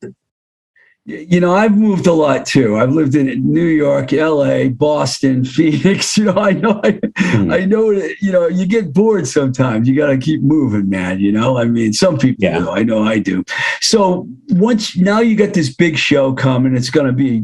you 1.09 1.39
know, 1.39 1.55
I've 1.55 1.75
moved 1.75 2.05
a 2.05 2.13
lot 2.13 2.45
too. 2.45 2.77
I've 2.77 2.91
lived 2.91 3.15
in 3.15 3.27
New 3.51 3.65
York, 3.65 4.11
LA, 4.11 4.67
Boston, 4.67 5.43
Phoenix. 5.55 6.17
You 6.17 6.25
know, 6.25 6.37
I 6.37 6.51
know, 6.51 6.79
I, 6.83 6.91
mm. 6.91 7.53
I 7.53 7.65
know 7.65 7.89
you 7.89 8.31
know, 8.31 8.47
you 8.47 8.65
get 8.65 8.93
bored 8.93 9.27
sometimes. 9.27 9.87
You 9.87 9.95
got 9.95 10.07
to 10.07 10.17
keep 10.17 10.41
moving, 10.41 10.89
man. 10.89 11.19
You 11.19 11.31
know, 11.31 11.57
I 11.57 11.65
mean, 11.65 11.93
some 11.93 12.17
people 12.17 12.43
yeah. 12.43 12.59
do. 12.59 12.69
I 12.69 12.83
know 12.83 13.03
I 13.03 13.19
do. 13.19 13.43
So 13.81 14.27
once 14.49 14.95
now 14.95 15.19
you 15.19 15.35
got 15.35 15.53
this 15.53 15.73
big 15.73 15.97
show 15.97 16.33
coming, 16.33 16.75
it's 16.75 16.89
going 16.89 17.07
to 17.07 17.13
be 17.13 17.43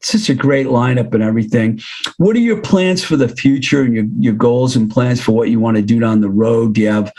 such 0.00 0.28
a 0.28 0.34
great 0.34 0.66
lineup 0.66 1.14
and 1.14 1.22
everything. 1.22 1.80
What 2.18 2.36
are 2.36 2.40
your 2.40 2.60
plans 2.60 3.02
for 3.02 3.16
the 3.16 3.28
future 3.28 3.82
and 3.82 3.94
your, 3.94 4.06
your 4.18 4.34
goals 4.34 4.76
and 4.76 4.90
plans 4.90 5.22
for 5.22 5.32
what 5.32 5.48
you 5.48 5.58
want 5.58 5.76
to 5.78 5.82
do 5.82 6.00
down 6.00 6.20
the 6.20 6.30
road? 6.30 6.74
Do 6.74 6.82
you 6.82 6.88
have 6.88 7.12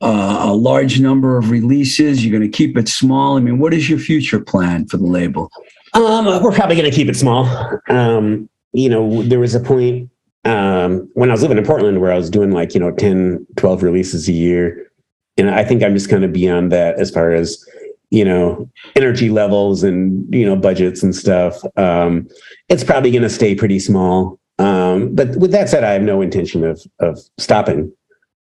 uh, 0.00 0.40
a 0.42 0.54
large 0.54 1.00
number 1.00 1.38
of 1.38 1.50
releases? 1.50 2.24
You're 2.24 2.36
going 2.38 2.50
to 2.50 2.56
keep 2.56 2.76
it 2.76 2.88
small. 2.88 3.36
I 3.36 3.40
mean, 3.40 3.58
what 3.58 3.74
is 3.74 3.88
your 3.88 3.98
future 3.98 4.40
plan 4.40 4.86
for 4.86 4.96
the 4.96 5.06
label? 5.06 5.50
Um, 5.94 6.26
we're 6.42 6.52
probably 6.52 6.76
going 6.76 6.90
to 6.90 6.94
keep 6.94 7.08
it 7.08 7.16
small. 7.16 7.46
Um, 7.88 8.48
you 8.72 8.88
know, 8.88 9.22
there 9.22 9.40
was 9.40 9.54
a 9.54 9.60
point 9.60 10.10
um, 10.44 11.10
when 11.14 11.30
I 11.30 11.32
was 11.32 11.42
living 11.42 11.58
in 11.58 11.64
Portland 11.64 12.00
where 12.00 12.12
I 12.12 12.16
was 12.16 12.30
doing 12.30 12.52
like, 12.52 12.74
you 12.74 12.80
know, 12.80 12.92
10, 12.92 13.46
12 13.56 13.82
releases 13.82 14.28
a 14.28 14.32
year. 14.32 14.90
And 15.36 15.50
I 15.50 15.64
think 15.64 15.82
I'm 15.82 15.94
just 15.94 16.08
kind 16.08 16.24
of 16.24 16.32
beyond 16.32 16.72
that 16.72 16.98
as 16.98 17.10
far 17.10 17.32
as, 17.32 17.64
you 18.10 18.24
know, 18.24 18.70
energy 18.94 19.28
levels 19.28 19.82
and, 19.82 20.32
you 20.34 20.46
know, 20.46 20.56
budgets 20.56 21.02
and 21.02 21.14
stuff. 21.14 21.56
Um, 21.76 22.28
it's 22.68 22.84
probably 22.84 23.10
going 23.10 23.22
to 23.22 23.30
stay 23.30 23.54
pretty 23.54 23.78
small. 23.78 24.38
Um, 24.58 25.14
but 25.14 25.36
with 25.36 25.50
that 25.50 25.68
said, 25.68 25.84
I 25.84 25.92
have 25.92 26.02
no 26.02 26.22
intention 26.22 26.64
of, 26.64 26.82
of 27.00 27.18
stopping. 27.38 27.92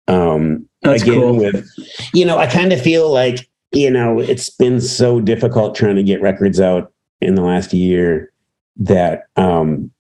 Um, 0.08 0.68
That's 0.82 1.04
again, 1.04 1.20
cool. 1.20 1.38
with, 1.38 1.68
you 2.14 2.26
know, 2.26 2.38
I 2.38 2.48
kind 2.48 2.72
of 2.72 2.82
feel 2.82 3.12
like, 3.12 3.50
you 3.72 3.90
know, 3.90 4.20
it's 4.20 4.50
been 4.50 4.80
so 4.80 5.20
difficult 5.20 5.76
trying 5.76 5.96
to 5.96 6.04
get 6.04 6.22
records 6.22 6.60
out 6.60 6.94
in 7.22 7.36
the 7.36 7.42
last 7.42 7.74
year 7.74 8.32
that, 8.78 9.24
um, 9.36 9.92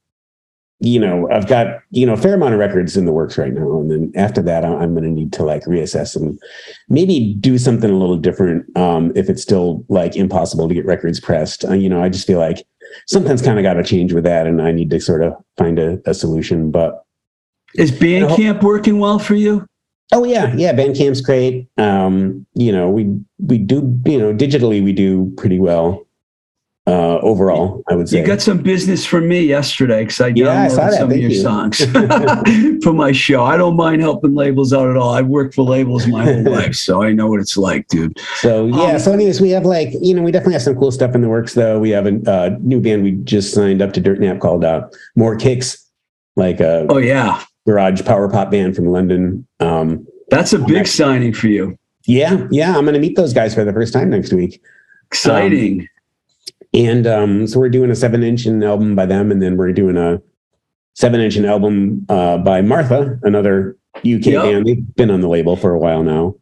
you 0.80 0.99
know, 0.99 1.30
I've 1.32 1.47
got, 1.47 1.80
you 1.91 2.06
know, 2.06 2.14
a 2.14 2.18
fair 2.18 2.36
amount 2.36 2.53
of 2.53 2.60
records 2.60 2.97
in 2.97 3.06
the 3.06 3.14
works 3.14 3.38
right 3.38 3.53
now. 3.53 3.80
And 3.80 3.89
then 3.89 4.12
after 4.16 4.41
that, 4.43 4.66
I'm 4.66 4.93
going 4.93 5.06
to 5.06 5.10
need 5.10 5.32
to 5.34 5.43
like 5.43 5.64
reassess 5.64 6.16
and 6.16 6.38
maybe 6.89 7.36
do 7.39 7.58
something 7.58 7.89
a 7.89 7.97
little 7.97 8.18
different. 8.18 8.78
Um, 8.78 9.12
if 9.16 9.30
it's 9.30 9.41
still 9.41 9.86
like 9.88 10.16
impossible 10.16 10.68
to 10.68 10.76
get 10.76 10.86
records 10.86 11.20
pressed, 11.20 11.66
uh, 11.66 11.74
you 11.74 11.89
know, 11.89 12.03
I 12.03 12.10
just 12.10 12.28
feel 12.28 12.39
like 12.39 12.66
something's 13.08 13.41
kind 13.41 13.58
of 13.58 13.64
got 13.64 13.76
to 13.76 13.84
change 13.84 14.14
with 14.14 14.26
that. 14.26 14.47
And 14.47 14.62
I 14.62 14.72
need 14.72 14.89
to 14.91 14.99
sort 14.99 15.24
of 15.24 15.34
find 15.58 15.80
a, 15.80 15.99
a 16.06 16.14
solution, 16.14 16.72
but 16.72 17.06
is 17.76 17.91
Bandcamp 17.91 18.62
working 18.62 18.99
well 18.99 19.20
for 19.20 19.36
you? 19.36 19.66
Oh 20.12 20.24
yeah, 20.24 20.53
yeah. 20.56 20.74
Bandcamp's 20.74 21.22
great. 21.22 21.68
Um, 21.78 22.45
you 22.53 22.72
know, 22.72 22.89
we 22.89 23.20
we 23.39 23.58
do 23.58 23.99
you 24.06 24.20
know 24.20 24.34
digitally 24.34 24.84
we 24.84 24.93
do 24.93 25.34
pretty 25.38 25.60
well 25.60 26.06
uh, 26.88 27.18
overall. 27.20 27.84
I 27.89 27.95
would 27.95 28.08
say 28.08 28.20
you 28.20 28.26
got 28.26 28.41
some 28.41 28.60
business 28.60 29.06
from 29.06 29.28
me 29.28 29.41
yesterday 29.41 30.03
because 30.03 30.22
I 30.22 30.28
yeah, 30.28 30.68
downloaded 30.68 30.80
I 30.80 30.89
some 30.91 31.12
of 31.12 31.18
your 31.18 31.32
you. 31.32 31.41
songs 31.41 31.84
for 32.84 32.93
my 32.93 33.12
show. 33.12 33.43
I 33.43 33.58
don't 33.58 33.76
mind 33.76 34.01
helping 34.01 34.36
labels 34.36 34.72
out 34.72 34.89
at 34.89 34.95
all. 34.95 35.14
I've 35.14 35.28
worked 35.28 35.56
for 35.56 35.64
labels 35.64 36.06
my 36.08 36.24
whole 36.24 36.43
life, 36.51 36.76
so 36.76 37.01
I 37.01 37.12
know 37.12 37.28
what 37.28 37.39
it's 37.39 37.58
like, 37.58 37.88
dude. 37.88 38.20
So 38.36 38.68
yeah. 38.68 38.93
Um, 38.93 38.99
so 38.99 39.12
anyways, 39.12 39.41
we 39.41 39.49
have 39.51 39.66
like 39.66 39.89
you 39.99 40.14
know 40.14 40.22
we 40.22 40.32
definitely 40.32 40.53
have 40.53 40.62
some 40.62 40.76
cool 40.76 40.91
stuff 40.91 41.16
in 41.16 41.22
the 41.22 41.30
works 41.30 41.56
though. 41.56 41.80
We 41.80 41.89
have 41.89 42.06
a 42.06 42.32
uh, 42.32 42.58
new 42.60 42.80
band 42.80 43.03
we 43.03 43.12
just 43.12 43.53
signed 43.53 43.82
up 43.82 43.93
to 43.93 44.01
Dirt 44.01 44.20
Nap 44.20 44.39
called 44.39 44.64
uh, 44.64 44.88
More 45.16 45.36
Kicks. 45.36 45.82
Like 46.36 46.62
uh, 46.62 46.86
oh 46.89 46.97
yeah, 46.97 47.43
garage 47.66 48.03
power 48.05 48.30
pop 48.30 48.51
band 48.51 48.76
from 48.76 48.88
London. 48.88 49.47
Um, 49.59 50.07
That's 50.30 50.53
a 50.53 50.59
big 50.59 50.88
signing 50.88 51.34
for 51.34 51.47
you. 51.47 51.78
Yeah, 52.05 52.47
yeah. 52.51 52.78
I'm 52.78 52.84
going 52.84 52.93
to 52.93 52.99
meet 52.99 53.16
those 53.16 53.34
guys 53.34 53.55
for 53.55 53.63
the 53.63 53.74
first 53.74 53.93
time 53.93 54.09
next 54.09 54.32
week. 54.32 54.61
Exciting. 55.07 55.82
Um, 55.82 55.88
and 56.74 57.07
um, 57.07 57.47
so 57.47 57.59
we're 57.59 57.70
doing 57.70 57.89
a 57.89 57.95
seven 57.95 58.22
inch 58.24 58.45
album 58.45 58.95
by 58.95 59.05
them, 59.05 59.32
and 59.32 59.41
then 59.41 59.57
we're 59.57 59.72
doing 59.72 59.97
a 59.97 60.22
seven 60.93 61.22
inch 61.22 61.38
album 61.38 62.05
uh, 62.09 62.38
by 62.38 62.61
Martha, 62.61 63.20
another 63.24 63.78
UK 63.97 64.26
yep. 64.26 64.43
band. 64.43 64.66
They've 64.66 64.95
been 64.95 65.09
on 65.09 65.22
the 65.22 65.30
label 65.30 65.55
for 65.55 65.72
a 65.72 65.80
while 65.80 66.03
now. 66.03 66.36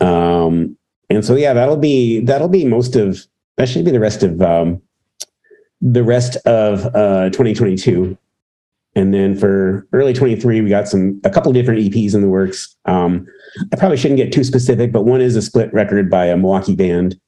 Um, 0.00 0.76
and 1.10 1.24
so 1.24 1.36
yeah, 1.36 1.52
that'll 1.52 1.76
be 1.76 2.20
that'll 2.20 2.48
be 2.48 2.64
most 2.64 2.96
of 2.96 3.26
that 3.56 3.68
should 3.68 3.84
be 3.84 3.90
the 3.90 4.00
rest 4.00 4.22
of 4.22 4.40
um, 4.40 4.80
the 5.80 6.02
rest 6.02 6.36
of 6.46 6.86
uh, 6.94 7.28
2022. 7.30 8.16
And 8.94 9.14
then 9.14 9.34
for 9.34 9.86
early 9.92 10.12
23, 10.12 10.60
we 10.60 10.68
got 10.68 10.88
some 10.88 11.20
a 11.24 11.30
couple 11.30 11.52
different 11.52 11.80
EPs 11.80 12.14
in 12.14 12.20
the 12.20 12.28
works. 12.28 12.76
Um, 12.84 13.26
I 13.72 13.76
probably 13.76 13.96
shouldn't 13.96 14.18
get 14.18 14.32
too 14.32 14.44
specific, 14.44 14.92
but 14.92 15.04
one 15.04 15.20
is 15.20 15.36
a 15.36 15.42
split 15.42 15.72
record 15.72 16.10
by 16.10 16.26
a 16.26 16.36
Milwaukee 16.36 16.76
band. 16.76 17.18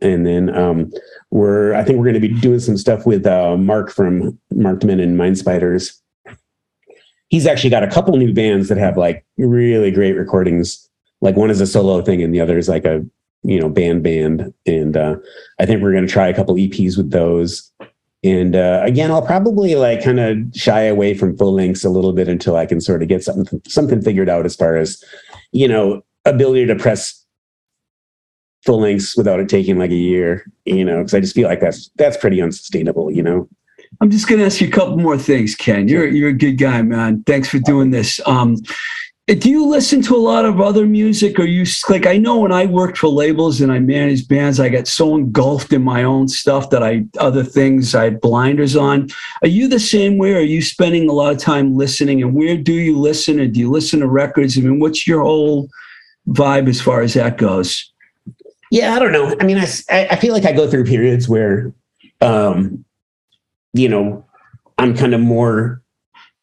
And 0.00 0.26
then 0.26 0.54
um, 0.56 0.90
we're 1.30 1.74
I 1.74 1.84
think 1.84 1.98
we're 1.98 2.04
going 2.04 2.20
to 2.20 2.28
be 2.28 2.40
doing 2.40 2.60
some 2.60 2.76
stuff 2.76 3.06
with 3.06 3.26
uh, 3.26 3.56
Mark 3.56 3.90
from 3.90 4.38
Marked 4.52 4.84
Men 4.84 5.00
and 5.00 5.16
Mind 5.16 5.38
Spiders. 5.38 6.00
He's 7.28 7.46
actually 7.46 7.70
got 7.70 7.84
a 7.84 7.90
couple 7.90 8.16
new 8.16 8.32
bands 8.32 8.68
that 8.68 8.78
have 8.78 8.96
like 8.96 9.24
really 9.38 9.90
great 9.90 10.12
recordings. 10.12 10.88
Like 11.20 11.36
one 11.36 11.50
is 11.50 11.60
a 11.60 11.66
solo 11.66 12.02
thing, 12.02 12.22
and 12.22 12.34
the 12.34 12.40
other 12.40 12.58
is 12.58 12.68
like 12.68 12.84
a 12.84 13.04
you 13.42 13.60
know 13.60 13.68
band 13.68 14.02
band. 14.02 14.52
And 14.66 14.96
uh, 14.96 15.16
I 15.58 15.66
think 15.66 15.82
we're 15.82 15.92
going 15.92 16.06
to 16.06 16.12
try 16.12 16.28
a 16.28 16.34
couple 16.34 16.54
EPs 16.56 16.96
with 16.96 17.10
those. 17.10 17.71
And 18.24 18.54
uh, 18.54 18.82
again, 18.84 19.10
I'll 19.10 19.26
probably 19.26 19.74
like 19.74 20.04
kind 20.04 20.20
of 20.20 20.38
shy 20.54 20.82
away 20.82 21.14
from 21.14 21.36
full 21.36 21.54
lengths 21.54 21.84
a 21.84 21.90
little 21.90 22.12
bit 22.12 22.28
until 22.28 22.56
I 22.56 22.66
can 22.66 22.80
sort 22.80 23.02
of 23.02 23.08
get 23.08 23.24
something 23.24 23.60
something 23.66 24.00
figured 24.00 24.28
out 24.28 24.46
as 24.46 24.54
far 24.54 24.76
as, 24.76 25.02
you 25.50 25.66
know, 25.66 26.04
ability 26.24 26.66
to 26.66 26.76
press 26.76 27.24
full 28.64 28.80
lengths 28.80 29.16
without 29.16 29.40
it 29.40 29.48
taking 29.48 29.76
like 29.78 29.90
a 29.90 29.96
year, 29.96 30.44
you 30.64 30.84
know, 30.84 30.98
because 30.98 31.14
I 31.14 31.20
just 31.20 31.34
feel 31.34 31.48
like 31.48 31.60
that's 31.60 31.90
that's 31.96 32.16
pretty 32.16 32.40
unsustainable, 32.40 33.10
you 33.10 33.22
know. 33.22 33.48
I'm 34.00 34.10
just 34.10 34.26
going 34.26 34.38
to 34.38 34.46
ask 34.46 34.60
you 34.60 34.68
a 34.68 34.70
couple 34.70 34.96
more 34.96 35.18
things, 35.18 35.54
Ken. 35.54 35.88
You're 35.88 36.06
you're 36.06 36.30
a 36.30 36.34
good 36.34 36.58
guy, 36.58 36.80
man. 36.82 37.24
Thanks 37.24 37.48
for 37.48 37.58
doing 37.58 37.90
this. 37.90 38.20
Um, 38.26 38.56
do 39.38 39.50
you 39.50 39.66
listen 39.66 40.02
to 40.02 40.16
a 40.16 40.18
lot 40.18 40.44
of 40.44 40.60
other 40.60 40.86
music? 40.86 41.38
Or 41.38 41.44
you 41.44 41.64
like 41.88 42.06
i 42.06 42.16
know 42.16 42.40
when 42.40 42.52
i 42.52 42.66
worked 42.66 42.98
for 42.98 43.08
labels 43.08 43.60
and 43.60 43.72
i 43.72 43.78
managed 43.78 44.28
bands 44.28 44.60
i 44.60 44.68
got 44.68 44.86
so 44.86 45.16
engulfed 45.16 45.72
in 45.72 45.82
my 45.82 46.02
own 46.02 46.28
stuff 46.28 46.70
that 46.70 46.82
i 46.82 47.04
other 47.18 47.44
things 47.44 47.94
i 47.94 48.04
had 48.04 48.20
blinders 48.20 48.76
on. 48.76 49.08
Are 49.42 49.48
you 49.48 49.68
the 49.68 49.80
same 49.80 50.18
way? 50.18 50.34
Are 50.34 50.40
you 50.40 50.62
spending 50.62 51.08
a 51.08 51.12
lot 51.12 51.32
of 51.32 51.38
time 51.38 51.76
listening? 51.76 52.22
And 52.22 52.34
where 52.34 52.56
do 52.56 52.72
you 52.72 52.98
listen? 52.98 53.40
Or 53.40 53.46
do 53.46 53.60
you 53.60 53.70
listen 53.70 54.00
to 54.00 54.08
records? 54.08 54.58
I 54.58 54.62
mean 54.62 54.80
what's 54.80 55.06
your 55.06 55.22
whole 55.22 55.68
vibe 56.28 56.68
as 56.68 56.80
far 56.80 57.02
as 57.02 57.14
that 57.14 57.38
goes? 57.38 57.90
Yeah 58.70 58.94
i 58.94 58.98
don't 58.98 59.12
know. 59.12 59.34
I 59.40 59.44
mean 59.44 59.58
i, 59.58 59.66
I 59.90 60.16
feel 60.16 60.32
like 60.32 60.44
i 60.44 60.52
go 60.52 60.68
through 60.68 60.84
periods 60.84 61.28
where 61.28 61.72
um 62.20 62.84
you 63.72 63.88
know 63.88 64.24
i'm 64.78 64.96
kind 64.96 65.14
of 65.14 65.20
more 65.20 65.82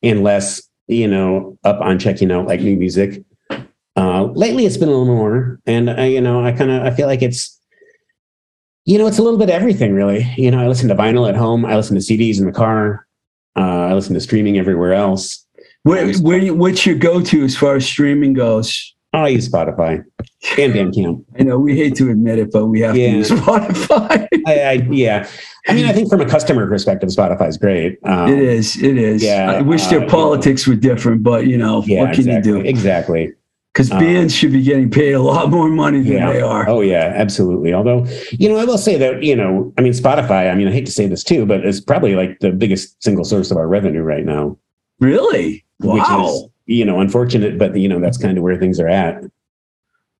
and 0.01 0.23
less 0.23 0.68
you 0.89 1.07
know, 1.07 1.57
up 1.63 1.79
on 1.81 1.99
checking 1.99 2.31
out 2.31 2.47
like 2.47 2.59
new 2.61 2.75
music. 2.75 3.23
Uh, 3.95 4.23
lately, 4.33 4.65
it's 4.65 4.77
been 4.77 4.89
a 4.89 4.91
little 4.91 5.05
more, 5.05 5.59
and 5.65 5.89
I, 5.89 6.05
you 6.05 6.21
know, 6.21 6.43
I 6.43 6.51
kind 6.51 6.71
of 6.71 6.83
I 6.83 6.91
feel 6.91 7.07
like 7.07 7.21
it's, 7.21 7.59
you 8.85 8.97
know, 8.97 9.07
it's 9.07 9.19
a 9.19 9.23
little 9.23 9.39
bit 9.39 9.49
everything 9.49 9.93
really. 9.93 10.25
You 10.37 10.51
know, 10.51 10.59
I 10.59 10.67
listen 10.67 10.89
to 10.89 10.95
vinyl 10.95 11.29
at 11.29 11.35
home, 11.35 11.65
I 11.65 11.75
listen 11.75 11.95
to 11.95 12.01
CDs 12.01 12.39
in 12.39 12.45
the 12.45 12.51
car, 12.51 13.05
uh, 13.55 13.61
I 13.87 13.93
listen 13.93 14.13
to 14.15 14.21
streaming 14.21 14.57
everywhere 14.57 14.93
else. 14.93 15.45
Where, 15.83 16.13
where, 16.17 16.53
what's 16.53 16.85
your 16.85 16.95
go-to 16.95 17.43
as 17.45 17.55
far 17.55 17.75
as 17.75 17.85
streaming 17.85 18.33
goes? 18.33 18.95
I 19.11 19.29
use 19.29 19.49
Spotify 19.49 20.03
and 20.57 20.73
Bandcamp. 20.73 21.25
I 21.39 21.43
know 21.43 21.57
we 21.57 21.75
hate 21.75 21.95
to 21.95 22.11
admit 22.11 22.37
it, 22.37 22.51
but 22.51 22.67
we 22.67 22.81
have 22.81 22.95
yeah. 22.95 23.11
to 23.11 23.17
use 23.17 23.29
Spotify. 23.29 24.27
I, 24.45 24.59
I, 24.61 24.71
yeah, 24.91 25.27
I 25.67 25.73
mean, 25.73 25.85
I 25.85 25.93
think 25.93 26.09
from 26.09 26.21
a 26.21 26.25
customer 26.25 26.67
perspective, 26.67 27.09
Spotify 27.09 27.47
is 27.47 27.57
great. 27.57 27.99
Um, 28.03 28.31
it 28.31 28.39
is. 28.39 28.81
It 28.81 28.97
is. 28.97 29.23
Yeah. 29.23 29.51
I 29.51 29.61
wish 29.61 29.87
their 29.87 30.03
uh, 30.03 30.09
politics 30.09 30.67
were 30.67 30.75
different, 30.75 31.23
but 31.23 31.47
you 31.47 31.57
know, 31.57 31.83
yeah, 31.85 32.01
what 32.01 32.13
can 32.13 32.27
exactly, 32.27 32.51
you 32.51 32.63
do? 32.63 32.69
Exactly. 32.69 33.33
Because 33.73 33.91
um, 33.91 33.99
bands 33.99 34.35
should 34.35 34.51
be 34.51 34.63
getting 34.63 34.89
paid 34.89 35.13
a 35.13 35.21
lot 35.21 35.49
more 35.51 35.69
money 35.69 36.01
than 36.01 36.13
yeah. 36.13 36.31
they 36.31 36.41
are. 36.41 36.67
Oh 36.69 36.81
yeah, 36.81 37.13
absolutely. 37.15 37.73
Although, 37.73 38.05
you 38.31 38.47
know, 38.49 38.57
I 38.57 38.65
will 38.65 38.77
say 38.77 38.97
that 38.97 39.23
you 39.23 39.35
know, 39.35 39.73
I 39.77 39.81
mean, 39.81 39.93
Spotify. 39.93 40.51
I 40.51 40.55
mean, 40.55 40.67
I 40.67 40.71
hate 40.71 40.85
to 40.85 40.91
say 40.91 41.07
this 41.07 41.23
too, 41.23 41.45
but 41.45 41.65
it's 41.65 41.81
probably 41.81 42.15
like 42.15 42.39
the 42.39 42.51
biggest 42.51 43.01
single 43.03 43.23
source 43.23 43.51
of 43.51 43.57
our 43.57 43.67
revenue 43.67 44.01
right 44.01 44.25
now. 44.25 44.57
Really? 44.99 45.65
Wow. 45.79 45.93
Which 45.93 46.29
is, 46.29 46.48
you 46.69 46.85
know, 46.85 46.99
unfortunate, 46.99 47.57
but 47.57 47.75
you 47.75 47.89
know, 47.89 47.99
that's 47.99 48.17
kind 48.17 48.37
of 48.37 48.43
where 48.43 48.57
things 48.57 48.79
are 48.79 48.87
at. 48.87 49.23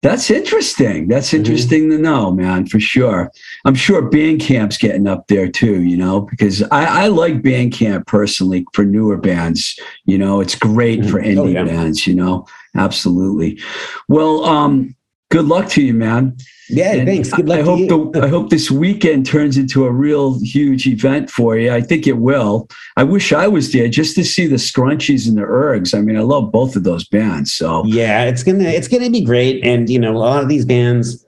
That's 0.02 0.32
interesting. 0.32 1.08
That's 1.08 1.28
mm-hmm. 1.28 1.38
interesting 1.38 1.82
mm-hmm. 1.84 1.92
to 1.92 1.98
know, 1.98 2.32
man, 2.32 2.66
for 2.66 2.80
sure. 2.80 3.30
I'm 3.66 3.76
sure 3.76 4.10
Bandcamp's 4.10 4.78
getting 4.78 5.08
up 5.08 5.28
there 5.28 5.50
too, 5.50 5.84
you 5.84 5.98
know, 5.98 6.22
because 6.22 6.64
I, 6.64 7.04
I 7.04 7.08
like 7.08 7.42
Bandcamp 7.42 8.08
personally 8.08 8.66
for 8.74 8.84
newer 8.84 9.18
bands. 9.18 9.78
You 10.06 10.18
know, 10.18 10.40
it's 10.40 10.56
great 10.56 11.02
mm-hmm. 11.02 11.12
for 11.12 11.22
indie 11.22 11.38
oh, 11.38 11.46
yeah. 11.48 11.66
bands, 11.66 12.08
you 12.08 12.16
know, 12.16 12.48
absolutely. 12.76 13.62
Well, 14.08 14.46
um, 14.46 14.96
good 15.30 15.46
luck 15.46 15.70
to 15.70 15.82
you, 15.82 15.94
man. 15.94 16.38
Yeah, 16.70 16.94
and 16.94 17.08
thanks. 17.08 17.32
Good 17.32 17.50
luck. 17.50 17.60
I 17.60 17.62
hope 17.64 18.14
the, 18.14 18.22
I 18.22 18.28
hope 18.28 18.50
this 18.50 18.70
weekend 18.70 19.26
turns 19.26 19.58
into 19.58 19.86
a 19.86 19.92
real 19.92 20.40
huge 20.44 20.86
event 20.86 21.32
for 21.32 21.58
you. 21.58 21.72
I 21.72 21.82
think 21.82 22.06
it 22.06 22.18
will. 22.18 22.68
I 22.96 23.04
wish 23.04 23.34
I 23.34 23.48
was 23.48 23.72
there 23.72 23.88
just 23.88 24.16
to 24.16 24.24
see 24.24 24.46
the 24.46 24.58
Scrunchies 24.58 25.28
and 25.28 25.36
the 25.36 25.42
Ergs. 25.42 25.98
I 25.98 26.02
mean, 26.02 26.16
I 26.16 26.22
love 26.22 26.52
both 26.52 26.76
of 26.76 26.84
those 26.84 27.08
bands. 27.08 27.52
So 27.52 27.84
yeah, 27.86 28.26
it's 28.26 28.44
gonna 28.44 28.70
it's 28.70 28.88
gonna 28.88 29.10
be 29.10 29.24
great. 29.24 29.64
And 29.64 29.90
you 29.90 29.98
know, 29.98 30.16
a 30.16 30.18
lot 30.18 30.44
of 30.44 30.50
these 30.50 30.66
bands, 30.66 31.26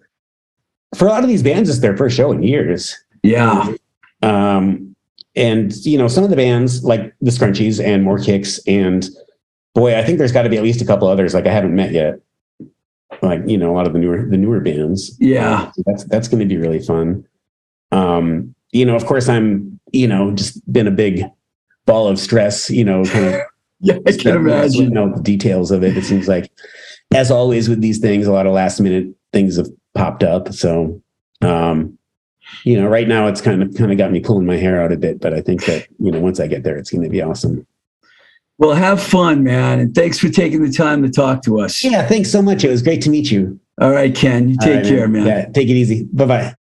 for 0.96 1.06
a 1.06 1.10
lot 1.10 1.24
of 1.24 1.30
these 1.30 1.44
bands, 1.44 1.70
it's 1.70 1.80
their 1.80 1.98
first 1.98 2.16
show 2.16 2.32
in 2.32 2.44
years. 2.44 2.96
Yeah. 3.24 3.74
Um, 4.22 4.96
and 5.36 5.74
you 5.78 5.98
know, 5.98 6.08
some 6.08 6.24
of 6.24 6.30
the 6.30 6.36
bands 6.36 6.84
like 6.84 7.16
the 7.22 7.32
Scrunchies 7.32 7.84
and 7.84 8.04
More 8.04 8.20
Kicks, 8.20 8.60
and 8.68 9.10
boy, 9.74 9.98
I 9.98 10.04
think 10.04 10.20
there's 10.20 10.32
got 10.32 10.44
to 10.44 10.50
be 10.50 10.58
at 10.58 10.64
least 10.64 10.82
a 10.82 10.86
couple 10.86 11.08
others 11.08 11.34
like 11.34 11.48
I 11.48 11.52
haven't 11.52 11.74
met 11.74 11.94
yet 11.94 12.20
like 13.22 13.42
you 13.46 13.58
know 13.58 13.72
a 13.72 13.76
lot 13.76 13.88
of 13.88 13.94
the 13.94 14.00
newer 14.00 14.26
the 14.26 14.38
newer 14.38 14.60
bands. 14.60 15.16
Yeah, 15.20 15.72
so 15.72 15.84
that's 15.86 16.04
that's 16.06 16.28
going 16.28 16.40
to 16.40 16.46
be 16.46 16.58
really 16.58 16.80
fun. 16.80 17.26
Um, 17.92 18.56
you 18.72 18.86
know, 18.86 18.96
of 18.96 19.06
course, 19.06 19.30
I'm 19.30 19.80
you 19.92 20.08
know 20.08 20.32
just 20.32 20.72
been 20.72 20.88
a 20.88 20.92
big 20.92 21.24
ball 21.86 22.08
of 22.08 22.20
stress. 22.20 22.70
You 22.70 22.86
know, 22.86 23.04
kind 23.06 23.28
of. 23.28 23.42
yeah, 23.80 23.98
I 24.08 24.12
can 24.12 24.36
imagine. 24.36 24.84
You 24.84 24.90
know 24.90 25.14
the 25.14 25.22
details 25.22 25.72
of 25.72 25.84
it. 25.84 25.98
It 25.98 26.06
seems 26.06 26.28
like, 26.28 26.52
as 27.14 27.32
always 27.32 27.70
with 27.70 27.82
these 27.82 28.00
things, 28.00 28.28
a 28.28 28.32
lot 28.32 28.48
of 28.48 28.54
last 28.54 28.80
minute 28.80 29.14
things 29.34 29.58
have 29.58 29.68
popped 29.96 30.24
up. 30.24 30.54
So, 30.54 31.02
um, 31.42 31.98
you 32.64 32.80
know, 32.80 32.88
right 32.88 33.08
now 33.08 33.28
it's 33.28 33.42
kind 33.42 33.62
of 33.62 33.76
kind 33.76 33.92
of 33.92 33.98
got 33.98 34.12
me 34.12 34.20
pulling 34.20 34.46
my 34.46 34.58
hair 34.58 34.82
out 34.82 34.92
a 34.92 34.98
bit. 34.98 35.20
But 35.20 35.34
I 35.34 35.42
think 35.42 35.66
that 35.66 35.88
you 36.00 36.12
know 36.12 36.20
once 36.20 36.40
I 36.40 36.48
get 36.48 36.64
there, 36.64 36.78
it's 36.78 36.90
going 36.90 37.04
to 37.04 37.10
be 37.10 37.22
awesome. 37.22 37.66
Well, 38.62 38.76
have 38.76 39.02
fun, 39.02 39.44
man. 39.44 39.80
And 39.80 39.96
thanks 39.96 40.20
for 40.20 40.30
taking 40.30 40.64
the 40.64 40.72
time 40.72 41.02
to 41.02 41.10
talk 41.10 41.42
to 41.44 41.60
us. 41.60 41.84
Yeah, 41.84 42.08
thanks 42.08 42.32
so 42.32 42.44
much. 42.44 42.64
It 42.64 42.70
was 42.70 42.84
great 42.84 43.02
to 43.02 43.10
meet 43.10 43.32
you. 43.32 43.60
All 43.82 43.90
right, 43.90 44.14
Ken. 44.14 44.50
You 44.50 44.58
take 44.62 44.76
right, 44.76 44.86
care, 44.86 45.08
man. 45.08 45.24
man. 45.24 45.26
Yeah, 45.26 45.46
take 45.48 45.68
it 45.68 45.74
easy. 45.74 46.04
Bye 46.14 46.26
bye. 46.26 46.56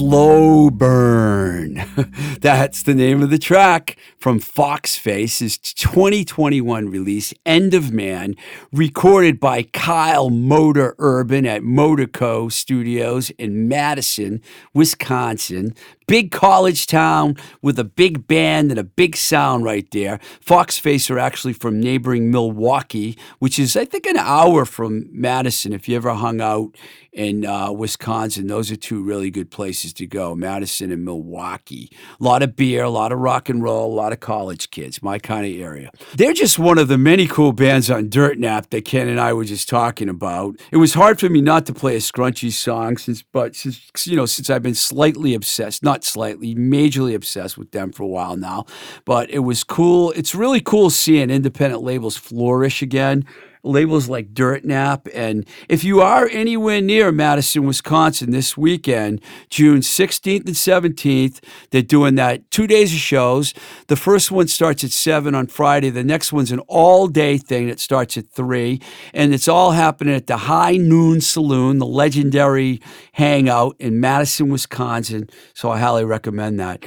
Slow 0.00 0.70
Burn. 0.70 1.84
That's 2.40 2.82
the 2.82 2.94
name 2.94 3.22
of 3.22 3.28
the 3.28 3.36
track 3.36 3.98
from 4.16 4.38
Fox 4.38 4.96
Face's 4.96 5.58
2021 5.58 6.88
release, 6.88 7.34
End 7.44 7.74
of 7.74 7.92
Man, 7.92 8.34
recorded 8.72 9.38
by 9.38 9.62
Kyle 9.62 10.30
Motor 10.30 10.94
Urban 10.98 11.44
at 11.44 11.60
Motorco 11.60 12.50
Studios 12.50 13.28
in 13.32 13.68
Madison, 13.68 14.40
Wisconsin. 14.72 15.74
Big 16.10 16.32
college 16.32 16.88
town 16.88 17.36
with 17.62 17.78
a 17.78 17.84
big 17.84 18.26
band 18.26 18.72
and 18.72 18.80
a 18.80 18.82
big 18.82 19.14
sound 19.14 19.62
right 19.62 19.88
there. 19.92 20.18
Fox 20.40 20.76
Face 20.76 21.08
are 21.08 21.20
actually 21.20 21.52
from 21.52 21.78
neighboring 21.78 22.32
Milwaukee, 22.32 23.16
which 23.38 23.60
is, 23.60 23.76
I 23.76 23.84
think, 23.84 24.06
an 24.06 24.16
hour 24.16 24.64
from 24.64 25.06
Madison 25.12 25.72
if 25.72 25.88
you 25.88 25.94
ever 25.94 26.12
hung 26.14 26.40
out 26.40 26.76
in 27.12 27.44
uh, 27.44 27.72
Wisconsin. 27.72 28.46
Those 28.46 28.70
are 28.70 28.76
two 28.76 29.02
really 29.02 29.30
good 29.30 29.50
places 29.50 29.92
to 29.94 30.06
go 30.06 30.34
Madison 30.34 30.92
and 30.92 31.04
Milwaukee. 31.04 31.90
A 32.20 32.24
lot 32.24 32.42
of 32.42 32.56
beer, 32.56 32.84
a 32.84 32.90
lot 32.90 33.12
of 33.12 33.18
rock 33.18 33.48
and 33.48 33.62
roll, 33.62 33.92
a 33.92 33.94
lot 33.94 34.12
of 34.12 34.20
college 34.20 34.70
kids, 34.70 35.02
my 35.02 35.18
kind 35.18 35.46
of 35.46 35.60
area. 35.60 35.90
They're 36.14 36.32
just 36.32 36.58
one 36.58 36.78
of 36.78 36.88
the 36.88 36.98
many 36.98 37.26
cool 37.26 37.52
bands 37.52 37.90
on 37.90 38.08
Dirt 38.08 38.38
Nap 38.38 38.70
that 38.70 38.84
Ken 38.84 39.08
and 39.08 39.20
I 39.20 39.32
were 39.32 39.44
just 39.44 39.68
talking 39.68 40.08
about. 40.08 40.56
It 40.70 40.76
was 40.76 40.94
hard 40.94 41.20
for 41.20 41.28
me 41.28 41.40
not 41.40 41.66
to 41.66 41.72
play 41.72 41.96
a 41.96 42.00
Scrunchy 42.00 42.52
song 42.52 42.96
since, 42.96 43.22
but 43.22 43.56
since, 43.56 43.90
you 44.06 44.16
know, 44.16 44.26
since 44.26 44.50
I've 44.50 44.62
been 44.62 44.74
slightly 44.74 45.34
obsessed, 45.34 45.82
not 45.82 45.99
slightly, 46.04 46.54
majorly 46.54 47.14
obsessed 47.14 47.58
with 47.58 47.70
them 47.72 47.92
for 47.92 48.02
a 48.02 48.08
while 48.08 48.36
now. 48.36 48.66
But 49.04 49.30
it 49.30 49.40
was 49.40 49.64
cool. 49.64 50.12
It's 50.12 50.34
really 50.34 50.60
cool 50.60 50.90
seeing 50.90 51.30
independent 51.30 51.82
labels 51.82 52.16
flourish 52.16 52.82
again 52.82 53.24
labels 53.62 54.08
like 54.08 54.34
Dirt 54.34 54.64
Nap. 54.64 55.06
And 55.14 55.46
if 55.68 55.84
you 55.84 56.00
are 56.00 56.28
anywhere 56.28 56.80
near 56.80 57.12
Madison, 57.12 57.64
Wisconsin 57.66 58.30
this 58.30 58.56
weekend, 58.56 59.20
June 59.48 59.80
16th 59.80 60.46
and 60.46 60.94
17th, 60.96 61.42
they're 61.70 61.82
doing 61.82 62.14
that 62.16 62.50
two 62.50 62.66
days 62.66 62.92
of 62.92 62.98
shows. 62.98 63.54
The 63.88 63.96
first 63.96 64.30
one 64.30 64.48
starts 64.48 64.84
at 64.84 64.90
7 64.90 65.34
on 65.34 65.46
Friday. 65.46 65.90
The 65.90 66.04
next 66.04 66.32
one's 66.32 66.52
an 66.52 66.60
all 66.60 67.06
day 67.06 67.38
thing 67.38 67.68
that 67.68 67.80
starts 67.80 68.16
at 68.16 68.28
3. 68.30 68.80
And 69.12 69.34
it's 69.34 69.48
all 69.48 69.72
happening 69.72 70.14
at 70.14 70.26
the 70.26 70.36
High 70.36 70.76
Noon 70.76 71.20
Saloon, 71.20 71.78
the 71.78 71.86
legendary 71.86 72.80
hangout 73.12 73.76
in 73.78 74.00
Madison, 74.00 74.48
Wisconsin. 74.48 75.28
So 75.54 75.70
I 75.70 75.78
highly 75.78 76.04
recommend 76.04 76.58
that. 76.60 76.84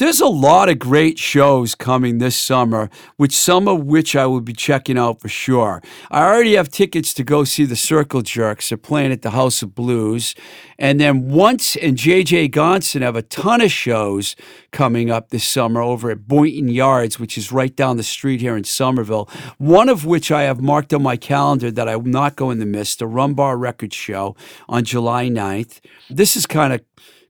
There's 0.00 0.22
a 0.22 0.28
lot 0.28 0.70
of 0.70 0.78
great 0.78 1.18
shows 1.18 1.74
coming 1.74 2.16
this 2.16 2.34
summer, 2.34 2.88
which 3.18 3.36
some 3.36 3.68
of 3.68 3.84
which 3.84 4.16
I 4.16 4.24
will 4.24 4.40
be 4.40 4.54
checking 4.54 4.96
out 4.96 5.20
for 5.20 5.28
sure. 5.28 5.82
I 6.10 6.22
already 6.22 6.54
have 6.54 6.70
tickets 6.70 7.12
to 7.12 7.22
go 7.22 7.44
see 7.44 7.66
the 7.66 7.76
Circle 7.76 8.22
Jerks. 8.22 8.70
They're 8.70 8.78
playing 8.78 9.12
at 9.12 9.20
the 9.20 9.32
House 9.32 9.60
of 9.60 9.74
Blues. 9.74 10.34
And 10.78 10.98
then 10.98 11.28
Once 11.28 11.76
and 11.76 11.98
JJ 11.98 12.50
Gonson 12.50 13.02
have 13.02 13.14
a 13.14 13.20
ton 13.20 13.60
of 13.60 13.70
shows 13.70 14.36
coming 14.70 15.10
up 15.10 15.28
this 15.28 15.44
summer 15.46 15.82
over 15.82 16.10
at 16.10 16.26
Boynton 16.26 16.68
Yards, 16.68 17.20
which 17.20 17.36
is 17.36 17.52
right 17.52 17.76
down 17.76 17.98
the 17.98 18.02
street 18.02 18.40
here 18.40 18.56
in 18.56 18.64
Somerville. 18.64 19.28
One 19.58 19.90
of 19.90 20.06
which 20.06 20.32
I 20.32 20.44
have 20.44 20.62
marked 20.62 20.94
on 20.94 21.02
my 21.02 21.18
calendar 21.18 21.70
that 21.72 21.90
I'm 21.90 22.10
not 22.10 22.36
going 22.36 22.58
to 22.60 22.64
miss, 22.64 22.96
the 22.96 23.04
Rumbar 23.04 23.60
Records 23.60 23.96
Show 23.96 24.34
on 24.66 24.84
July 24.84 25.28
9th. 25.28 25.80
This 26.08 26.36
is 26.36 26.46
kind 26.46 26.72
of 26.72 26.80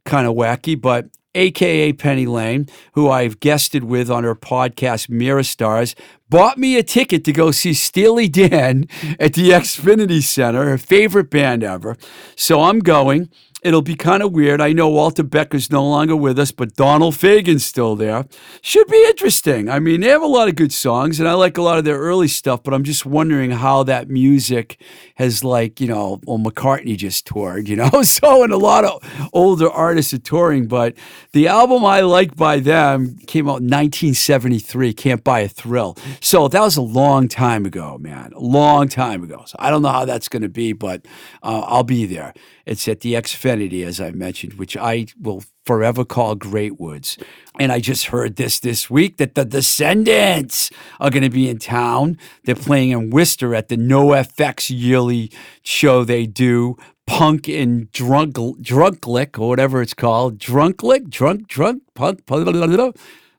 kind 0.05 0.27
of 0.27 0.35
wacky, 0.35 0.81
but 0.81 1.09
aka 1.35 1.93
Penny 1.93 2.27
Lane, 2.27 2.69
who 2.95 3.09
I've 3.09 3.41
guested 3.41 3.85
with 3.85 4.11
on 4.11 4.25
her 4.25 4.35
podcast 4.35 5.09
Mirror 5.09 5.45
Stars, 5.45 5.95
bought 6.29 6.59
me 6.59 6.77
a 6.77 6.83
ticket 6.83 7.25
to 7.25 7.33
go 7.33 7.51
see 7.51 7.75
Steely 7.75 8.29
Dan 8.29 8.87
at 9.19 9.35
the 9.35 9.51
Xfinity 9.51 10.23
Center, 10.23 10.65
her 10.65 10.79
favorite 10.79 11.31
band 11.31 11.63
ever. 11.63 11.97
So 12.37 12.63
I'm 12.63 12.81
going. 12.81 13.29
It'll 13.63 13.83
be 13.83 13.95
kind 13.95 14.23
of 14.23 14.33
weird. 14.33 14.61
I 14.61 14.73
know 14.73 14.89
Walter 14.89 15.23
Becker's 15.23 15.71
no 15.71 15.87
longer 15.87 16.17
with 16.17 16.39
us, 16.39 16.51
but 16.51 16.77
Donald 16.77 17.15
Fagen's 17.15 17.65
still 17.65 17.95
there. 17.95 18.25
Should 18.63 18.87
be 18.87 19.05
interesting. 19.09 19.69
I 19.69 19.79
mean, 19.79 20.01
they 20.01 20.09
have 20.09 20.23
a 20.23 20.27
lot 20.27 20.49
of 20.49 20.57
good 20.57 20.73
songs, 20.73 21.21
and 21.21 21.29
I 21.29 21.35
like 21.35 21.59
a 21.59 21.63
lot 21.63 21.79
of 21.79 21.85
their 21.85 21.99
early 21.99 22.29
stuff, 22.29 22.63
but 22.63 22.73
I'm 22.73 22.85
just 22.85 23.05
wondering 23.05 23.51
how 23.51 23.83
that 23.83 24.09
music 24.09 24.81
has, 25.17 25.45
like, 25.45 25.81
you 25.81 25.89
know, 25.89 26.21
well, 26.27 26.39
McCartney 26.39 26.97
just 26.97 27.27
toured, 27.27 27.69
you 27.69 27.77
know? 27.77 27.91
So, 28.11 28.43
and 28.43 28.53
a 28.53 28.57
lot 28.57 28.85
of 28.85 29.29
older 29.33 29.71
artists 29.71 30.13
are 30.13 30.19
touring, 30.19 30.67
but 30.67 30.95
the 31.33 31.47
album 31.47 31.85
I 31.85 32.01
like 32.01 32.35
by 32.35 32.59
them 32.59 33.19
came 33.27 33.47
out 33.47 33.61
in 33.61 33.69
1973, 33.69 34.93
Can't 34.95 35.23
Buy 35.23 35.41
a 35.41 35.49
Thrill. 35.49 35.97
So 36.21 36.49
that 36.49 36.61
was 36.61 36.77
a 36.77 36.83
long 36.83 37.29
time 37.29 37.67
ago, 37.67 37.99
man. 37.99 38.33
A 38.35 38.41
long 38.41 38.89
time 38.89 39.23
ago. 39.23 39.45
So 39.47 39.57
I 39.59 39.71
don't 39.71 39.83
know 39.83 39.91
how 39.91 40.05
that's 40.07 40.29
going 40.29 40.43
to 40.43 40.49
be, 40.49 40.73
but 40.73 41.07
uh, 41.43 41.61
I'll 41.67 41.85
be 41.85 42.05
there. 42.07 42.35
It's 42.71 42.87
at 42.87 43.01
the 43.01 43.15
Xfinity, 43.15 43.85
as 43.85 44.01
I 44.01 44.13
mentioned, 44.13 44.55
which 44.55 44.77
I 44.77 45.07
will 45.21 45.43
forever 45.67 46.05
call 46.05 46.37
Great 46.37 46.79
Woods. 46.79 47.19
And 47.59 47.73
I 47.73 47.81
just 47.81 48.07
heard 48.07 48.37
this 48.37 48.61
this 48.61 48.89
week 48.89 49.17
that 49.17 49.35
the 49.35 49.45
Descendents 49.45 50.71
are 51.01 51.11
going 51.11 51.25
to 51.25 51.31
be 51.31 51.49
in 51.49 51.59
town. 51.59 52.17
They're 52.45 52.55
playing 52.55 52.91
in 52.91 53.11
Worcester 53.11 53.57
at 53.57 53.71
the 53.71 53.77
NoFX 53.77 54.71
yearly 54.73 55.33
show 55.63 56.05
they 56.05 56.27
do. 56.27 56.77
Punk 57.09 57.49
and 57.49 57.91
drunk, 57.91 58.37
drunklick 58.37 59.37
or 59.37 59.49
whatever 59.49 59.83
it's 59.83 59.93
called, 59.93 60.39
drunklick, 60.39 61.11
drunk, 61.11 61.49
drunk, 61.49 61.83
punk, 61.97 62.25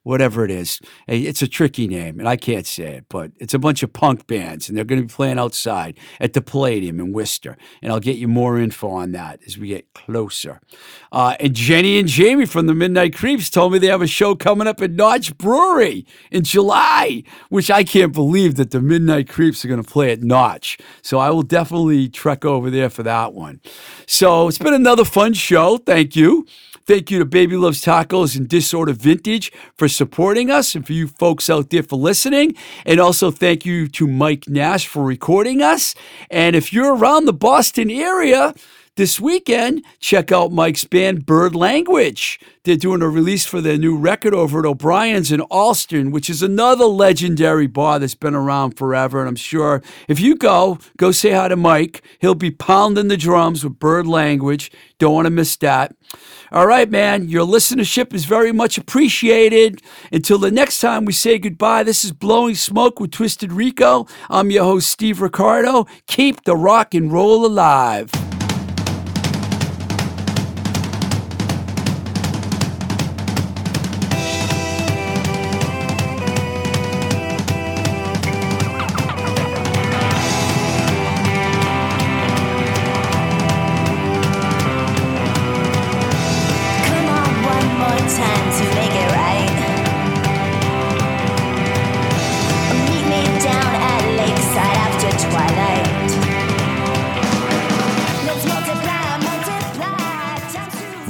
whatever 0.03 0.43
it 0.43 0.51
is. 0.51 0.79
It's 1.07 1.41
a 1.41 1.47
tricky 1.47 1.87
name, 1.87 2.19
and 2.19 2.27
I 2.27 2.35
can't 2.35 2.65
say 2.65 2.95
it, 2.95 3.05
but 3.09 3.31
it's 3.37 3.53
a 3.53 3.59
bunch 3.59 3.83
of 3.83 3.93
punk 3.93 4.27
bands, 4.27 4.67
and 4.67 4.77
they're 4.77 4.85
going 4.85 5.01
to 5.01 5.07
be 5.07 5.13
playing 5.13 5.39
outside 5.39 5.97
at 6.19 6.33
the 6.33 6.41
Palladium 6.41 6.99
in 6.99 7.13
Worcester. 7.13 7.57
And 7.81 7.91
I'll 7.91 7.99
get 7.99 8.17
you 8.17 8.27
more 8.27 8.57
info 8.57 8.89
on 8.89 9.11
that 9.11 9.39
as 9.45 9.57
we 9.57 9.67
get 9.69 9.93
closer. 9.93 10.59
Uh, 11.11 11.35
and 11.39 11.53
Jenny 11.53 11.99
and 11.99 12.07
Jamie 12.07 12.45
from 12.45 12.67
the 12.67 12.73
Midnight 12.73 13.15
Creeps 13.15 13.49
told 13.49 13.73
me 13.73 13.79
they 13.79 13.87
have 13.87 14.01
a 14.01 14.07
show 14.07 14.35
coming 14.35 14.67
up 14.67 14.81
at 14.81 14.91
Notch 14.91 15.37
Brewery 15.37 16.05
in 16.31 16.43
July, 16.43 17.23
which 17.49 17.69
I 17.69 17.83
can't 17.83 18.13
believe 18.13 18.55
that 18.55 18.71
the 18.71 18.81
Midnight 18.81 19.29
Creeps 19.29 19.63
are 19.63 19.67
going 19.67 19.83
to 19.83 19.89
play 19.89 20.11
at 20.11 20.23
Notch. 20.23 20.77
So 21.01 21.19
I 21.19 21.29
will 21.29 21.43
definitely 21.43 22.09
trek 22.09 22.45
over 22.45 22.69
there 22.69 22.89
for 22.89 23.03
that 23.03 23.33
one. 23.33 23.61
So 24.07 24.47
it's 24.47 24.57
been 24.57 24.73
another 24.73 25.05
fun 25.05 25.33
show. 25.33 25.77
Thank 25.77 26.15
you. 26.15 26.45
Thank 26.85 27.11
you 27.11 27.19
to 27.19 27.25
Baby 27.25 27.57
Loves 27.57 27.83
Tacos 27.83 28.35
and 28.35 28.47
Disorder 28.47 28.93
Vintage 28.93 29.51
for 29.75 29.87
supporting 29.87 30.49
us 30.49 30.73
and 30.73 30.85
for 30.85 30.93
you 30.93 31.07
folks 31.07 31.49
out 31.49 31.69
there 31.69 31.83
for 31.83 31.97
listening. 31.97 32.55
And 32.85 32.99
also 32.99 33.29
thank 33.29 33.65
you 33.65 33.87
to 33.89 34.07
Mike 34.07 34.49
Nash 34.49 34.87
for 34.87 35.03
recording 35.03 35.61
us. 35.61 35.93
And 36.31 36.55
if 36.55 36.73
you're 36.73 36.95
around 36.95 37.25
the 37.25 37.33
Boston 37.33 37.91
area, 37.91 38.55
this 38.97 39.21
weekend, 39.21 39.85
check 39.99 40.33
out 40.33 40.51
Mike's 40.51 40.83
band 40.83 41.25
Bird 41.25 41.55
Language. 41.55 42.39
They're 42.63 42.75
doing 42.75 43.01
a 43.01 43.07
release 43.07 43.45
for 43.45 43.61
their 43.61 43.77
new 43.77 43.97
record 43.97 44.33
over 44.33 44.59
at 44.59 44.65
O'Brien's 44.65 45.31
in 45.31 45.41
Allston, 45.41 46.11
which 46.11 46.29
is 46.29 46.43
another 46.43 46.85
legendary 46.85 47.67
bar 47.67 47.99
that's 47.99 48.15
been 48.15 48.35
around 48.35 48.77
forever. 48.77 49.19
And 49.21 49.29
I'm 49.29 49.37
sure 49.37 49.81
if 50.09 50.19
you 50.19 50.35
go, 50.35 50.77
go 50.97 51.11
say 51.11 51.31
hi 51.31 51.47
to 51.47 51.55
Mike. 51.55 52.03
He'll 52.19 52.35
be 52.35 52.51
pounding 52.51 53.07
the 53.07 53.15
drums 53.15 53.63
with 53.63 53.79
Bird 53.79 54.07
Language. 54.07 54.71
Don't 54.99 55.13
want 55.13 55.25
to 55.25 55.31
miss 55.31 55.55
that. 55.57 55.95
All 56.51 56.67
right, 56.67 56.89
man, 56.89 57.29
your 57.29 57.47
listenership 57.47 58.13
is 58.13 58.25
very 58.25 58.51
much 58.51 58.77
appreciated. 58.77 59.81
Until 60.11 60.37
the 60.37 60.51
next 60.51 60.79
time 60.79 61.05
we 61.05 61.13
say 61.13 61.39
goodbye, 61.39 61.83
this 61.83 62.03
is 62.03 62.11
Blowing 62.11 62.55
Smoke 62.55 62.99
with 62.99 63.11
Twisted 63.11 63.53
Rico. 63.53 64.05
I'm 64.29 64.51
your 64.51 64.65
host, 64.65 64.89
Steve 64.89 65.21
Ricardo. 65.21 65.87
Keep 66.07 66.43
the 66.43 66.57
rock 66.57 66.93
and 66.93 67.11
roll 67.11 67.45
alive. 67.45 68.11